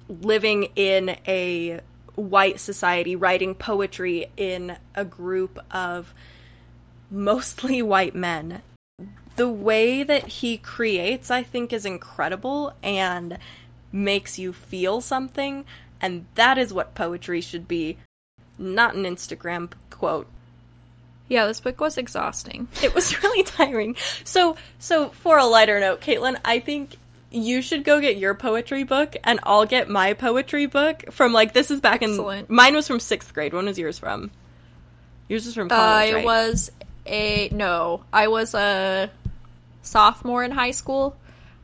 living 0.08 0.70
in 0.76 1.18
a 1.28 1.82
white 2.16 2.60
society, 2.60 3.16
writing 3.16 3.56
poetry 3.56 4.28
in 4.38 4.78
a 4.96 5.04
group 5.04 5.60
of 5.72 6.14
mostly 7.10 7.82
white 7.82 8.16
men. 8.16 8.62
The 9.36 9.50
way 9.50 10.04
that 10.04 10.28
he 10.28 10.58
creates, 10.58 11.32
I 11.32 11.42
think, 11.42 11.74
is 11.74 11.86
incredible 11.86 12.74
and 12.84 13.40
makes 13.92 14.38
you 14.38 14.54
feel 14.54 15.02
something. 15.02 15.66
And 16.04 16.26
that 16.36 16.58
is 16.58 16.74
what 16.74 16.96
poetry 16.96 17.40
should 17.40 17.66
be, 17.66 17.98
not 18.60 18.94
an 18.94 19.06
Instagram 19.06 19.72
quote. 19.90 20.28
Yeah, 21.30 21.48
this 21.48 21.62
book 21.62 21.80
was 21.80 21.98
exhausting. 21.98 22.68
It 22.84 22.94
was 22.94 23.24
really 23.24 23.44
tiring. 23.44 23.96
So, 24.26 24.58
so 24.80 25.10
for 25.10 25.38
a 25.38 25.46
lighter 25.46 25.80
note, 25.80 26.02
Kaitlyn, 26.02 26.38
I 26.44 26.60
think 26.60 26.98
you 27.32 27.62
should 27.62 27.86
go 27.86 28.02
get 28.02 28.18
your 28.18 28.34
poetry 28.34 28.84
book, 28.84 29.16
and 29.24 29.40
I'll 29.44 29.66
get 29.66 29.88
my 29.88 30.12
poetry 30.12 30.66
book 30.66 31.06
from 31.10 31.32
like 31.32 31.54
this 31.54 31.72
is 31.72 31.80
back 31.80 32.04
Excellent. 32.04 32.50
in 32.50 32.56
mine 32.56 32.76
was 32.76 32.86
from 32.86 33.00
sixth 33.00 33.34
grade. 33.34 33.54
When 33.54 33.66
was 33.66 33.80
yours 33.80 33.98
from? 33.98 34.30
Yours 35.30 35.46
was 35.46 35.56
from 35.56 35.70
college. 35.70 36.12
I 36.12 36.14
right? 36.16 36.26
was 36.26 36.70
a 37.06 37.48
no. 37.54 38.04
I 38.12 38.28
was 38.28 38.54
a 38.54 39.10
sophomore 39.84 40.44
in 40.44 40.52
high 40.52 40.72
school, 40.72 41.16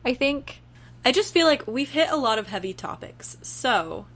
I 0.02 0.14
think. 0.14 0.62
I 1.04 1.12
just 1.12 1.32
feel 1.32 1.46
like 1.46 1.66
we've 1.66 1.90
hit 1.90 2.08
a 2.10 2.16
lot 2.16 2.38
of 2.38 2.46
heavy 2.48 2.72
topics. 2.72 3.36
So 3.42 4.06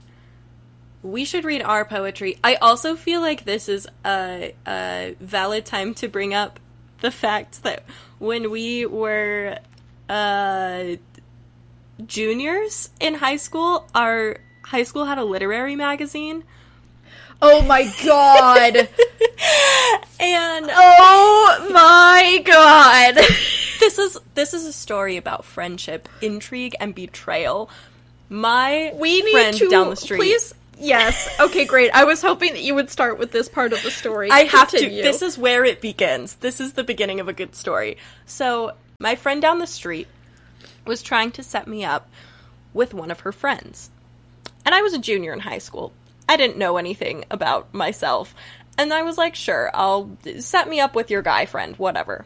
we 1.05 1.23
should 1.23 1.45
read 1.45 1.61
our 1.61 1.85
poetry. 1.85 2.37
I 2.43 2.55
also 2.55 2.95
feel 2.95 3.21
like 3.21 3.45
this 3.45 3.69
is 3.69 3.87
a, 4.03 4.55
a 4.67 5.15
valid 5.19 5.65
time 5.65 5.93
to 5.95 6.07
bring 6.07 6.33
up 6.33 6.59
the 7.01 7.11
fact 7.11 7.61
that 7.63 7.83
when 8.17 8.49
we 8.49 8.85
were 8.87 9.59
uh, 10.09 10.95
juniors 12.05 12.89
in 12.99 13.15
high 13.15 13.35
school, 13.35 13.87
our 13.93 14.37
high 14.63 14.83
school 14.83 15.05
had 15.05 15.19
a 15.19 15.23
literary 15.23 15.75
magazine. 15.75 16.43
Oh 17.41 17.61
my 17.61 17.91
god! 18.03 18.89
And 20.17 20.67
oh 20.71 21.69
my 21.71 22.41
god! 22.45 23.15
this 23.79 23.99
is 23.99 24.17
this 24.33 24.53
is 24.53 24.65
a 24.65 24.71
story 24.71 25.17
about 25.17 25.43
friendship, 25.43 26.07
intrigue, 26.21 26.73
and 26.79 26.95
betrayal. 26.95 27.69
My 28.29 28.91
we 28.95 29.21
need 29.21 29.31
friend 29.31 29.57
to 29.57 29.69
down 29.69 29.89
the 29.89 29.97
street. 29.97 30.17
Please, 30.17 30.53
yes. 30.77 31.27
Okay, 31.39 31.65
great. 31.65 31.91
I 31.91 32.03
was 32.03 32.21
hoping 32.21 32.53
that 32.53 32.61
you 32.61 32.75
would 32.75 32.89
start 32.89 33.17
with 33.17 33.31
this 33.31 33.49
part 33.49 33.73
of 33.73 33.81
the 33.83 33.91
story. 33.91 34.29
I 34.31 34.41
have 34.41 34.69
Continue. 34.69 34.97
to. 34.97 35.03
This 35.03 35.21
is 35.21 35.37
where 35.37 35.65
it 35.65 35.81
begins. 35.81 36.35
This 36.35 36.59
is 36.59 36.73
the 36.73 36.83
beginning 36.83 37.19
of 37.19 37.27
a 37.27 37.33
good 37.33 37.55
story. 37.55 37.97
So, 38.25 38.73
my 38.99 39.15
friend 39.15 39.41
down 39.41 39.59
the 39.59 39.67
street 39.67 40.07
was 40.85 41.01
trying 41.01 41.31
to 41.31 41.43
set 41.43 41.67
me 41.67 41.83
up 41.83 42.09
with 42.73 42.93
one 42.93 43.11
of 43.11 43.21
her 43.21 43.31
friends. 43.31 43.89
And 44.65 44.73
I 44.73 44.81
was 44.81 44.93
a 44.93 44.99
junior 44.99 45.33
in 45.33 45.41
high 45.41 45.59
school. 45.59 45.93
I 46.27 46.37
didn't 46.37 46.57
know 46.57 46.77
anything 46.77 47.25
about 47.29 47.73
myself. 47.73 48.33
And 48.77 48.93
I 48.93 49.03
was 49.03 49.17
like, 49.17 49.35
sure, 49.35 49.71
I'll 49.73 50.17
set 50.39 50.67
me 50.67 50.79
up 50.79 50.95
with 50.95 51.09
your 51.09 51.21
guy 51.21 51.45
friend, 51.45 51.75
whatever. 51.77 52.25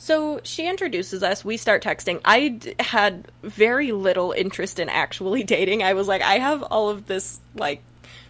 So 0.00 0.40
she 0.44 0.66
introduces 0.66 1.22
us. 1.22 1.44
We 1.44 1.58
start 1.58 1.82
texting. 1.82 2.22
I 2.24 2.48
d- 2.48 2.74
had 2.80 3.30
very 3.42 3.92
little 3.92 4.32
interest 4.32 4.78
in 4.78 4.88
actually 4.88 5.42
dating. 5.56 5.82
I 5.82 5.92
was 5.92 6.08
like, 6.08 6.22
I 6.22 6.38
have 6.38 6.62
all 6.62 6.88
of 6.88 7.04
this 7.04 7.38
like 7.54 7.82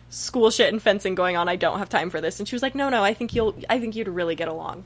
school 0.09 0.51
shit 0.51 0.73
and 0.73 0.83
fencing 0.83 1.14
going 1.14 1.37
on. 1.37 1.49
I 1.49 1.55
don't 1.55 1.79
have 1.79 1.89
time 1.89 2.11
for 2.11 2.21
this. 2.21 2.41
And 2.41 2.49
she 2.49 2.57
was 2.57 2.62
like, 2.62 2.75
No, 2.75 2.89
no, 2.89 3.05
I 3.05 3.14
think 3.14 3.37
you'll. 3.37 3.55
I 3.71 3.79
think 3.79 3.95
you'd 3.95 4.09
really 4.09 4.35
get 4.35 4.49
along. 4.49 4.83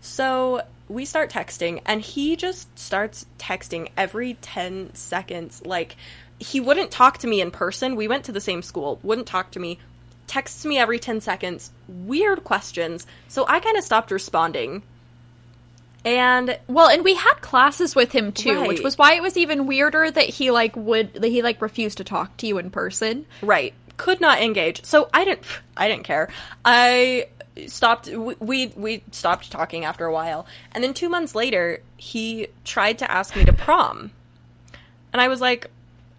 So 0.00 0.62
we 0.88 1.04
start 1.04 1.32
texting, 1.32 1.82
and 1.84 2.00
he 2.00 2.36
just 2.36 2.78
starts 2.78 3.26
texting 3.36 3.88
every 3.96 4.34
ten 4.34 4.94
seconds. 4.94 5.66
Like 5.66 5.96
he 6.38 6.60
wouldn't 6.60 6.92
talk 6.92 7.18
to 7.18 7.26
me 7.26 7.40
in 7.40 7.50
person. 7.50 7.96
We 7.96 8.06
went 8.06 8.24
to 8.26 8.32
the 8.32 8.40
same 8.40 8.62
school. 8.62 9.00
Wouldn't 9.02 9.26
talk 9.26 9.50
to 9.50 9.58
me. 9.58 9.80
Texts 10.28 10.64
me 10.64 10.78
every 10.78 11.00
ten 11.00 11.20
seconds. 11.20 11.72
Weird 11.88 12.44
questions. 12.44 13.04
So 13.26 13.44
I 13.48 13.58
kind 13.58 13.76
of 13.76 13.82
stopped 13.82 14.12
responding. 14.12 14.84
And 16.04 16.58
Well, 16.68 16.88
and 16.88 17.02
we 17.02 17.14
had 17.14 17.34
classes 17.40 17.94
with 17.94 18.12
him 18.12 18.32
too, 18.32 18.66
which 18.66 18.82
was 18.82 18.98
why 18.98 19.14
it 19.14 19.22
was 19.22 19.36
even 19.36 19.66
weirder 19.66 20.10
that 20.10 20.28
he 20.28 20.50
like 20.50 20.76
would 20.76 21.14
that 21.14 21.28
he 21.28 21.42
like 21.42 21.62
refused 21.62 21.98
to 21.98 22.04
talk 22.04 22.36
to 22.38 22.46
you 22.46 22.58
in 22.58 22.70
person. 22.70 23.26
Right. 23.40 23.72
Could 23.96 24.20
not 24.20 24.42
engage. 24.42 24.84
So 24.84 25.08
I 25.14 25.24
didn't 25.24 25.46
I 25.76 25.88
didn't 25.88 26.04
care. 26.04 26.28
I 26.64 27.28
stopped 27.66 28.08
we 28.08 28.34
we, 28.38 28.66
we 28.76 29.02
stopped 29.12 29.50
talking 29.50 29.84
after 29.84 30.04
a 30.04 30.12
while. 30.12 30.46
And 30.72 30.84
then 30.84 30.92
2 30.92 31.08
months 31.08 31.34
later, 31.34 31.80
he 31.96 32.48
tried 32.64 32.98
to 32.98 33.10
ask 33.10 33.34
me 33.34 33.44
to 33.44 33.52
prom. 33.52 34.10
And 35.12 35.22
I 35.22 35.28
was 35.28 35.40
like, 35.40 35.70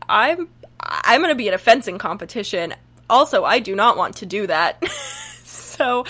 I'm 0.09 0.49
I'm 0.79 1.21
going 1.21 1.29
to 1.29 1.35
be 1.35 1.47
at 1.47 1.53
a 1.53 1.59
fencing 1.59 1.97
competition. 1.97 2.73
Also, 3.09 3.43
I 3.43 3.59
do 3.59 3.75
not 3.75 3.97
want 3.97 4.17
to 4.17 4.25
do 4.25 4.47
that. 4.47 4.83
so 5.43 6.05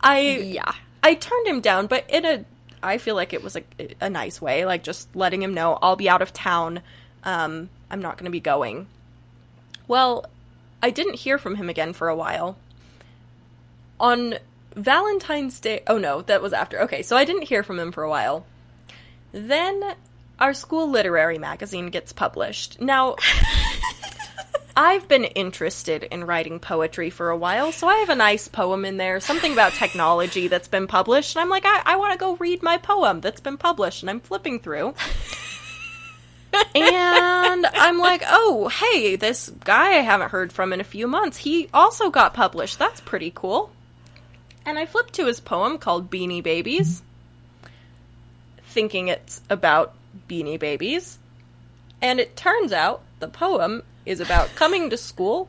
I 0.00 0.20
Yeah. 0.20 0.72
I 1.02 1.14
turned 1.14 1.46
him 1.46 1.60
down, 1.60 1.86
but 1.88 2.08
in 2.08 2.24
a 2.24 2.44
I 2.82 2.98
feel 2.98 3.14
like 3.14 3.32
it 3.32 3.42
was 3.42 3.56
a, 3.56 3.62
a 4.00 4.10
nice 4.10 4.40
way, 4.40 4.64
like 4.64 4.82
just 4.82 5.14
letting 5.14 5.42
him 5.42 5.54
know 5.54 5.78
I'll 5.82 5.96
be 5.96 6.08
out 6.08 6.22
of 6.22 6.32
town. 6.32 6.80
Um, 7.24 7.70
I'm 7.90 8.00
not 8.00 8.16
going 8.16 8.26
to 8.26 8.30
be 8.30 8.40
going. 8.40 8.86
Well, 9.86 10.26
I 10.82 10.90
didn't 10.90 11.16
hear 11.16 11.38
from 11.38 11.56
him 11.56 11.68
again 11.68 11.92
for 11.92 12.08
a 12.08 12.16
while. 12.16 12.56
On 13.98 14.34
Valentine's 14.74 15.58
Day, 15.58 15.82
oh 15.86 15.98
no, 15.98 16.22
that 16.22 16.42
was 16.42 16.52
after. 16.52 16.80
Okay, 16.82 17.02
so 17.02 17.16
I 17.16 17.24
didn't 17.24 17.48
hear 17.48 17.62
from 17.62 17.78
him 17.78 17.90
for 17.90 18.02
a 18.02 18.10
while. 18.10 18.46
Then 19.32 19.94
our 20.38 20.54
school 20.54 20.88
literary 20.88 21.38
magazine 21.38 21.88
gets 21.88 22.12
published. 22.12 22.80
Now, 22.80 23.16
I've 24.80 25.08
been 25.08 25.24
interested 25.24 26.04
in 26.04 26.22
writing 26.22 26.60
poetry 26.60 27.10
for 27.10 27.30
a 27.30 27.36
while, 27.36 27.72
so 27.72 27.88
I 27.88 27.96
have 27.96 28.10
a 28.10 28.14
nice 28.14 28.46
poem 28.46 28.84
in 28.84 28.96
there, 28.96 29.18
something 29.18 29.52
about 29.52 29.72
technology 29.72 30.46
that's 30.46 30.68
been 30.68 30.86
published, 30.86 31.34
and 31.34 31.42
I'm 31.42 31.48
like, 31.48 31.64
I, 31.66 31.82
I 31.84 31.96
want 31.96 32.12
to 32.12 32.18
go 32.18 32.36
read 32.36 32.62
my 32.62 32.76
poem 32.76 33.20
that's 33.20 33.40
been 33.40 33.56
published, 33.56 34.04
and 34.04 34.08
I'm 34.08 34.20
flipping 34.20 34.60
through. 34.60 34.94
and 36.76 37.66
I'm 37.66 37.98
like, 37.98 38.22
oh, 38.28 38.68
hey, 38.68 39.16
this 39.16 39.48
guy 39.48 39.96
I 39.96 40.02
haven't 40.02 40.30
heard 40.30 40.52
from 40.52 40.72
in 40.72 40.80
a 40.80 40.84
few 40.84 41.08
months, 41.08 41.38
he 41.38 41.68
also 41.74 42.08
got 42.08 42.32
published. 42.32 42.78
That's 42.78 43.00
pretty 43.00 43.32
cool. 43.34 43.72
And 44.64 44.78
I 44.78 44.86
flipped 44.86 45.14
to 45.14 45.26
his 45.26 45.40
poem 45.40 45.78
called 45.78 46.08
Beanie 46.08 46.40
Babies, 46.40 47.02
thinking 48.62 49.08
it's 49.08 49.42
about 49.50 49.94
beanie 50.28 50.56
babies. 50.56 51.18
And 52.00 52.20
it 52.20 52.36
turns 52.36 52.72
out 52.72 53.02
the 53.18 53.26
poem 53.26 53.82
is 54.08 54.20
about 54.20 54.54
coming 54.54 54.90
to 54.90 54.96
school 54.96 55.48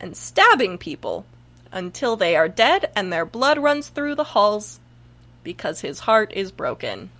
and 0.00 0.16
stabbing 0.16 0.76
people 0.76 1.24
until 1.70 2.16
they 2.16 2.36
are 2.36 2.48
dead 2.48 2.90
and 2.94 3.12
their 3.12 3.24
blood 3.24 3.58
runs 3.58 3.88
through 3.88 4.14
the 4.14 4.24
halls 4.24 4.80
because 5.42 5.80
his 5.80 6.00
heart 6.00 6.32
is 6.34 6.50
broken. 6.52 7.10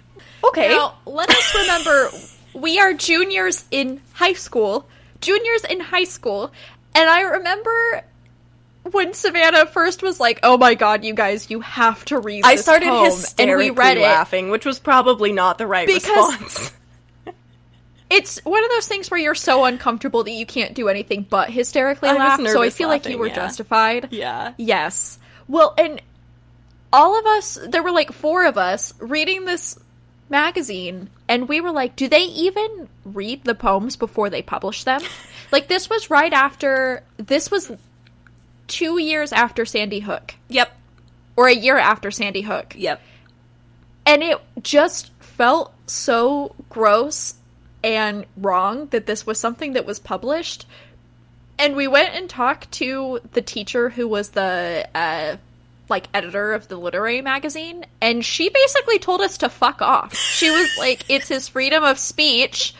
Okay. 0.44 0.68
Now, 0.68 0.96
let 1.06 1.30
us 1.30 1.54
remember 1.54 2.10
we 2.54 2.78
are 2.78 2.92
juniors 2.92 3.64
in 3.70 4.00
high 4.14 4.34
school. 4.34 4.86
Juniors 5.20 5.64
in 5.64 5.80
high 5.80 6.04
school. 6.04 6.52
And 6.94 7.08
I 7.08 7.22
remember 7.22 8.04
when 8.90 9.10
Savanah 9.12 9.68
first 9.68 10.02
was 10.02 10.18
like, 10.20 10.40
"Oh 10.42 10.58
my 10.58 10.74
god, 10.74 11.04
you 11.04 11.14
guys, 11.14 11.50
you 11.50 11.60
have 11.60 12.04
to 12.06 12.18
read." 12.18 12.44
I 12.44 12.56
started 12.56 12.88
poem, 12.88 13.04
hysterically 13.06 13.52
and 13.52 13.58
we 13.58 13.70
read 13.70 13.98
laughing, 13.98 14.50
which 14.50 14.66
was 14.66 14.78
probably 14.78 15.32
not 15.32 15.58
the 15.58 15.66
right 15.66 15.86
because 15.86 16.40
response. 16.40 16.72
it's 18.12 18.44
one 18.44 18.62
of 18.62 18.70
those 18.70 18.86
things 18.86 19.10
where 19.10 19.18
you're 19.18 19.34
so 19.34 19.64
uncomfortable 19.64 20.22
that 20.24 20.32
you 20.32 20.44
can't 20.44 20.74
do 20.74 20.88
anything 20.88 21.26
but 21.28 21.48
hysterically 21.50 22.10
I 22.10 22.14
laugh. 22.14 22.40
So 22.40 22.62
I 22.62 22.68
feel 22.68 22.88
laughing, 22.88 22.88
like 22.88 23.06
you 23.06 23.18
were 23.18 23.28
yeah. 23.28 23.34
justified. 23.34 24.08
Yeah. 24.12 24.52
Yes. 24.58 25.18
Well, 25.48 25.74
and 25.78 26.00
all 26.92 27.18
of 27.18 27.24
us, 27.24 27.58
there 27.66 27.82
were 27.82 27.90
like 27.90 28.12
four 28.12 28.44
of 28.44 28.58
us 28.58 28.92
reading 28.98 29.46
this 29.46 29.78
magazine, 30.28 31.08
and 31.26 31.48
we 31.48 31.60
were 31.60 31.72
like, 31.72 31.96
do 31.96 32.06
they 32.06 32.24
even 32.24 32.88
read 33.04 33.44
the 33.44 33.54
poems 33.54 33.96
before 33.96 34.28
they 34.28 34.42
publish 34.42 34.84
them? 34.84 35.00
like, 35.52 35.68
this 35.68 35.88
was 35.88 36.10
right 36.10 36.32
after, 36.32 37.02
this 37.16 37.50
was 37.50 37.72
two 38.66 39.00
years 39.00 39.32
after 39.32 39.64
Sandy 39.64 40.00
Hook. 40.00 40.34
Yep. 40.48 40.70
Or 41.36 41.48
a 41.48 41.54
year 41.54 41.78
after 41.78 42.10
Sandy 42.10 42.42
Hook. 42.42 42.74
Yep. 42.76 43.00
And 44.04 44.22
it 44.22 44.38
just 44.62 45.12
felt 45.20 45.72
so 45.86 46.54
gross 46.68 47.34
and 47.82 48.26
wrong 48.36 48.86
that 48.88 49.06
this 49.06 49.26
was 49.26 49.38
something 49.38 49.72
that 49.72 49.86
was 49.86 49.98
published. 49.98 50.66
And 51.58 51.76
we 51.76 51.86
went 51.86 52.14
and 52.14 52.28
talked 52.28 52.70
to 52.72 53.20
the 53.32 53.42
teacher 53.42 53.90
who 53.90 54.08
was 54.08 54.30
the 54.30 54.88
uh, 54.94 55.36
like 55.88 56.08
editor 56.14 56.54
of 56.54 56.68
the 56.68 56.76
literary 56.76 57.20
magazine, 57.20 57.84
and 58.00 58.24
she 58.24 58.48
basically 58.48 58.98
told 58.98 59.20
us 59.20 59.38
to 59.38 59.48
fuck 59.48 59.82
off. 59.82 60.14
She 60.14 60.50
was 60.50 60.70
like, 60.78 61.04
"It's 61.08 61.28
his 61.28 61.48
freedom 61.48 61.84
of 61.84 61.98
speech. 61.98 62.74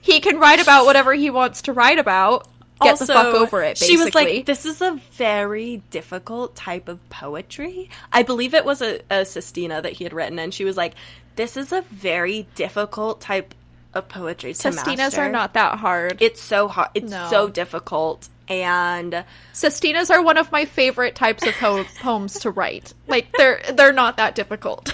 He 0.00 0.20
can 0.20 0.38
write 0.38 0.60
about 0.60 0.86
whatever 0.86 1.12
he 1.14 1.30
wants 1.30 1.62
to 1.62 1.72
write 1.72 1.98
about." 1.98 2.48
Get 2.82 2.90
also, 2.90 3.06
the 3.06 3.12
fuck 3.14 3.34
over 3.34 3.62
it. 3.62 3.78
Basically. 3.78 3.96
She 3.96 4.02
was 4.02 4.14
like, 4.14 4.46
"This 4.46 4.66
is 4.66 4.82
a 4.82 5.00
very 5.12 5.82
difficult 5.90 6.56
type 6.56 6.88
of 6.88 7.06
poetry." 7.10 7.90
I 8.12 8.22
believe 8.22 8.54
it 8.54 8.64
was 8.64 8.82
a, 8.82 9.00
a 9.10 9.24
Sestina 9.24 9.80
that 9.82 9.92
he 9.92 10.04
had 10.04 10.12
written, 10.12 10.38
and 10.38 10.52
she 10.52 10.64
was 10.64 10.76
like, 10.76 10.94
"This 11.36 11.56
is 11.56 11.72
a 11.72 11.82
very 11.82 12.46
difficult 12.54 13.20
type 13.20 13.54
of 13.96 14.08
poetry 14.08 14.54
to 14.54 14.68
Sestinas 14.68 14.96
master. 14.96 15.22
are 15.22 15.30
not 15.30 15.54
that 15.54 15.78
hard. 15.78 16.18
It's 16.20 16.40
so 16.40 16.68
hard. 16.68 16.90
It's 16.94 17.10
no. 17.10 17.26
so 17.28 17.48
difficult. 17.48 18.28
And 18.48 19.24
Sestinas 19.52 20.10
are 20.10 20.22
one 20.22 20.36
of 20.36 20.52
my 20.52 20.64
favorite 20.66 21.16
types 21.16 21.44
of 21.44 21.54
po- 21.54 21.84
poems 22.00 22.38
to 22.40 22.50
write. 22.50 22.94
Like 23.08 23.32
they're 23.36 23.60
they're 23.74 23.92
not 23.92 24.18
that 24.18 24.34
difficult. 24.36 24.92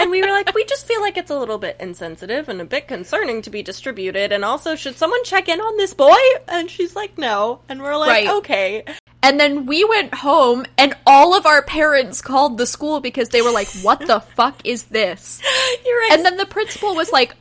and 0.00 0.10
we 0.10 0.20
were 0.22 0.28
like, 0.30 0.52
we 0.54 0.64
just 0.64 0.86
feel 0.86 1.00
like 1.00 1.16
it's 1.16 1.30
a 1.30 1.38
little 1.38 1.58
bit 1.58 1.76
insensitive 1.78 2.48
and 2.48 2.60
a 2.60 2.64
bit 2.64 2.88
concerning 2.88 3.42
to 3.42 3.50
be 3.50 3.62
distributed. 3.62 4.32
And 4.32 4.44
also, 4.44 4.74
should 4.74 4.96
someone 4.96 5.22
check 5.24 5.48
in 5.48 5.60
on 5.60 5.76
this 5.76 5.94
boy? 5.94 6.16
And 6.48 6.68
she's 6.68 6.96
like, 6.96 7.18
no. 7.18 7.60
And 7.68 7.80
we're 7.80 7.96
like, 7.96 8.10
right. 8.10 8.28
okay. 8.38 8.84
And 9.22 9.38
then 9.38 9.66
we 9.66 9.84
went 9.84 10.14
home, 10.14 10.64
and 10.78 10.94
all 11.06 11.36
of 11.36 11.44
our 11.44 11.60
parents 11.62 12.22
called 12.22 12.56
the 12.56 12.66
school 12.66 13.00
because 13.00 13.28
they 13.28 13.42
were 13.42 13.50
like, 13.50 13.68
what 13.82 14.06
the 14.06 14.20
fuck 14.20 14.64
is 14.64 14.84
this? 14.84 15.42
You're 15.84 15.98
right. 15.98 16.12
And 16.12 16.24
then 16.24 16.38
the 16.38 16.46
principal 16.46 16.94
was 16.94 17.12
like, 17.12 17.36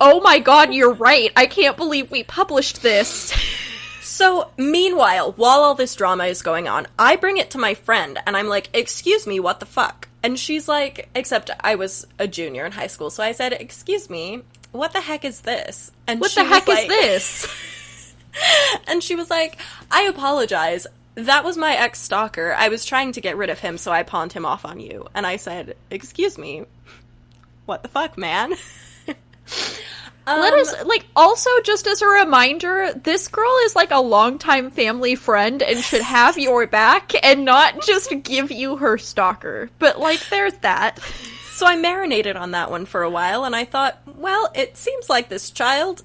oh 0.00 0.20
my 0.20 0.38
god, 0.38 0.74
you're 0.74 0.94
right. 0.94 1.32
I 1.36 1.46
can't 1.46 1.76
believe 1.76 2.10
we 2.10 2.22
published 2.22 2.82
this. 2.82 3.32
So, 4.02 4.50
meanwhile, 4.56 5.32
while 5.32 5.60
all 5.60 5.74
this 5.74 5.94
drama 5.94 6.24
is 6.26 6.40
going 6.40 6.68
on, 6.68 6.86
I 6.98 7.16
bring 7.16 7.36
it 7.38 7.50
to 7.50 7.58
my 7.58 7.74
friend 7.74 8.18
and 8.26 8.36
I'm 8.36 8.46
like, 8.46 8.70
Excuse 8.72 9.26
me, 9.26 9.40
what 9.40 9.60
the 9.60 9.66
fuck? 9.66 10.08
And 10.22 10.38
she's 10.38 10.68
like, 10.68 11.08
Except 11.14 11.50
I 11.60 11.74
was 11.74 12.06
a 12.18 12.28
junior 12.28 12.64
in 12.64 12.72
high 12.72 12.86
school, 12.86 13.10
so 13.10 13.22
I 13.22 13.32
said, 13.32 13.52
Excuse 13.52 14.08
me, 14.08 14.42
what 14.72 14.92
the 14.92 15.00
heck 15.00 15.24
is 15.24 15.42
this? 15.42 15.90
And 16.06 16.20
what 16.20 16.34
the 16.34 16.44
heck 16.44 16.66
like, 16.68 16.84
is 16.84 16.88
this? 16.88 18.14
and 18.86 19.02
she 19.02 19.14
was 19.14 19.28
like, 19.28 19.58
I 19.90 20.02
apologize. 20.02 20.86
That 21.14 21.44
was 21.44 21.56
my 21.56 21.74
ex 21.74 21.98
stalker. 22.00 22.54
I 22.56 22.68
was 22.68 22.84
trying 22.84 23.12
to 23.12 23.20
get 23.20 23.36
rid 23.36 23.50
of 23.50 23.58
him, 23.58 23.76
so 23.76 23.90
I 23.90 24.02
pawned 24.02 24.34
him 24.34 24.46
off 24.46 24.64
on 24.64 24.80
you. 24.80 25.08
And 25.14 25.26
I 25.26 25.36
said, 25.36 25.76
Excuse 25.90 26.38
me, 26.38 26.64
what 27.64 27.82
the 27.82 27.88
fuck, 27.88 28.16
man? 28.16 28.54
Um, 30.28 30.40
Let 30.40 30.54
us 30.54 30.84
like 30.84 31.06
also 31.14 31.50
just 31.62 31.86
as 31.86 32.02
a 32.02 32.08
reminder, 32.08 32.92
this 32.92 33.28
girl 33.28 33.56
is 33.64 33.76
like 33.76 33.92
a 33.92 34.00
longtime 34.00 34.70
family 34.70 35.14
friend 35.14 35.62
and 35.62 35.78
should 35.78 36.02
have 36.02 36.36
your 36.36 36.66
back 36.66 37.12
and 37.24 37.44
not 37.44 37.82
just 37.82 38.12
give 38.24 38.50
you 38.50 38.76
her 38.78 38.98
stalker. 38.98 39.70
But 39.78 40.00
like 40.00 40.28
there's 40.28 40.54
that. 40.58 40.98
So 41.52 41.64
I 41.64 41.76
marinated 41.76 42.36
on 42.36 42.50
that 42.50 42.70
one 42.70 42.86
for 42.86 43.02
a 43.02 43.10
while 43.10 43.44
and 43.44 43.54
I 43.54 43.64
thought, 43.64 44.00
well, 44.04 44.50
it 44.54 44.76
seems 44.76 45.08
like 45.08 45.28
this 45.28 45.48
child 45.50 46.02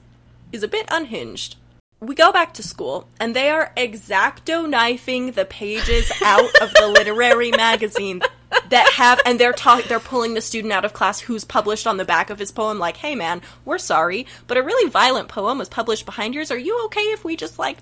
is 0.51 0.61
a 0.61 0.67
bit 0.67 0.85
unhinged. 0.91 1.55
We 1.99 2.13
go 2.13 2.31
back 2.31 2.53
to 2.55 2.63
school 2.63 3.07
and 3.19 3.35
they 3.35 3.49
are 3.49 3.73
exacto 3.75 4.69
knifing 4.69 5.31
the 5.31 5.45
pages 5.45 6.11
out 6.23 6.55
of 6.61 6.73
the 6.73 6.87
literary 6.87 7.51
magazine 7.51 8.21
that 8.69 8.91
have 8.93 9.19
and 9.25 9.39
they're 9.39 9.53
talking 9.53 9.85
they're 9.87 9.99
pulling 9.99 10.33
the 10.33 10.41
student 10.41 10.73
out 10.73 10.85
of 10.85 10.93
class 10.93 11.19
who's 11.21 11.45
published 11.45 11.87
on 11.87 11.97
the 11.97 12.05
back 12.05 12.29
of 12.29 12.39
his 12.39 12.51
poem 12.51 12.79
like 12.79 12.97
hey 12.97 13.15
man 13.15 13.41
we're 13.65 13.77
sorry 13.77 14.25
but 14.47 14.57
a 14.57 14.63
really 14.63 14.89
violent 14.89 15.27
poem 15.27 15.57
was 15.57 15.69
published 15.69 16.05
behind 16.05 16.33
yours 16.33 16.51
are 16.51 16.57
you 16.57 16.85
okay 16.85 17.01
if 17.01 17.23
we 17.23 17.35
just 17.35 17.59
like 17.59 17.77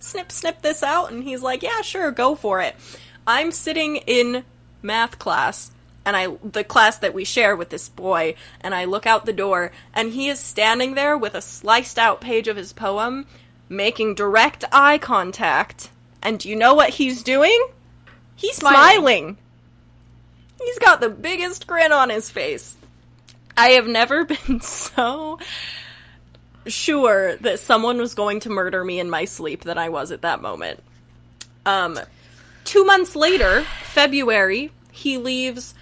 snip 0.00 0.30
snip 0.32 0.62
this 0.62 0.82
out 0.82 1.10
and 1.12 1.24
he's 1.24 1.42
like 1.42 1.62
yeah 1.62 1.80
sure 1.82 2.10
go 2.10 2.34
for 2.34 2.60
it 2.60 2.74
i'm 3.26 3.52
sitting 3.52 3.96
in 3.96 4.44
math 4.82 5.18
class 5.18 5.70
and 6.04 6.16
I 6.16 6.36
the 6.42 6.64
class 6.64 6.98
that 6.98 7.14
we 7.14 7.24
share 7.24 7.56
with 7.56 7.70
this 7.70 7.88
boy 7.88 8.34
and 8.60 8.74
I 8.74 8.84
look 8.84 9.06
out 9.06 9.24
the 9.24 9.32
door 9.32 9.72
and 9.94 10.12
he 10.12 10.28
is 10.28 10.38
standing 10.38 10.94
there 10.94 11.16
with 11.16 11.34
a 11.34 11.40
sliced 11.40 11.98
out 11.98 12.20
page 12.20 12.46
of 12.48 12.56
his 12.56 12.72
poem 12.72 13.26
making 13.68 14.14
direct 14.14 14.64
eye 14.70 14.98
contact 14.98 15.90
and 16.22 16.38
do 16.38 16.48
you 16.48 16.56
know 16.56 16.74
what 16.74 16.90
he's 16.90 17.22
doing? 17.22 17.66
He's 18.34 18.56
smiling. 18.56 18.76
smiling. 18.76 19.38
He's 20.64 20.78
got 20.78 21.00
the 21.00 21.10
biggest 21.10 21.66
grin 21.66 21.92
on 21.92 22.10
his 22.10 22.30
face. 22.30 22.76
I 23.56 23.70
have 23.70 23.86
never 23.86 24.24
been 24.24 24.60
so 24.60 25.38
sure 26.66 27.36
that 27.36 27.60
someone 27.60 27.98
was 27.98 28.14
going 28.14 28.40
to 28.40 28.50
murder 28.50 28.84
me 28.84 28.98
in 28.98 29.10
my 29.10 29.24
sleep 29.24 29.62
than 29.62 29.78
I 29.78 29.88
was 29.88 30.10
at 30.10 30.22
that 30.22 30.40
moment. 30.40 30.82
Um, 31.66 31.98
two 32.64 32.84
months 32.84 33.14
later, 33.14 33.64
February, 33.82 34.70
he 34.90 35.18
leaves. 35.18 35.74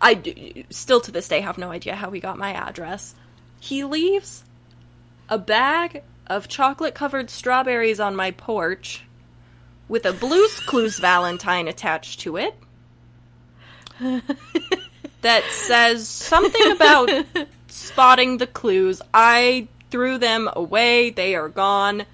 I 0.00 0.64
still 0.70 1.00
to 1.00 1.10
this 1.10 1.28
day 1.28 1.40
have 1.40 1.58
no 1.58 1.70
idea 1.70 1.96
how 1.96 2.10
he 2.10 2.20
got 2.20 2.38
my 2.38 2.52
address. 2.52 3.14
He 3.58 3.82
leaves 3.82 4.44
a 5.28 5.38
bag 5.38 6.02
of 6.26 6.48
chocolate 6.48 6.94
covered 6.94 7.30
strawberries 7.30 7.98
on 7.98 8.14
my 8.14 8.30
porch 8.30 9.04
with 9.88 10.04
a 10.04 10.12
Blues 10.12 10.60
Clues 10.60 10.98
Valentine 10.98 11.66
attached 11.66 12.20
to 12.20 12.36
it 12.36 12.56
that 15.22 15.44
says 15.50 16.08
something 16.08 16.70
about 16.72 17.10
spotting 17.68 18.38
the 18.38 18.46
clues. 18.46 19.00
I 19.14 19.68
threw 19.90 20.18
them 20.18 20.48
away. 20.52 21.10
They 21.10 21.34
are 21.34 21.48
gone. 21.48 22.04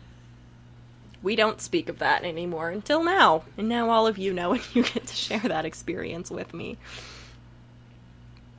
We 1.23 1.37
don't 1.37 1.61
speak 1.61 1.89
of 1.89 1.99
that 1.99 2.25
anymore 2.25 2.71
until 2.71 3.05
now. 3.05 3.45
And 3.57 3.69
now 3.69 3.91
all 3.91 4.07
of 4.07 4.19
you 4.19 4.33
know 4.33 4.53
and 4.53 4.63
you 4.75 4.83
get 4.83 5.07
to 5.07 5.15
share 5.15 5.41
that 5.41 5.65
experience 5.65 6.31
with 6.31 6.53
me. 6.53 6.79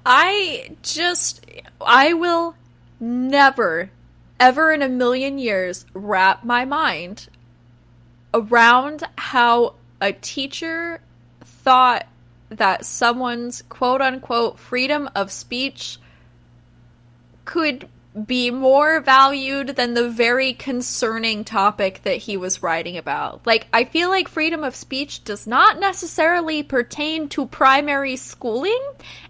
I 0.05 0.75
just 0.81 1.45
I 1.79 2.13
will 2.13 2.55
never 2.99 3.89
ever 4.39 4.73
in 4.73 4.81
a 4.81 4.89
million 4.89 5.39
years 5.39 5.85
wrap 5.93 6.43
my 6.43 6.65
mind 6.65 7.29
around 8.33 9.03
how 9.17 9.75
a 10.01 10.11
teacher 10.11 10.99
thought 11.41 12.07
that 12.57 12.85
someone's 12.85 13.61
quote 13.63 14.01
unquote 14.01 14.59
freedom 14.59 15.09
of 15.15 15.31
speech 15.31 15.99
could 17.45 17.87
be 18.25 18.51
more 18.51 18.99
valued 18.99 19.69
than 19.69 19.95
the 19.95 20.07
very 20.07 20.53
concerning 20.53 21.43
topic 21.43 22.01
that 22.03 22.17
he 22.17 22.37
was 22.37 22.61
writing 22.61 22.95
about. 22.97 23.45
Like, 23.45 23.67
I 23.73 23.85
feel 23.85 24.09
like 24.09 24.27
freedom 24.27 24.63
of 24.63 24.75
speech 24.75 25.23
does 25.23 25.47
not 25.47 25.79
necessarily 25.79 26.61
pertain 26.61 27.27
to 27.29 27.47
primary 27.47 28.15
schooling, 28.15 28.81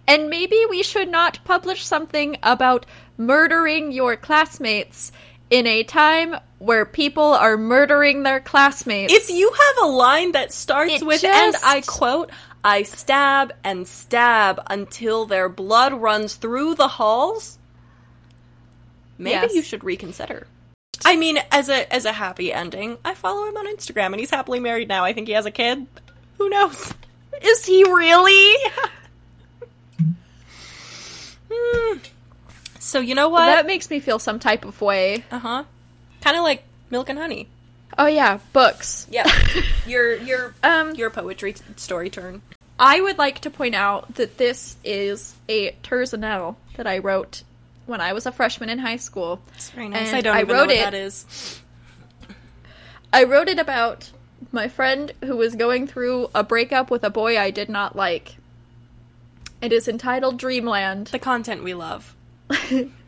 and 0.06 0.30
maybe 0.30 0.66
we 0.70 0.84
should 0.84 1.10
not 1.10 1.40
publish 1.46 1.86
something 1.86 2.38
about 2.44 2.86
murdering 3.18 3.92
your 3.92 4.18
classmates 4.18 5.12
in 5.50 5.66
a 5.68 5.84
time 5.84 6.36
where 6.58 6.86
people 6.86 7.34
are 7.34 7.58
murdering 7.58 8.24
their 8.24 8.40
classmates. 8.40 9.14
If 9.14 9.30
you 9.30 9.52
have 9.52 9.86
a 9.86 9.88
line 9.88 10.32
that 10.34 10.52
starts 10.52 10.96
It 10.96 11.06
with, 11.06 11.24
and 11.24 11.56
I 11.64 11.82
quote, 11.86 12.32
I 12.64 12.84
stab 12.84 13.52
and 13.64 13.88
stab 13.88 14.62
until 14.68 15.26
their 15.26 15.50
blood 15.50 15.94
runs 15.94 16.36
through 16.36 16.76
the 16.76 16.88
halls, 16.88 17.58
maybe 19.18 19.32
Yes. 19.48 19.54
you 19.54 19.62
should 19.62 19.84
reconsider. 19.84 20.48
I 21.06 21.18
mean, 21.18 21.40
as 21.52 21.68
a 21.70 21.92
as 21.94 22.06
a 22.06 22.14
happy 22.14 22.54
ending, 22.54 22.98
I 23.04 23.14
follow 23.16 23.46
him 23.48 23.58
on 23.58 23.68
Instagram 23.68 24.08
and 24.08 24.20
he's 24.20 24.30
happily 24.30 24.60
married 24.62 24.88
now. 24.88 25.04
I 25.04 25.12
think 25.12 25.28
he 25.28 25.34
has 25.34 25.46
a 25.46 25.52
kid. 25.52 25.86
Who 26.38 26.50
knows? 26.50 26.94
Is 27.42 27.66
he 27.66 27.84
really? 27.84 28.56
Hmm. 31.52 31.98
So 32.80 33.00
you 33.00 33.16
know 33.16 33.30
what? 33.30 33.46
That 33.46 33.66
makes 33.66 33.90
me 33.90 34.00
feel 34.00 34.20
some 34.20 34.40
type 34.40 34.66
of 34.66 34.80
way. 34.82 35.24
uh 35.32 35.40
huh. 35.40 35.64
Kind 36.22 36.38
of 36.38 36.44
like 36.44 36.64
milk 36.90 37.10
and 37.10 37.20
honey. 37.20 37.48
Oh 37.98 38.08
yeah, 38.08 38.40
books. 38.54 39.08
Yep. 39.12 39.28
your 39.88 40.16
your 40.16 40.54
Um, 40.64 40.96
your 40.96 41.10
poetry 41.10 41.54
t- 41.54 41.64
story 41.76 42.10
turn. 42.10 42.42
I 42.80 43.00
would 43.02 43.18
like 43.18 43.40
to 43.42 43.50
point 43.50 43.76
out 43.76 44.16
that 44.16 44.38
this 44.38 44.78
is 44.84 45.36
a 45.48 45.74
terzanelle 45.84 46.56
that 46.76 46.88
I 46.88 46.98
wrote 46.98 47.44
when 47.86 48.02
I 48.02 48.14
was 48.14 48.26
a 48.26 48.32
freshman 48.32 48.70
in 48.70 48.80
high 48.80 48.96
school. 48.98 49.42
It's 49.56 49.70
very 49.70 49.90
nice. 49.90 50.08
And 50.08 50.16
I 50.18 50.22
don't 50.22 50.36
I 50.36 50.42
wrote 50.42 50.48
know 50.48 50.60
what 50.66 50.72
it- 50.72 50.80
that 50.84 50.94
is. 50.94 51.60
I 53.12 53.26
wrote 53.26 53.48
it 53.48 53.60
about 53.60 54.10
my 54.52 54.68
friend 54.68 55.12
who 55.24 55.38
was 55.38 55.56
going 55.56 55.86
through 55.88 56.30
a 56.34 56.44
breakup 56.44 56.90
with 56.90 57.04
a 57.04 57.10
boy 57.12 57.38
I 57.40 57.52
did 57.52 57.70
not 57.70 57.96
like. 57.96 58.38
It 59.62 59.72
is 59.72 59.88
entitled 59.88 60.38
Dreamland. 60.40 61.08
The 61.08 61.20
content 61.20 61.64
we 61.64 61.74
love. 61.76 62.16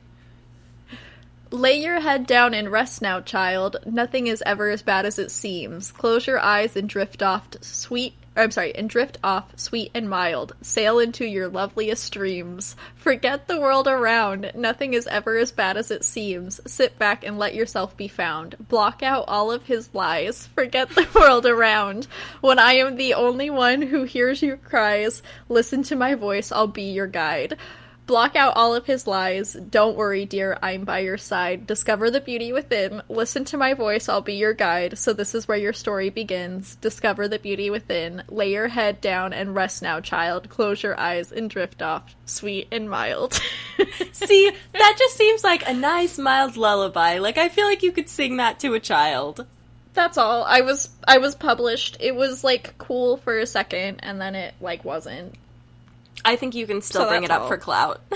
Lay 1.56 1.82
your 1.82 2.01
head 2.01 2.28
down 2.28 2.53
and 2.53 2.70
rest 2.70 3.01
now, 3.01 3.22
child. 3.22 3.78
Nothing 3.86 4.28
is 4.28 4.43
ever 4.45 4.70
as 4.70 4.82
bad 4.82 5.06
as 5.06 5.18
it 5.18 5.32
seems. 5.32 5.89
Close 5.89 6.28
your 6.28 6.38
eyes 6.38 6.76
and 6.76 6.89
drift 6.89 7.24
off 7.24 7.47
sweet. 7.62 8.16
I'm 8.36 8.51
sorry, 8.51 8.76
and 8.76 8.89
drift 8.89 9.18
off 9.24 9.58
sweet 9.58 9.89
and 9.93 10.10
mild. 10.10 10.53
Sail 10.62 10.99
into 10.99 11.24
your 11.24 11.47
loveliest 11.47 12.12
dreams. 12.12 12.76
Forget 12.97 13.47
the 13.47 13.58
world 13.58 13.88
around. 13.88 14.51
Nothing 14.53 14.93
is 14.93 15.08
ever 15.08 15.38
as 15.38 15.53
bad 15.53 15.78
as 15.78 15.91
it 15.91 16.03
seems. 16.03 16.60
Sit 16.70 16.99
back 16.99 17.26
and 17.26 17.39
let 17.39 17.56
yourself 17.56 17.95
be 17.95 18.10
found. 18.10 18.58
Block 18.68 19.01
out 19.01 19.24
all 19.30 19.49
of 19.49 19.64
his 19.64 19.93
lies. 19.93 20.47
Forget 20.47 20.89
the 20.89 21.08
world 21.16 21.45
around. 21.45 22.08
When 22.41 22.60
I 22.60 22.74
am 22.74 22.97
the 22.97 23.14
only 23.14 23.49
one 23.49 23.82
who 23.82 24.03
hears 24.03 24.41
your 24.41 24.58
cries, 24.58 25.24
listen 25.47 25.84
to 25.84 25.95
my 25.95 26.16
voice. 26.16 26.51
I'll 26.51 26.68
be 26.68 26.91
your 26.91 27.08
guide. 27.08 27.58
Block 28.06 28.36
out 28.36 28.56
all 28.56 28.76
of 28.76 28.86
his 28.86 29.08
lies. 29.08 29.53
Don't 29.53 29.97
worry, 29.97 30.26
dear, 30.26 30.60
I'm 30.62 30.84
by 30.84 30.99
your 30.99 31.18
side. 31.18 31.66
Discover 31.66 32.12
the 32.12 32.22
beauty 32.22 32.53
within. 32.53 33.01
Listen 33.10 33.45
to 33.45 33.58
my 33.58 33.74
voice, 33.74 34.08
I'll 34.08 34.22
be 34.22 34.36
your 34.36 34.53
guide. 34.53 34.99
So, 34.99 35.12
this 35.12 35.34
is 35.34 35.47
where 35.47 35.58
your 35.58 35.74
story 35.74 36.12
begins. 36.12 36.76
Discover 36.76 37.28
the 37.28 37.39
beauty 37.39 37.72
within. 37.72 38.22
Lay 38.30 38.51
your 38.51 38.68
head 38.68 39.01
down 39.01 39.34
and 39.34 39.56
rest 39.56 39.82
now, 39.82 39.99
child. 40.01 40.49
Close 40.49 40.84
your 40.84 40.99
eyes 40.99 41.32
and 41.32 41.49
drift 41.49 41.82
off, 41.82 42.16
sweet 42.26 42.68
and 42.72 42.89
mild. 42.89 43.41
See, 44.12 44.51
that 44.74 44.95
just 44.99 45.18
seems 45.18 45.43
like 45.43 45.68
a 45.68 45.74
nice, 45.74 46.20
mild 46.20 46.58
lullaby. 46.58 47.18
Like, 47.18 47.39
I 47.39 47.49
feel 47.49 47.66
like 47.66 47.82
you 47.82 47.91
could 47.91 48.10
sing 48.10 48.38
that 48.38 48.60
to 48.60 48.76
a 48.76 48.80
child. 48.80 49.47
That's 49.95 50.18
all. 50.18 50.43
I 50.43 50.62
was 50.62 50.89
I 51.08 51.18
was 51.18 51.34
published. 51.34 51.97
It 51.99 52.16
was 52.16 52.43
like 52.43 52.78
cool 52.78 53.18
for 53.18 53.39
a 53.39 53.47
second 53.47 54.01
and 54.03 54.22
then 54.22 54.36
it 54.36 54.53
like 54.60 54.86
wasn't. 54.86 55.34
I 56.26 56.36
think 56.36 56.55
you 56.55 56.67
can 56.67 56.82
still 56.82 57.03
So 57.03 57.09
bring 57.09 57.23
it 57.23 57.32
up 57.32 57.43
all. 57.43 57.47
for 57.47 57.57
clout. 57.57 58.01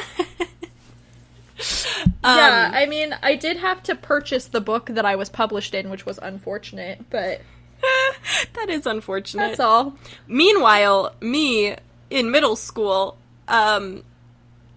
yeah, 2.24 2.70
Um, 2.70 2.74
I 2.74 2.86
mean, 2.88 3.16
I 3.22 3.36
did 3.36 3.58
have 3.58 3.84
to 3.84 3.96
purchase 3.96 4.46
the 4.46 4.62
book 4.62 4.88
that 4.88 5.06
I 5.06 5.16
was 5.16 5.30
published 5.30 5.74
in, 5.74 5.90
which 5.90 6.06
was 6.06 6.18
unfortunate, 6.22 7.06
but 7.10 7.42
that 8.54 8.70
is 8.70 8.86
unfortunate. 8.86 9.48
that's 9.48 9.60
all. 9.60 9.96
Meanwhile, 10.28 11.16
me 11.22 11.76
in 12.10 12.32
middle 12.32 12.56
school, 12.56 13.18
um, 13.48 14.04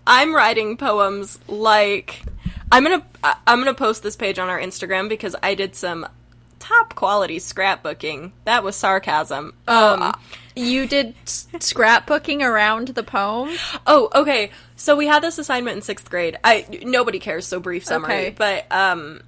I'm 0.06 0.34
writing 0.34 0.76
poems 0.76 1.38
like 1.48 2.22
I'm 2.70 2.82
gonna 2.84 3.04
I'm 3.46 3.58
gonna 3.60 3.74
post 3.74 4.02
this 4.02 4.16
page 4.16 4.38
on 4.38 4.48
our 4.48 4.58
Instagram 4.60 5.08
because 5.08 5.36
I 5.42 5.54
did 5.54 5.74
some 5.76 6.06
top 6.62 6.94
quality 6.94 7.38
scrapbooking. 7.38 8.30
That 8.44 8.62
was 8.62 8.76
sarcasm. 8.76 9.52
Um, 9.66 10.14
You 10.54 10.86
did 10.86 11.14
scrapbooking 11.26 12.40
around 12.42 12.88
the 12.88 13.02
poem? 13.02 13.50
Oh, 13.86 14.08
okay. 14.14 14.50
So 14.76 14.96
we 14.96 15.06
had 15.06 15.22
this 15.22 15.38
assignment 15.38 15.76
in 15.76 15.82
sixth 15.82 16.08
grade. 16.08 16.38
I 16.44 16.66
nobody 16.84 17.18
cares. 17.18 17.46
So 17.46 17.58
brief 17.60 17.84
summary, 17.84 18.12
Okay. 18.28 18.34
but 18.36 18.66
um, 18.70 19.20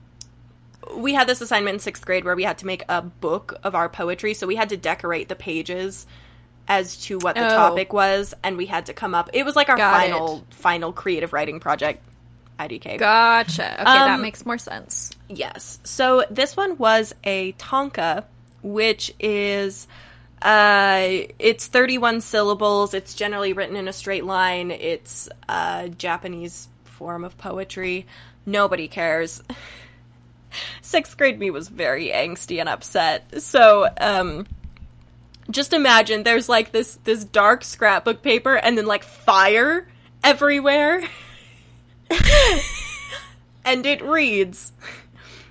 we 0.96 1.14
had 1.14 1.26
this 1.26 1.40
assignment 1.40 1.74
in 1.74 1.80
sixth 1.80 2.04
grade 2.04 2.24
where 2.24 2.36
we 2.36 2.44
had 2.44 2.58
to 2.58 2.66
make 2.66 2.84
a 2.88 3.02
book 3.02 3.54
of 3.64 3.74
our 3.74 3.88
poetry. 3.88 4.34
So 4.34 4.46
we 4.46 4.56
had 4.56 4.68
to 4.68 4.76
decorate 4.76 5.28
the 5.28 5.34
pages 5.36 6.06
as 6.68 6.96
to 7.06 7.18
what 7.18 7.34
the 7.34 7.44
Oh. 7.46 7.50
topic 7.50 7.92
was, 7.92 8.32
and 8.42 8.56
we 8.56 8.66
had 8.66 8.86
to 8.86 8.94
come 8.94 9.14
up. 9.14 9.28
It 9.32 9.44
was 9.44 9.54
like 9.56 9.68
our 9.68 9.76
Got 9.76 9.92
final 10.00 10.44
final 10.50 10.92
creative 10.92 11.32
writing 11.32 11.58
project. 11.60 12.02
IDK. 12.60 12.98
Gotcha. 12.98 13.74
Okay, 13.74 13.84
that 13.84 14.10
Um, 14.10 14.22
makes 14.22 14.46
more 14.46 14.58
sense. 14.58 15.10
Yes. 15.28 15.78
So 15.84 16.24
this 16.30 16.56
one 16.56 16.76
was 16.78 17.14
a 17.24 17.52
tanka, 17.52 18.24
which 18.62 19.12
is 19.18 19.86
uh 20.42 21.08
it's 21.38 21.66
31 21.66 22.20
syllables. 22.20 22.92
It's 22.94 23.14
generally 23.14 23.52
written 23.52 23.76
in 23.76 23.88
a 23.88 23.92
straight 23.92 24.24
line. 24.24 24.70
It's 24.70 25.28
a 25.48 25.90
Japanese 25.96 26.68
form 26.84 27.24
of 27.24 27.38
poetry. 27.38 28.06
Nobody 28.46 28.88
cares. 28.88 29.42
Sixth 30.82 31.16
grade 31.16 31.38
me 31.38 31.50
was 31.50 31.68
very 31.68 32.08
angsty 32.08 32.60
and 32.60 32.68
upset. 32.68 33.42
So, 33.42 33.88
um 33.98 34.46
just 35.50 35.72
imagine 35.72 36.22
there's 36.22 36.48
like 36.48 36.72
this 36.72 36.96
this 37.04 37.24
dark 37.24 37.64
scrapbook 37.64 38.22
paper 38.22 38.56
and 38.56 38.78
then 38.78 38.86
like 38.86 39.04
fire 39.04 39.86
everywhere. 40.22 41.02
and 43.64 43.86
it 43.86 44.02
reads 44.02 44.72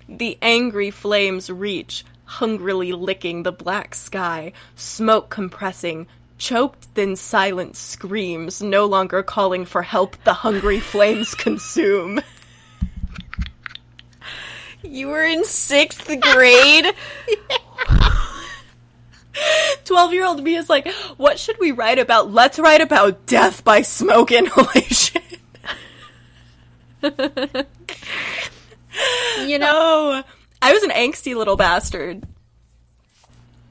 The 0.07 0.37
angry 0.41 0.91
flames 0.91 1.49
reach, 1.49 2.05
hungrily 2.25 2.91
licking 2.91 3.43
the 3.43 3.51
black 3.51 3.95
sky, 3.95 4.53
smoke 4.75 5.29
compressing, 5.29 6.07
choked 6.37 6.93
then 6.95 7.15
silent 7.15 7.75
screams, 7.75 8.61
no 8.61 8.85
longer 8.85 9.23
calling 9.23 9.65
for 9.65 9.83
help, 9.83 10.21
the 10.23 10.33
hungry 10.33 10.79
flames 10.79 11.35
consume. 11.35 12.21
You 14.83 15.07
were 15.07 15.23
in 15.23 15.45
sixth 15.45 16.07
grade? 16.19 16.93
12 19.85 20.13
year 20.13 20.25
old 20.25 20.43
me 20.43 20.55
is 20.55 20.69
like, 20.69 20.87
What 21.17 21.39
should 21.39 21.57
we 21.59 21.71
write 21.71 21.99
about? 21.99 22.31
Let's 22.31 22.59
write 22.59 22.81
about 22.81 23.25
death 23.25 23.63
by 23.63 23.81
smoke 23.81 24.31
inhalation. 24.31 25.21
you 29.45 29.59
know, 29.59 30.23
I 30.61 30.73
was 30.73 30.83
an 30.83 30.91
angsty 30.91 31.35
little 31.35 31.55
bastard. 31.55 32.23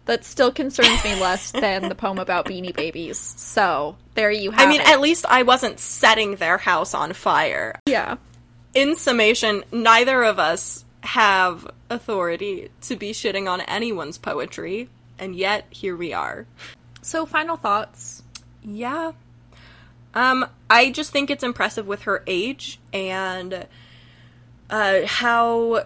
that 0.06 0.24
still 0.24 0.50
concerns 0.52 1.02
me 1.04 1.18
less 1.20 1.52
than 1.52 1.88
the 1.88 1.94
poem 1.94 2.18
about 2.18 2.46
beanie 2.46 2.74
babies. 2.74 3.18
So, 3.18 3.96
there 4.14 4.30
you 4.30 4.50
have 4.50 4.60
I 4.60 4.68
mean, 4.68 4.80
it. 4.80 4.88
at 4.88 5.00
least 5.00 5.24
I 5.28 5.42
wasn't 5.42 5.78
setting 5.78 6.36
their 6.36 6.58
house 6.58 6.92
on 6.94 7.12
fire. 7.12 7.78
yeah. 7.86 8.16
in 8.74 8.96
summation, 8.96 9.64
neither 9.70 10.22
of 10.24 10.38
us 10.38 10.84
have 11.02 11.66
authority 11.90 12.68
to 12.82 12.96
be 12.96 13.12
shitting 13.12 13.48
on 13.50 13.60
anyone's 13.62 14.18
poetry, 14.18 14.88
and 15.18 15.34
yet 15.36 15.66
here 15.70 15.96
we 15.96 16.12
are. 16.12 16.46
So, 17.00 17.26
final 17.26 17.56
thoughts. 17.56 18.22
Yeah. 18.64 19.12
Um, 20.14 20.46
I 20.68 20.90
just 20.90 21.10
think 21.10 21.30
it's 21.30 21.42
impressive 21.44 21.86
with 21.86 22.02
her 22.02 22.22
age 22.26 22.78
and 22.92 23.66
uh, 24.72 25.06
how 25.06 25.84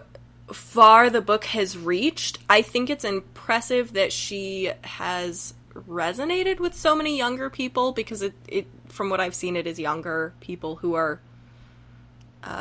far 0.51 1.09
the 1.09 1.21
book 1.21 1.43
has 1.45 1.77
reached. 1.77 2.39
I 2.49 2.61
think 2.61 2.89
it's 2.89 3.03
impressive 3.03 3.93
that 3.93 4.11
she 4.13 4.71
has 4.83 5.53
resonated 5.87 6.59
with 6.59 6.73
so 6.73 6.95
many 6.95 7.17
younger 7.17 7.49
people 7.49 7.91
because 7.91 8.21
it, 8.23 8.33
it 8.47 8.65
from 8.87 9.09
what 9.09 9.19
I've 9.19 9.35
seen, 9.35 9.55
it 9.55 9.67
is 9.67 9.77
younger 9.77 10.33
people 10.39 10.77
who 10.77 10.95
are 10.95 11.19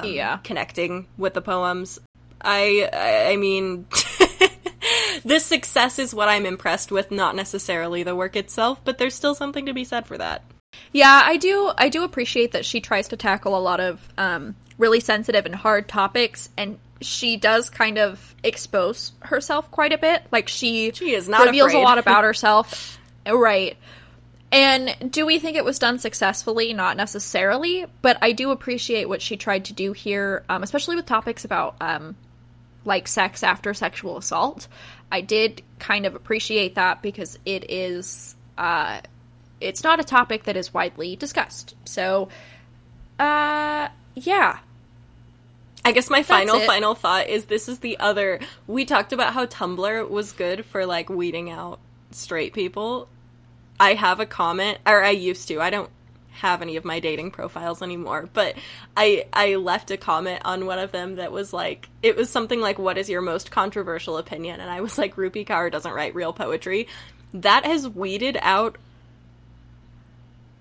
yeah. 0.04 0.38
connecting 0.38 1.06
with 1.16 1.34
the 1.34 1.40
poems. 1.40 2.00
I 2.40 2.90
I 2.92 3.32
I 3.32 3.36
mean 3.36 3.86
this 5.24 5.46
success 5.46 5.98
is 5.98 6.12
what 6.12 6.28
I'm 6.28 6.44
impressed 6.44 6.90
with, 6.90 7.10
not 7.10 7.36
necessarily 7.36 8.02
the 8.02 8.16
work 8.16 8.36
itself, 8.36 8.80
but 8.84 8.98
there's 8.98 9.14
still 9.14 9.34
something 9.34 9.66
to 9.66 9.72
be 9.72 9.84
said 9.84 10.06
for 10.06 10.18
that. 10.18 10.42
Yeah, 10.92 11.22
I 11.24 11.36
do. 11.36 11.72
I 11.78 11.88
do 11.88 12.02
appreciate 12.02 12.52
that 12.52 12.64
she 12.64 12.80
tries 12.80 13.08
to 13.08 13.16
tackle 13.16 13.56
a 13.56 13.60
lot 13.60 13.80
of 13.80 14.06
um, 14.18 14.56
really 14.78 15.00
sensitive 15.00 15.46
and 15.46 15.54
hard 15.54 15.88
topics 15.88 16.48
and 16.56 16.78
she 17.00 17.36
does 17.36 17.68
kind 17.68 17.98
of 17.98 18.34
expose 18.42 19.12
herself 19.20 19.70
quite 19.70 19.92
a 19.92 19.98
bit. 19.98 20.22
Like 20.32 20.48
she 20.48 20.92
She 20.92 21.12
is 21.14 21.28
not 21.28 21.44
reveals 21.46 21.68
afraid. 21.72 21.80
a 21.82 21.84
lot 21.84 21.98
about 21.98 22.24
herself. 22.24 22.98
right. 23.26 23.76
And 24.52 24.94
do 25.12 25.26
we 25.26 25.38
think 25.38 25.56
it 25.56 25.64
was 25.64 25.78
done 25.78 25.98
successfully? 25.98 26.72
Not 26.72 26.96
necessarily, 26.96 27.84
but 28.00 28.16
I 28.22 28.32
do 28.32 28.50
appreciate 28.50 29.08
what 29.08 29.20
she 29.20 29.36
tried 29.36 29.66
to 29.66 29.72
do 29.74 29.92
here, 29.92 30.44
um, 30.48 30.62
especially 30.62 30.96
with 30.96 31.04
topics 31.04 31.44
about 31.44 31.74
um, 31.80 32.16
like 32.84 33.08
sex 33.08 33.42
after 33.42 33.74
sexual 33.74 34.16
assault. 34.16 34.68
I 35.10 35.20
did 35.20 35.62
kind 35.78 36.06
of 36.06 36.14
appreciate 36.14 36.76
that 36.76 37.02
because 37.02 37.38
it 37.44 37.70
is 37.70 38.36
uh, 38.56 39.00
it's 39.60 39.82
not 39.84 40.00
a 40.00 40.04
topic 40.04 40.44
that 40.44 40.56
is 40.56 40.72
widely 40.72 41.16
discussed. 41.16 41.74
So, 41.84 42.28
uh, 43.18 43.88
yeah, 44.14 44.58
I 45.86 45.92
guess 45.92 46.10
my 46.10 46.24
final 46.24 46.58
final 46.62 46.96
thought 46.96 47.28
is 47.28 47.44
this 47.44 47.68
is 47.68 47.78
the 47.78 47.96
other 48.00 48.40
we 48.66 48.84
talked 48.84 49.12
about 49.12 49.34
how 49.34 49.46
Tumblr 49.46 50.10
was 50.10 50.32
good 50.32 50.64
for 50.64 50.84
like 50.84 51.08
weeding 51.08 51.48
out 51.48 51.78
straight 52.10 52.52
people. 52.52 53.08
I 53.78 53.94
have 53.94 54.18
a 54.18 54.26
comment 54.26 54.78
or 54.84 55.04
I 55.04 55.10
used 55.10 55.46
to. 55.46 55.60
I 55.60 55.70
don't 55.70 55.90
have 56.30 56.60
any 56.60 56.74
of 56.74 56.84
my 56.84 56.98
dating 56.98 57.30
profiles 57.30 57.82
anymore, 57.82 58.28
but 58.32 58.56
I 58.96 59.26
I 59.32 59.54
left 59.54 59.92
a 59.92 59.96
comment 59.96 60.42
on 60.44 60.66
one 60.66 60.80
of 60.80 60.90
them 60.90 61.16
that 61.16 61.30
was 61.30 61.52
like 61.52 61.88
it 62.02 62.16
was 62.16 62.30
something 62.30 62.60
like 62.60 62.80
what 62.80 62.98
is 62.98 63.08
your 63.08 63.22
most 63.22 63.52
controversial 63.52 64.18
opinion 64.18 64.60
and 64.60 64.68
I 64.68 64.80
was 64.80 64.98
like 64.98 65.14
Rupi 65.14 65.46
Kaur 65.46 65.70
doesn't 65.70 65.94
write 65.94 66.16
real 66.16 66.32
poetry. 66.32 66.88
That 67.32 67.64
has 67.64 67.88
weeded 67.88 68.38
out 68.42 68.76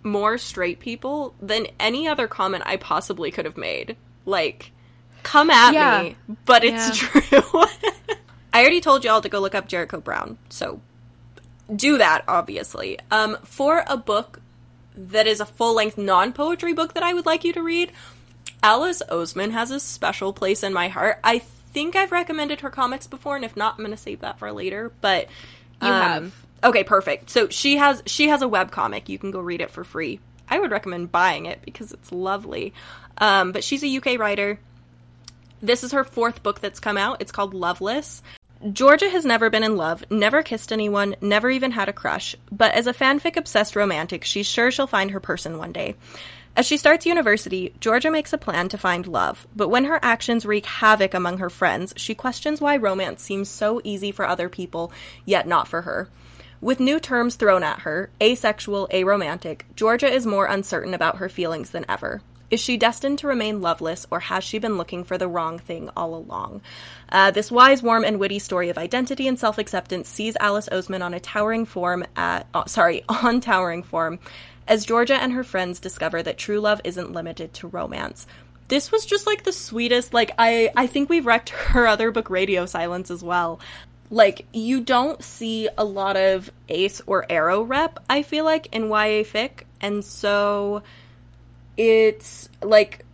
more 0.03 0.37
straight 0.37 0.79
people 0.79 1.33
than 1.41 1.65
any 1.79 2.07
other 2.07 2.27
comment 2.27 2.61
I 2.67 2.77
possibly 2.77 3.31
could 3.31 3.45
have 3.45 3.57
made. 3.57 3.97
Like 4.23 4.71
come 5.25 5.49
at 5.49 5.73
Yeah. 5.73 6.03
me, 6.03 6.15
but 6.45 6.63
it's 6.63 7.01
Yeah. 7.01 7.41
true. 7.41 7.41
I 8.53 8.61
already 8.61 8.79
told 8.79 9.03
y'all 9.03 9.19
to 9.21 9.27
go 9.27 9.39
look 9.41 9.53
up 9.55 9.67
Jericho 9.67 9.99
Brown, 9.99 10.37
so 10.49 10.79
do 11.75 11.97
that, 11.97 12.23
obviously. 12.27 12.97
Um, 13.11 13.37
for 13.43 13.83
a 13.87 13.97
book 13.97 14.39
that 14.95 15.27
is 15.27 15.41
a 15.41 15.45
full 15.45 15.73
length 15.75 15.97
non 15.97 16.31
poetry 16.31 16.71
book 16.73 16.93
that 16.93 17.03
I 17.03 17.13
would 17.13 17.25
like 17.25 17.43
you 17.43 17.51
to 17.53 17.61
read, 17.61 17.91
Alice 18.63 19.01
Oseman 19.09 19.51
has 19.51 19.71
a 19.71 19.79
special 19.79 20.31
place 20.31 20.63
in 20.63 20.71
my 20.71 20.87
heart. 20.87 21.19
I 21.23 21.39
think 21.39 21.95
I've 21.97 22.13
recommended 22.13 22.61
her 22.61 22.69
comics 22.69 23.07
before, 23.07 23.35
and 23.35 23.43
if 23.43 23.57
not, 23.57 23.73
I'm 23.73 23.79
going 23.79 23.91
to 23.91 23.97
save 23.97 24.21
that 24.21 24.39
for 24.39 24.49
later. 24.53 24.93
But 25.01 25.27
You 25.81 25.89
um, 25.89 25.93
have. 26.01 26.45
Okay, 26.63 26.83
perfect. 26.85 27.29
So 27.29 27.49
she 27.49 27.75
has 27.77 28.01
she 28.05 28.29
has 28.29 28.41
a 28.41 28.47
web 28.47 28.71
comic. 28.71 29.09
You 29.09 29.19
can 29.19 29.31
go 29.31 29.39
read 29.39 29.59
it 29.59 29.69
for 29.69 29.83
free. 29.83 30.19
I 30.47 30.59
would 30.59 30.71
recommend 30.71 31.11
buying 31.11 31.45
it 31.45 31.59
because 31.63 31.91
it's 31.91 32.11
lovely. 32.11 32.73
Um, 33.17 33.51
but 33.51 33.63
she's 33.63 33.83
a 33.83 33.97
UK 33.97 34.17
writer. 34.19 34.59
This 35.65 35.83
is 35.83 35.93
her 35.93 36.03
fourth 36.03 36.43
book 36.43 36.59
that's 36.59 36.79
come 36.79 36.95
out. 36.95 37.21
It's 37.21 37.31
called 37.31 37.55
Loveless. 37.55 38.21
Georgia 38.71 39.09
has 39.09 39.25
never 39.25 39.49
been 39.49 39.63
in 39.63 39.75
love, 39.75 40.05
never 40.11 40.43
kissed 40.43 40.71
anyone, 40.71 41.15
never 41.21 41.49
even 41.49 41.71
had 41.71 41.89
a 41.89 41.93
crush, 41.93 42.35
but 42.51 42.71
as 42.75 42.85
a 42.85 42.93
fanfic 42.93 43.35
obsessed 43.35 43.75
romantic, 43.75 44.23
she's 44.23 44.45
sure 44.45 44.69
she'll 44.69 44.85
find 44.85 45.09
her 45.09 45.19
person 45.19 45.57
one 45.57 45.71
day. 45.71 45.95
As 46.55 46.67
she 46.67 46.77
starts 46.77 47.07
university, 47.07 47.73
Georgia 47.79 48.11
makes 48.11 48.31
a 48.31 48.37
plan 48.37 48.69
to 48.69 48.77
find 48.77 49.07
love, 49.07 49.47
but 49.55 49.69
when 49.69 49.85
her 49.85 49.99
actions 50.03 50.45
wreak 50.45 50.67
havoc 50.67 51.15
among 51.15 51.39
her 51.39 51.49
friends, 51.49 51.95
she 51.97 52.13
questions 52.13 52.61
why 52.61 52.77
romance 52.77 53.23
seems 53.23 53.49
so 53.49 53.81
easy 53.83 54.11
for 54.11 54.27
other 54.27 54.49
people, 54.49 54.91
yet 55.25 55.47
not 55.47 55.67
for 55.67 55.81
her. 55.81 56.09
With 56.61 56.79
new 56.79 56.99
terms 56.99 57.37
thrown 57.37 57.63
at 57.63 57.79
her, 57.79 58.11
asexual, 58.21 58.87
aromantic, 58.91 59.61
Georgia 59.75 60.13
is 60.13 60.27
more 60.27 60.45
uncertain 60.45 60.93
about 60.93 61.17
her 61.17 61.27
feelings 61.27 61.71
than 61.71 61.85
ever. 61.89 62.21
Is 62.51 62.59
she 62.59 62.77
destined 62.77 63.19
to 63.19 63.27
remain 63.27 63.61
loveless, 63.61 64.05
or 64.11 64.21
has 64.21 64.43
she 64.43 64.59
been 64.59 64.77
looking 64.77 65.03
for 65.03 65.17
the 65.17 65.27
wrong 65.27 65.57
thing 65.57 65.89
all 65.95 66.15
along? 66.15 66.61
Uh, 67.09 67.31
this 67.31 67.51
wise, 67.51 67.81
warm, 67.81 68.03
and 68.03 68.19
witty 68.19 68.39
story 68.39 68.69
of 68.69 68.77
identity 68.77 69.27
and 69.27 69.39
self-acceptance 69.39 70.07
sees 70.07 70.37
Alice 70.39 70.69
Oseman 70.71 71.03
on 71.03 71.13
a 71.13 71.19
towering 71.19 71.65
form 71.65 72.05
at 72.15 72.47
uh, 72.53 72.65
sorry 72.65 73.03
on 73.09 73.41
towering 73.41 73.83
form, 73.83 74.19
as 74.67 74.85
Georgia 74.85 75.15
and 75.15 75.33
her 75.33 75.43
friends 75.43 75.79
discover 75.79 76.21
that 76.21 76.37
true 76.37 76.59
love 76.59 76.81
isn't 76.83 77.11
limited 77.11 77.53
to 77.55 77.67
romance. 77.67 78.27
This 78.67 78.91
was 78.91 79.05
just 79.05 79.27
like 79.27 79.43
the 79.43 79.53
sweetest. 79.53 80.13
Like 80.13 80.31
I, 80.37 80.71
I 80.75 80.87
think 80.87 81.09
we've 81.09 81.25
wrecked 81.25 81.49
her 81.71 81.87
other 81.87 82.11
book, 82.11 82.29
Radio 82.29 82.65
Silence, 82.65 83.09
as 83.09 83.23
well 83.23 83.59
like 84.11 84.45
you 84.53 84.81
don't 84.81 85.23
see 85.23 85.67
a 85.77 85.83
lot 85.83 86.15
of 86.15 86.51
ace 86.69 87.01
or 87.07 87.25
aro 87.27 87.67
rep 87.67 87.97
i 88.07 88.21
feel 88.21 88.45
like 88.45 88.67
in 88.73 88.83
ya 88.83 89.23
fic 89.23 89.63
and 89.81 90.05
so 90.05 90.83
it's 91.77 92.49
like 92.61 93.05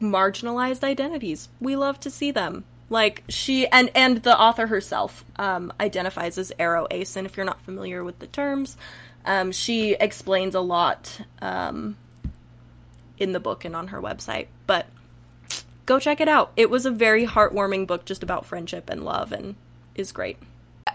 marginalized 0.00 0.84
identities. 0.84 1.48
We 1.60 1.76
love 1.76 2.00
to 2.00 2.10
see 2.10 2.30
them. 2.30 2.64
Like 2.88 3.24
she 3.28 3.66
and 3.66 3.90
and 3.94 4.18
the 4.18 4.38
author 4.38 4.68
herself 4.68 5.24
um, 5.36 5.72
identifies 5.80 6.38
as 6.38 6.52
aro 6.58 6.86
ace 6.90 7.16
and 7.16 7.26
if 7.26 7.36
you're 7.36 7.46
not 7.46 7.60
familiar 7.60 8.04
with 8.04 8.20
the 8.20 8.28
terms. 8.28 8.76
Um, 9.24 9.50
she 9.50 9.94
explains 9.94 10.54
a 10.54 10.60
lot 10.60 11.20
um, 11.42 11.96
in 13.18 13.32
the 13.32 13.40
book 13.40 13.64
and 13.64 13.74
on 13.74 13.88
her 13.88 14.00
website 14.00 14.46
but 14.68 14.86
go 15.86 15.98
check 15.98 16.20
it 16.20 16.28
out. 16.28 16.52
It 16.56 16.68
was 16.68 16.84
a 16.84 16.90
very 16.90 17.26
heartwarming 17.26 17.86
book 17.86 18.04
just 18.04 18.22
about 18.22 18.44
friendship 18.44 18.90
and 18.90 19.04
love 19.04 19.32
and 19.32 19.54
is 19.94 20.12
great. 20.12 20.36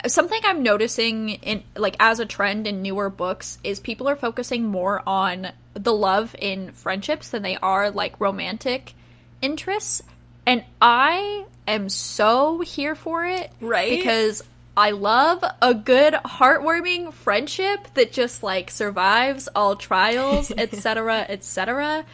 Something 0.08 0.40
I'm 0.44 0.64
noticing 0.64 1.30
in 1.30 1.64
like 1.76 1.96
as 2.00 2.20
a 2.20 2.26
trend 2.26 2.68
in 2.68 2.82
newer 2.82 3.10
books 3.10 3.58
is 3.64 3.80
people 3.80 4.08
are 4.08 4.16
focusing 4.16 4.66
more 4.66 5.02
on 5.08 5.52
the 5.74 5.94
love 5.94 6.36
in 6.40 6.72
friendships 6.74 7.30
than 7.30 7.44
they 7.44 7.58
are 7.58 7.92
like 7.92 8.20
romantic 8.20 8.94
interests. 9.42 10.04
And 10.46 10.64
I 10.82 11.46
am 11.68 11.90
so 11.90 12.62
here 12.62 12.96
for 12.96 13.26
it. 13.26 13.52
Right? 13.62 13.90
Because 13.90 14.44
I 14.76 14.92
love 14.92 15.44
a 15.62 15.74
good 15.74 16.14
heartwarming 16.14 17.14
friendship 17.14 17.88
that 17.96 18.12
just 18.12 18.44
like 18.44 18.72
survives 18.72 19.50
all 19.56 19.76
trials, 19.76 20.52
etc., 20.58 21.26
etc. 21.28 22.06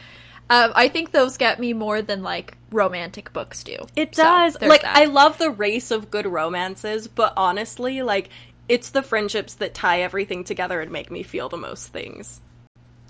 Um, 0.50 0.72
I 0.74 0.88
think 0.88 1.12
those 1.12 1.36
get 1.36 1.60
me 1.60 1.72
more 1.72 2.00
than 2.00 2.22
like 2.22 2.56
romantic 2.70 3.32
books 3.32 3.62
do. 3.64 3.76
It 3.94 4.12
does. 4.12 4.54
there's 4.54 4.70
like 4.70 4.82
that. 4.82 4.96
I 4.96 5.04
love 5.04 5.38
the 5.38 5.50
race 5.50 5.90
of 5.90 6.10
good 6.10 6.26
romances, 6.26 7.06
but 7.06 7.32
honestly, 7.36 8.02
like 8.02 8.30
it's 8.68 8.90
the 8.90 9.02
friendships 9.02 9.54
that 9.54 9.74
tie 9.74 10.02
everything 10.02 10.44
together 10.44 10.80
and 10.80 10.90
make 10.90 11.10
me 11.10 11.22
feel 11.22 11.48
the 11.48 11.56
most 11.56 11.88
things. 11.88 12.40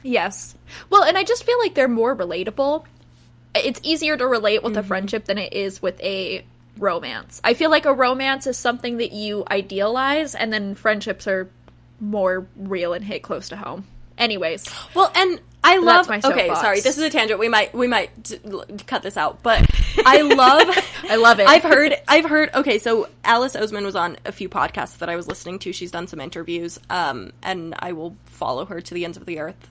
Yes. 0.03 0.55
Well, 0.90 1.03
and 1.03 1.16
I 1.18 1.24
just 1.24 1.44
feel 1.44 1.59
like 1.59 1.74
they're 1.74 1.88
more 1.88 2.14
relatable. 2.14 2.84
It's 3.55 3.80
easier 3.82 4.16
to 4.16 4.26
relate 4.26 4.62
with 4.62 4.76
a 4.76 4.82
friendship 4.82 5.24
than 5.24 5.38
it 5.38 5.53
is 5.53 5.82
with 5.82 6.01
a 6.03 6.44
romance. 6.76 7.40
I 7.42 7.55
feel 7.55 7.70
like 7.70 7.86
a 7.86 7.92
romance 7.92 8.46
is 8.46 8.57
something 8.57 8.99
that 8.99 9.12
you 9.12 9.44
idealize, 9.51 10.34
and 10.34 10.53
then 10.53 10.74
friendships 10.74 11.26
are 11.26 11.49
more 12.01 12.46
real 12.57 12.92
and 12.92 13.05
hit 13.05 13.22
close 13.22 13.49
to 13.49 13.57
home. 13.57 13.84
Anyways, 14.16 14.64
Well, 14.94 15.11
and 15.14 15.40
I 15.64 15.78
love. 15.78 16.09
my 16.09 16.18
okay, 16.18 16.46
soapbox. 16.49 16.61
sorry, 16.61 16.80
this 16.80 16.99
is 16.99 17.03
a 17.05 17.11
tangent. 17.11 17.38
We 17.40 17.49
might 17.49 17.74
we 17.74 17.86
might 17.88 18.11
cut 18.86 19.03
this 19.03 19.16
out, 19.16 19.42
but 19.42 19.68
I 20.05 20.22
love. 20.34 20.76
I 21.09 21.16
love 21.16 21.40
it. 21.40 21.49
I've 21.49 21.62
heard. 21.64 21.94
I've 22.07 22.24
heard. 22.24 22.51
Okay, 22.55 22.78
so 22.78 23.09
Alice 23.24 23.55
Oseman 23.57 23.84
was 23.84 23.96
on 23.96 24.16
a 24.24 24.32
few 24.32 24.49
podcasts 24.49 24.99
that 24.99 25.09
I 25.09 25.16
was 25.16 25.26
listening 25.28 25.59
to. 25.61 25.72
She's 25.72 25.90
done 25.90 26.07
some 26.07 26.20
interviews, 26.20 26.78
um, 26.90 27.32
and 27.42 27.74
I 27.80 27.92
will 27.92 28.16
follow 28.26 28.64
her 28.66 28.80
to 28.80 28.94
the 28.94 29.05
ends 29.05 29.16
of 29.16 29.24
the 29.26 29.38
earth, 29.40 29.70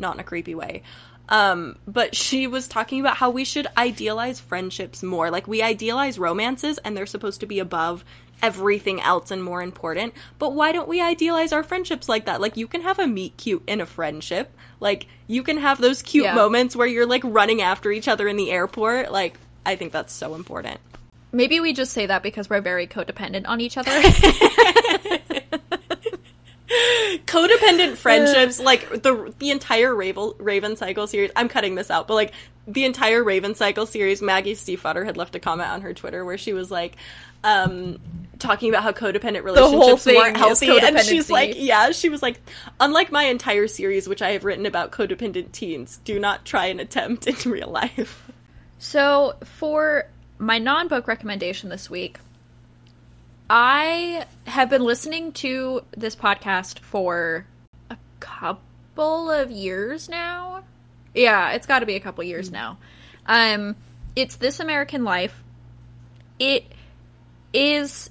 not 0.00 0.14
in 0.14 0.20
a 0.20 0.24
creepy 0.24 0.54
way. 0.54 0.82
Um, 1.28 1.76
but 1.86 2.16
she 2.16 2.48
was 2.48 2.66
talking 2.66 2.98
about 3.00 3.18
how 3.18 3.30
we 3.30 3.44
should 3.44 3.68
idealize 3.76 4.40
friendships 4.40 5.02
more. 5.02 5.30
Like 5.30 5.46
we 5.46 5.62
idealize 5.62 6.18
romances, 6.18 6.78
and 6.78 6.96
they're 6.96 7.06
supposed 7.06 7.38
to 7.40 7.46
be 7.46 7.60
above 7.60 8.04
everything 8.42 9.00
else 9.00 9.30
and 9.30 9.44
more 9.44 9.62
important. 9.62 10.14
But 10.38 10.54
why 10.54 10.72
don't 10.72 10.88
we 10.88 11.00
idealize 11.00 11.52
our 11.52 11.62
friendships 11.62 12.08
like 12.08 12.24
that? 12.24 12.40
Like 12.40 12.56
you 12.56 12.66
can 12.66 12.80
have 12.82 12.98
a 12.98 13.06
meet 13.06 13.36
cute 13.36 13.62
in 13.68 13.80
a 13.80 13.86
friendship. 13.86 14.52
Like 14.80 15.06
you 15.28 15.42
can 15.44 15.58
have 15.58 15.80
those 15.80 16.02
cute 16.02 16.24
Yeah. 16.24 16.34
moments 16.34 16.74
where 16.74 16.86
you're 16.88 17.06
like 17.06 17.22
running 17.24 17.60
after 17.62 17.92
each 17.92 18.08
other 18.08 18.26
in 18.26 18.36
the 18.36 18.50
airport. 18.50 19.12
Like 19.12 19.38
I 19.64 19.76
think 19.76 19.92
that's 19.92 20.12
so 20.12 20.34
important. 20.34 20.80
maybe 21.32 21.60
we 21.60 21.72
just 21.72 21.92
say 21.92 22.06
that 22.06 22.24
because 22.24 22.50
we're 22.50 22.60
very 22.62 22.88
codependent 22.88 23.46
on 23.46 23.60
each 23.60 23.76
other. 23.76 23.92
Codependent 27.26 27.96
friendships, 27.96 28.60
like 28.60 29.02
the 29.02 29.34
the 29.38 29.50
entire 29.50 29.94
Raven 29.94 30.32
Raven 30.38 30.76
Cycle 30.76 31.06
series. 31.06 31.30
I'm 31.34 31.48
cutting 31.48 31.74
this 31.74 31.90
out, 31.90 32.06
but 32.06 32.14
like 32.14 32.32
the 32.66 32.84
entire 32.84 33.24
Raven 33.24 33.54
Cycle 33.54 33.86
series, 33.86 34.22
Maggie 34.22 34.54
Stiefvater 34.54 35.04
had 35.04 35.16
left 35.16 35.34
a 35.34 35.40
comment 35.40 35.70
on 35.70 35.80
her 35.80 35.92
Twitter 35.92 36.24
where 36.24 36.38
she 36.38 36.52
was 36.52 36.70
like, 36.70 36.96
um, 37.42 37.98
talking 38.38 38.68
about 38.68 38.84
how 38.84 38.92
codependent 38.92 39.42
relationships 39.42 40.06
weren't 40.06 40.36
healthy, 40.36 40.78
and 40.78 41.00
she's 41.00 41.28
like, 41.28 41.54
yeah, 41.56 41.90
she 41.90 42.08
was 42.08 42.22
like, 42.22 42.40
unlike 42.78 43.10
my 43.10 43.24
entire 43.24 43.66
series, 43.66 44.08
which 44.08 44.22
I 44.22 44.30
have 44.30 44.44
written 44.44 44.66
about 44.66 44.92
codependent 44.92 45.50
teens, 45.52 45.98
do 46.04 46.20
not 46.20 46.44
try 46.44 46.66
and 46.66 46.80
attempt 46.80 47.26
in 47.44 47.50
real 47.50 47.68
life. 47.68 48.30
So, 48.78 49.34
for 49.44 50.06
my 50.38 50.58
non 50.58 50.88
book 50.88 51.08
recommendation 51.08 51.68
this 51.68 51.90
week, 51.90 52.18
I 53.52 54.26
have 54.46 54.70
been 54.70 54.84
listening 54.84 55.32
to 55.32 55.82
this 55.90 56.14
podcast 56.14 56.78
for 56.78 57.46
a 57.90 57.96
couple 58.20 59.28
of 59.28 59.50
years 59.50 60.08
now. 60.08 60.62
Yeah, 61.16 61.50
it's 61.50 61.66
got 61.66 61.80
to 61.80 61.86
be 61.86 61.96
a 61.96 62.00
couple 62.00 62.22
years 62.22 62.52
now. 62.52 62.78
Um, 63.26 63.74
it's 64.14 64.36
This 64.36 64.60
American 64.60 65.02
Life. 65.02 65.42
It 66.38 66.64
is 67.52 68.10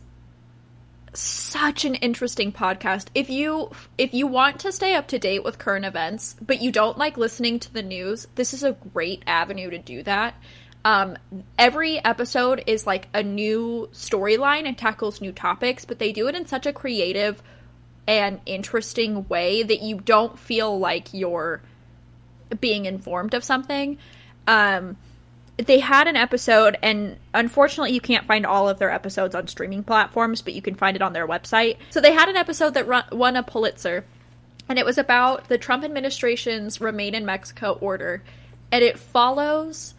such 1.14 1.86
an 1.86 1.96
interesting 1.96 2.52
podcast. 2.52 3.08
If 3.16 3.30
you 3.30 3.72
if 3.98 4.14
you 4.14 4.28
want 4.28 4.60
to 4.60 4.74
stay 4.74 4.94
up 4.94 5.08
to 5.08 5.20
date 5.20 5.46
with 5.46 5.58
current 5.58 5.86
events, 5.86 6.36
but 6.42 6.62
you 6.62 6.70
don't 6.70 6.98
like 6.98 7.18
listening 7.18 7.60
to 7.60 7.72
the 7.72 7.82
news, 7.82 8.28
this 8.36 8.54
is 8.54 8.62
a 8.62 8.74
great 8.94 9.24
avenue 9.26 9.70
to 9.70 9.78
do 9.78 10.04
that. 10.04 10.36
Um, 10.86 11.18
every 11.58 12.04
episode 12.04 12.64
is 12.66 12.88
like 12.88 13.10
a 13.14 13.22
new 13.22 13.90
storyline 13.92 14.66
and 14.66 14.78
tackles 14.78 15.20
new 15.22 15.32
topics, 15.32 15.86
but 15.86 16.00
they 16.00 16.12
do 16.12 16.28
it 16.28 16.36
in 16.36 16.46
such 16.46 16.66
a 16.66 16.74
creative 16.74 17.44
and 18.08 18.40
interesting 18.46 19.28
way 19.28 19.62
that 19.62 19.82
you 19.82 19.98
don't 19.98 20.40
feel 20.40 20.80
like 20.80 21.14
you're 21.14 21.62
being 22.60 22.86
informed 22.86 23.34
of 23.34 23.44
something. 23.44 23.98
Um, 24.48 24.98
they 25.58 25.80
had 25.80 26.08
an 26.08 26.16
episode, 26.16 26.78
and 26.82 27.18
unfortunately, 27.34 27.92
you 27.92 28.02
can't 28.02 28.26
find 28.26 28.46
all 28.46 28.70
of 28.70 28.80
their 28.80 28.90
episodes 28.90 29.36
on 29.36 29.48
streaming 29.48 29.84
platforms, 29.84 30.42
but 30.42 30.54
you 30.54 30.62
can 30.62 30.76
find 30.76 30.96
it 30.96 31.02
on 31.02 31.12
their 31.14 31.28
website. 31.28 31.78
So 31.90 32.00
they 32.00 32.14
had 32.14 32.30
an 32.30 32.38
episode 32.38 32.74
that 32.76 32.88
run- 32.88 33.06
won 33.12 33.36
a 33.36 33.44
Pulitzer, 33.44 34.06
and 34.70 34.80
it 34.80 34.86
was 34.86 34.98
about 34.98 35.50
the 35.50 35.58
Trump 35.58 35.84
administration's 35.84 36.80
Remain 36.80 37.14
in 37.14 37.26
Mexico 37.26 37.78
order, 37.82 38.24
and 38.72 38.84
it 38.84 38.98
follows. 38.98 39.94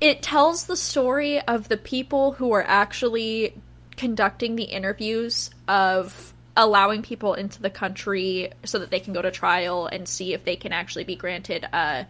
It 0.00 0.22
tells 0.22 0.66
the 0.66 0.76
story 0.76 1.40
of 1.40 1.68
the 1.68 1.76
people 1.76 2.32
who 2.32 2.52
are 2.52 2.62
actually 2.62 3.54
conducting 3.96 4.56
the 4.56 4.64
interviews 4.64 5.50
of 5.66 6.32
allowing 6.56 7.02
people 7.02 7.34
into 7.34 7.60
the 7.60 7.70
country 7.70 8.52
so 8.64 8.78
that 8.78 8.90
they 8.90 9.00
can 9.00 9.12
go 9.12 9.22
to 9.22 9.30
trial 9.30 9.86
and 9.86 10.06
see 10.06 10.32
if 10.32 10.44
they 10.44 10.56
can 10.56 10.72
actually 10.72 11.04
be 11.04 11.16
granted 11.16 11.64
a 11.72 12.06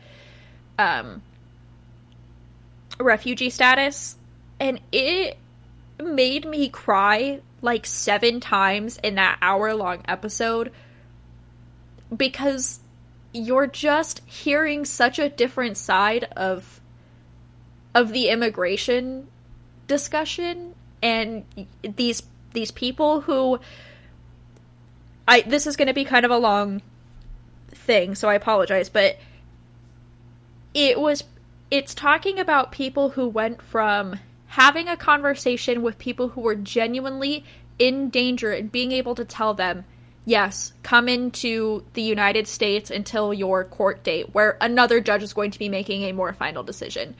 um, 0.79 1.23
refugee 3.01 3.51
status. 3.51 4.17
And 4.61 4.81
it 4.93 5.39
made 5.99 6.45
me 6.45 6.69
cry 6.69 7.41
like 7.63 7.87
seven 7.87 8.41
times 8.41 8.99
in 9.03 9.15
that 9.15 9.39
hour 9.41 9.73
long 9.75 10.03
episode 10.07 10.71
because 12.15 12.81
you're 13.33 13.67
just 13.67 14.21
hearing 14.27 14.85
such 14.85 15.19
a 15.19 15.31
different 15.31 15.77
side 15.77 16.25
of 16.37 16.81
of 17.95 18.13
the 18.13 18.29
immigration 18.29 19.29
discussion 19.87 20.75
and 21.03 21.45
these 21.83 22.23
these 22.53 22.71
people 22.71 23.21
who 23.23 23.61
I 25.29 25.43
this 25.43 25.67
is 25.67 25.77
going 25.77 25.89
to 25.89 25.95
be 25.95 26.05
kind 26.05 26.25
of 26.25 26.31
a 26.31 26.39
long 26.39 26.83
thing, 27.69 28.15
so 28.15 28.29
I 28.29 28.35
apologize, 28.35 28.89
but 28.89 29.19
it 30.73 30.99
was 31.01 31.25
it's 31.71 31.95
talking 31.95 32.39
about 32.39 32.73
people 32.73 33.11
who 33.11 33.29
went 33.29 33.63
from 33.63 34.19
having 34.49 34.89
a 34.89 34.97
conversation 34.97 35.83
with 35.83 35.99
people 35.99 36.29
who 36.29 36.41
were 36.41 36.55
genuinely 36.55 37.45
in 37.79 38.11
danger 38.11 38.53
and 38.53 38.71
being 38.71 38.93
able 38.93 39.15
to 39.17 39.25
tell 39.25 39.55
them, 39.55 39.85
yes, 40.25 40.73
come 40.83 41.09
into 41.09 41.85
the 41.95 42.03
United 42.03 42.47
States 42.47 42.91
until 42.91 43.35
your 43.35 43.65
court 43.65 44.05
date, 44.05 44.33
where 44.33 44.57
another 44.61 45.01
judge 45.01 45.23
is 45.23 45.33
going 45.33 45.51
to 45.51 45.59
be 45.59 45.69
making 45.69 46.03
a 46.03 46.13
more 46.13 46.33
final 46.33 46.63
decision, 46.63 47.17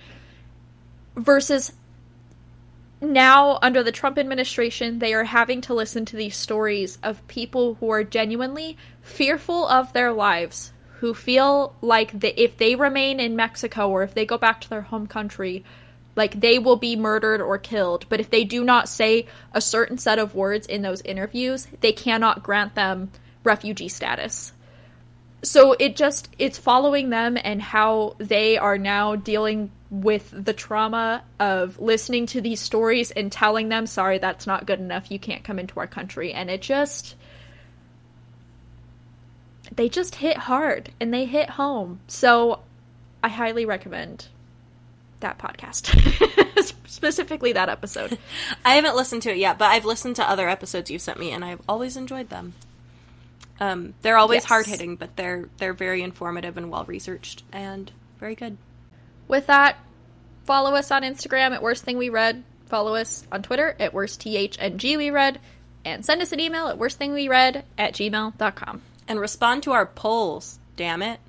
versus 1.17 1.73
now 3.01 3.59
under 3.63 3.83
the 3.83 3.93
Trump 3.93 4.19
administration, 4.19 4.99
they 4.99 5.15
are 5.15 5.25
having 5.25 5.61
to 5.63 5.75
listen 5.75 6.05
to 6.07 6.17
these 6.17 6.37
stories 6.37 6.99
of 7.03 7.27
people 7.29 7.75
who 7.75 7.91
are 7.91 8.05
genuinely 8.05 8.77
fearful 9.01 9.67
of 9.69 9.93
their 9.93 10.13
lives, 10.13 10.73
who 10.99 11.15
feel 11.15 11.75
like 11.81 12.15
if 12.23 12.57
they 12.57 12.75
remain 12.75 13.21
in 13.21 13.37
Mexico 13.37 13.89
or 13.91 14.03
if 14.03 14.15
they 14.15 14.25
go 14.25 14.39
back 14.39 14.61
to 14.63 14.71
their 14.71 14.83
home 14.83 15.07
country, 15.07 15.65
like 16.17 16.41
they 16.41 16.59
will 16.59 16.77
be 16.77 16.97
murdered 16.97 17.41
or 17.41 17.59
killed. 17.59 18.07
But 18.09 18.21
if 18.21 18.31
they 18.31 18.45
do 18.45 18.65
not 18.65 18.89
say 18.89 19.27
a 19.53 19.61
certain 19.61 19.99
set 19.99 20.19
of 20.19 20.35
words 20.35 20.67
in 20.67 20.83
those 20.83 21.03
interviews, 21.03 21.69
they 21.81 21.93
cannot 21.93 22.43
grant 22.43 22.75
them 22.75 23.11
refugee 23.43 23.89
status. 23.89 24.53
So 25.43 25.73
it 25.79 25.95
just 25.95 26.35
it's 26.39 26.57
following 26.57 27.11
them 27.11 27.37
and 27.43 27.61
how 27.61 28.17
they 28.19 28.57
are 28.57 28.79
now 28.79 29.15
dealing 29.15 29.71
with 30.03 30.31
the 30.33 30.53
trauma 30.53 31.23
of 31.39 31.79
listening 31.79 32.27
to 32.27 32.41
these 32.41 32.61
stories 32.61 33.11
and 33.11 33.31
telling 33.31 33.69
them, 33.69 33.87
sorry, 33.87 34.19
that's 34.19 34.47
not 34.47 34.67
good 34.67 34.81
enough. 34.81 35.11
You 35.11 35.19
can't 35.19 35.45
come 35.45 35.59
into 35.59 35.79
our 35.79 35.87
country. 35.87 36.33
And 36.33 36.51
it 36.51 36.63
just. 36.63 37.15
They 39.75 39.89
just 39.89 40.17
hit 40.17 40.37
hard 40.37 40.91
and 41.01 41.13
they 41.13 41.25
hit 41.25 41.51
home. 41.51 42.01
So 42.07 42.61
I 43.23 43.29
highly 43.29 43.65
recommend 43.65 44.29
that 45.21 45.39
podcast. 45.39 45.87
Specifically 46.87 47.53
that 47.53 47.69
episode. 47.69 48.19
I 48.65 48.75
haven't 48.75 48.95
listened 48.97 49.23
to 49.23 49.31
it 49.31 49.39
yet, 49.39 49.59
but 49.59 49.67
I've 49.67 49.85
listened 49.85 50.17
to 50.17 50.29
other 50.29 50.49
episodes 50.49 50.91
you've 50.91 51.03
sent 51.03 51.19
me 51.19 51.31
and 51.31 51.45
I've 51.45 51.63
always 51.69 51.97
enjoyed 51.97 52.29
them. 52.29 52.55
Um, 53.61 53.95
they're 54.03 54.19
always 54.19 54.43
Yes. 54.43 54.45
hard 54.47 54.67
hitting, 54.67 54.97
but 54.97 55.17
they're 55.17 55.49
they're 55.59 55.73
very 55.73 56.03
informative 56.03 56.57
and 56.57 56.71
well 56.71 56.85
researched 56.85 57.45
and 57.53 57.91
very 58.19 58.35
good. 58.35 58.59
With 59.29 59.47
that, 59.47 59.79
follow 60.45 60.75
us 60.75 60.91
on 60.91 61.03
Instagram 61.03 61.53
at 61.53 61.63
Worst 61.63 61.85
Thing 61.85 61.99
We 61.99 62.09
Read. 62.09 62.45
Follow 62.67 62.95
us 62.95 63.27
on 63.31 63.43
Twitter 63.43 63.77
at 63.79 63.95
Worst 63.95 64.21
THNG 64.21 64.97
We 64.97 65.11
Read. 65.11 65.41
And 65.85 66.05
send 66.05 66.23
us 66.23 66.33
an 66.33 66.41
email 66.41 66.69
at 66.69 66.79
worstthingweread 66.79 67.63
at 67.77 67.93
gmail.com. 67.93 68.83
And 69.07 69.21
respond 69.21 69.63
to 69.65 69.73
our 69.73 69.85
polls, 69.85 70.59
damn 70.77 71.03
it. 71.03 71.21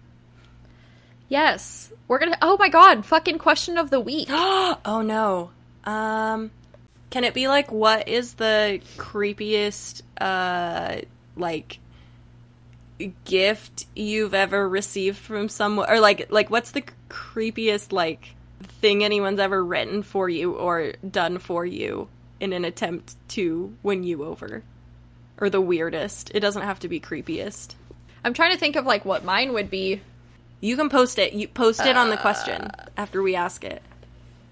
Yes. 1.28 1.91
We're 2.08 2.20
gonna 2.20 2.38
oh 2.41 2.56
my 2.58 2.70
god, 2.70 3.06
fucking 3.06 3.39
question 3.39 3.78
of 3.78 3.89
the 3.89 4.00
week. 4.00 4.28
oh 4.32 5.04
no. 5.06 5.52
Um 5.91 6.52
can 7.10 7.24
it 7.24 7.34
be 7.34 7.48
like 7.48 7.72
what 7.72 8.08
is 8.08 8.36
the 8.36 8.82
creepiest 8.98 10.02
uh 10.20 11.02
like 11.36 11.80
gift 13.26 13.86
you've 13.96 14.34
ever 14.34 14.68
received 14.68 15.18
from 15.18 15.50
someone 15.50 15.89
or 15.89 16.00
like 16.00 16.32
like 16.32 16.50
what's 16.50 16.72
the 16.72 16.84
creepiest 17.10 17.91
like 17.91 18.36
thing 18.62 19.04
anyone's 19.04 19.39
ever 19.39 19.64
written 19.64 20.02
for 20.02 20.30
you 20.30 20.54
or 20.54 20.93
done 21.10 21.38
for 21.38 21.66
you 21.66 22.08
in 22.39 22.54
an 22.54 22.66
attempt 22.66 23.16
to 23.30 23.76
win 23.84 24.04
you 24.04 24.24
over? 24.24 24.64
Or 25.38 25.50
the 25.50 25.60
weirdest. 25.62 26.32
It 26.34 26.39
doesn't 26.39 26.62
have 26.62 26.80
to 26.80 26.88
be 26.88 27.00
creepiest. 27.00 27.76
I'm 28.24 28.34
trying 28.34 28.54
to 28.54 28.58
think 28.58 28.78
of 28.78 28.86
like 28.86 29.04
what 29.04 29.26
mine 29.26 29.54
would 29.54 29.70
be. 29.70 30.02
you 30.62 30.78
can 30.78 30.89
post 30.89 31.20
it. 31.20 31.34
You 31.34 31.48
post 31.48 31.86
it 31.86 31.98
on 31.98 32.10
the 32.10 32.18
question 32.18 32.62
uh. 32.62 32.86
after 32.96 33.22
we 33.22 33.36
ask 33.36 33.64
it. 33.64 33.84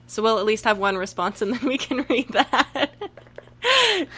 So 0.07 0.21
we'll 0.21 0.39
at 0.39 0.45
least 0.45 0.65
have 0.65 0.77
one 0.77 0.97
response 0.97 1.41
and 1.41 1.53
then 1.53 1.65
we 1.65 1.77
can 1.77 2.05
read 2.09 2.29
that. 2.29 2.91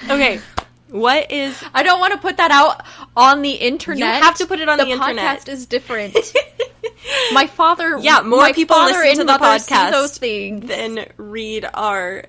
Okay 0.09 0.41
what 0.89 1.31
is 1.31 1.63
I 1.73 1.83
don't 1.83 1.99
want 1.99 2.13
to 2.13 2.19
put 2.19 2.37
that 2.37 2.51
out 2.51 2.85
on 3.15 3.41
the 3.41 3.51
internet. 3.51 3.99
You 3.99 4.23
have 4.23 4.35
to 4.35 4.45
put 4.45 4.59
it 4.59 4.69
on 4.69 4.77
the 4.77 4.87
internet. 4.87 5.39
podcast 5.39 5.49
is 5.49 5.65
different. 5.65 6.15
my 7.33 7.47
father 7.47 7.97
Yeah, 7.99 8.21
more 8.21 8.53
people 8.53 8.77
listen 8.77 9.25
to 9.27 9.33
the 9.33 9.39
podcast 9.39 9.91
those 9.91 10.17
things. 10.17 10.67
then 10.67 11.07
read 11.17 11.67
our 11.73 12.25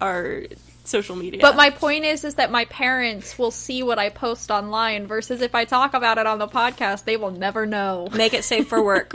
our 0.00 0.44
social 0.84 1.16
media. 1.16 1.40
But 1.40 1.56
my 1.56 1.70
point 1.70 2.04
is, 2.04 2.24
is 2.24 2.36
that 2.36 2.50
my 2.50 2.64
parents 2.66 3.38
will 3.38 3.50
see 3.50 3.82
what 3.82 3.98
I 3.98 4.08
post 4.08 4.50
online 4.50 5.06
versus 5.06 5.40
if 5.40 5.54
I 5.54 5.64
talk 5.64 5.94
about 5.94 6.18
it 6.18 6.26
on 6.26 6.38
the 6.38 6.48
podcast, 6.48 7.04
they 7.04 7.16
will 7.16 7.30
never 7.30 7.66
know. 7.66 8.08
make 8.14 8.34
it 8.34 8.44
safe 8.44 8.68
for 8.68 8.82
work. 8.82 9.14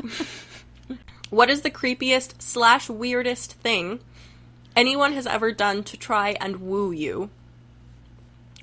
what 1.30 1.50
is 1.50 1.62
the 1.62 1.72
creepiest 1.72 2.42
slash 2.42 2.90
weirdest 2.90 3.54
thing 3.54 4.00
anyone 4.76 5.14
has 5.14 5.26
ever 5.26 5.52
done 5.52 5.84
to 5.84 5.98
try 5.98 6.36
and 6.40 6.58
woo 6.58 6.92
you 6.92 7.30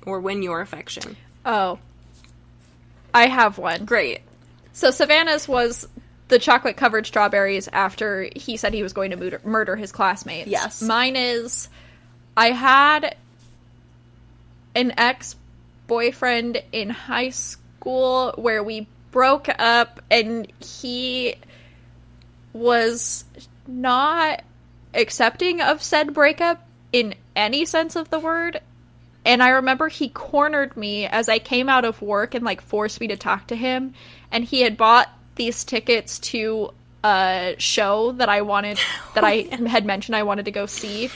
or 0.09 0.19
win 0.19 0.41
your 0.41 0.61
affection? 0.61 1.15
Oh, 1.45 1.79
I 3.13 3.27
have 3.27 3.57
one. 3.57 3.85
Great. 3.85 4.21
So 4.73 4.91
Savanah's 4.91 5.47
was 5.47 5.87
the 6.27 6.39
chocolate 6.39 6.77
covered 6.77 7.05
strawberries 7.05 7.67
after 7.73 8.29
he 8.35 8.55
said 8.55 8.73
he 8.73 8.83
was 8.83 8.93
going 8.93 9.11
to 9.11 9.17
murder, 9.17 9.41
murder 9.43 9.75
his 9.75 9.91
classmates. 9.91 10.47
Yes. 10.47 10.81
Mine 10.81 11.15
is 11.15 11.69
I 12.37 12.51
had 12.51 13.15
an 14.75 14.93
ex 14.97 15.35
boyfriend 15.87 16.61
in 16.71 16.91
high 16.91 17.31
school 17.31 18.33
where 18.37 18.63
we 18.63 18.87
broke 19.11 19.49
up 19.59 20.01
and 20.11 20.51
he 20.63 21.35
was 22.53 23.25
not 23.67 24.43
accepting 24.93 25.61
of 25.61 25.81
said 25.81 26.13
breakup 26.13 26.65
in 26.91 27.15
any 27.35 27.65
sense 27.65 27.95
of 27.95 28.09
the 28.09 28.19
word. 28.19 28.61
And 29.25 29.43
I 29.43 29.49
remember 29.49 29.89
he 29.89 30.09
cornered 30.09 30.77
me 30.77 31.05
as 31.05 31.29
I 31.29 31.39
came 31.39 31.69
out 31.69 31.85
of 31.85 32.01
work 32.01 32.33
and 32.33 32.43
like 32.43 32.61
forced 32.61 32.99
me 33.01 33.07
to 33.07 33.17
talk 33.17 33.47
to 33.47 33.55
him. 33.55 33.93
And 34.31 34.43
he 34.43 34.61
had 34.61 34.77
bought 34.77 35.09
these 35.35 35.63
tickets 35.63 36.19
to 36.19 36.73
a 37.03 37.55
show 37.57 38.13
that 38.13 38.29
I 38.29 38.41
wanted, 38.41 38.79
that 39.15 39.23
I 39.23 39.47
oh, 39.51 39.65
had 39.65 39.85
mentioned 39.85 40.15
I 40.15 40.23
wanted 40.23 40.45
to 40.45 40.51
go 40.51 40.65
see. 40.65 41.09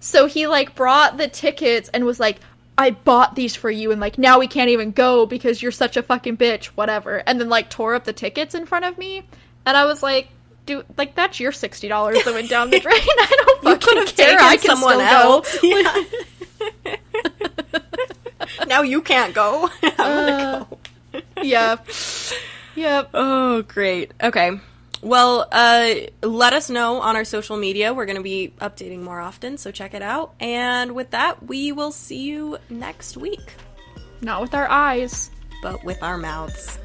So 0.00 0.26
he 0.26 0.46
like 0.46 0.74
brought 0.74 1.16
the 1.16 1.28
tickets 1.28 1.88
and 1.90 2.04
was 2.04 2.18
like, 2.18 2.38
I 2.76 2.90
bought 2.90 3.34
these 3.34 3.54
for 3.54 3.70
you 3.70 3.92
and 3.92 4.00
like 4.00 4.18
now 4.18 4.38
we 4.38 4.48
can't 4.48 4.70
even 4.70 4.92
go 4.92 5.26
because 5.26 5.62
you're 5.62 5.70
such 5.72 5.96
a 5.96 6.02
fucking 6.02 6.38
bitch, 6.38 6.66
whatever. 6.66 7.22
And 7.26 7.38
then 7.38 7.48
like 7.48 7.70
tore 7.70 7.94
up 7.94 8.04
the 8.04 8.12
tickets 8.12 8.54
in 8.54 8.66
front 8.66 8.86
of 8.86 8.96
me. 8.96 9.24
And 9.66 9.76
I 9.76 9.84
was 9.84 10.02
like, 10.02 10.28
do 10.66 10.84
like 10.96 11.14
that's 11.14 11.40
your 11.40 11.52
sixty 11.52 11.88
dollars 11.88 12.24
that 12.24 12.32
went 12.32 12.48
down 12.48 12.70
the 12.70 12.80
drain. 12.80 13.00
I 13.00 13.44
don't 13.44 13.62
fucking 13.62 14.06
care. 14.16 14.38
I 14.38 14.56
can 14.56 14.76
someone 14.76 14.94
still 14.94 15.00
else. 15.02 15.60
Go. 15.60 15.68
Yeah. 15.68 16.04
now 18.66 18.82
you 18.82 19.02
can't 19.02 19.34
go. 19.34 19.68
I'm 19.82 19.96
gonna 19.98 20.66
go. 20.70 20.78
Yep. 21.42 21.88
Yep. 22.74 23.10
Oh, 23.14 23.62
great. 23.62 24.12
Okay. 24.22 24.52
Well, 25.02 25.48
uh, 25.50 25.94
let 26.22 26.52
us 26.52 26.70
know 26.70 27.00
on 27.00 27.16
our 27.16 27.24
social 27.24 27.56
media. 27.56 27.92
We're 27.92 28.06
going 28.06 28.18
to 28.18 28.22
be 28.22 28.52
updating 28.60 29.00
more 29.02 29.20
often, 29.20 29.58
so 29.58 29.72
check 29.72 29.94
it 29.94 30.02
out. 30.02 30.34
And 30.38 30.94
with 30.94 31.10
that, 31.10 31.44
we 31.44 31.72
will 31.72 31.90
see 31.90 32.22
you 32.22 32.58
next 32.70 33.16
week, 33.16 33.54
Not 34.20 34.40
with 34.40 34.54
our 34.54 34.70
eyes. 34.70 35.32
but 35.60 35.82
with 35.84 36.00
our 36.04 36.18
mouths. 36.18 36.78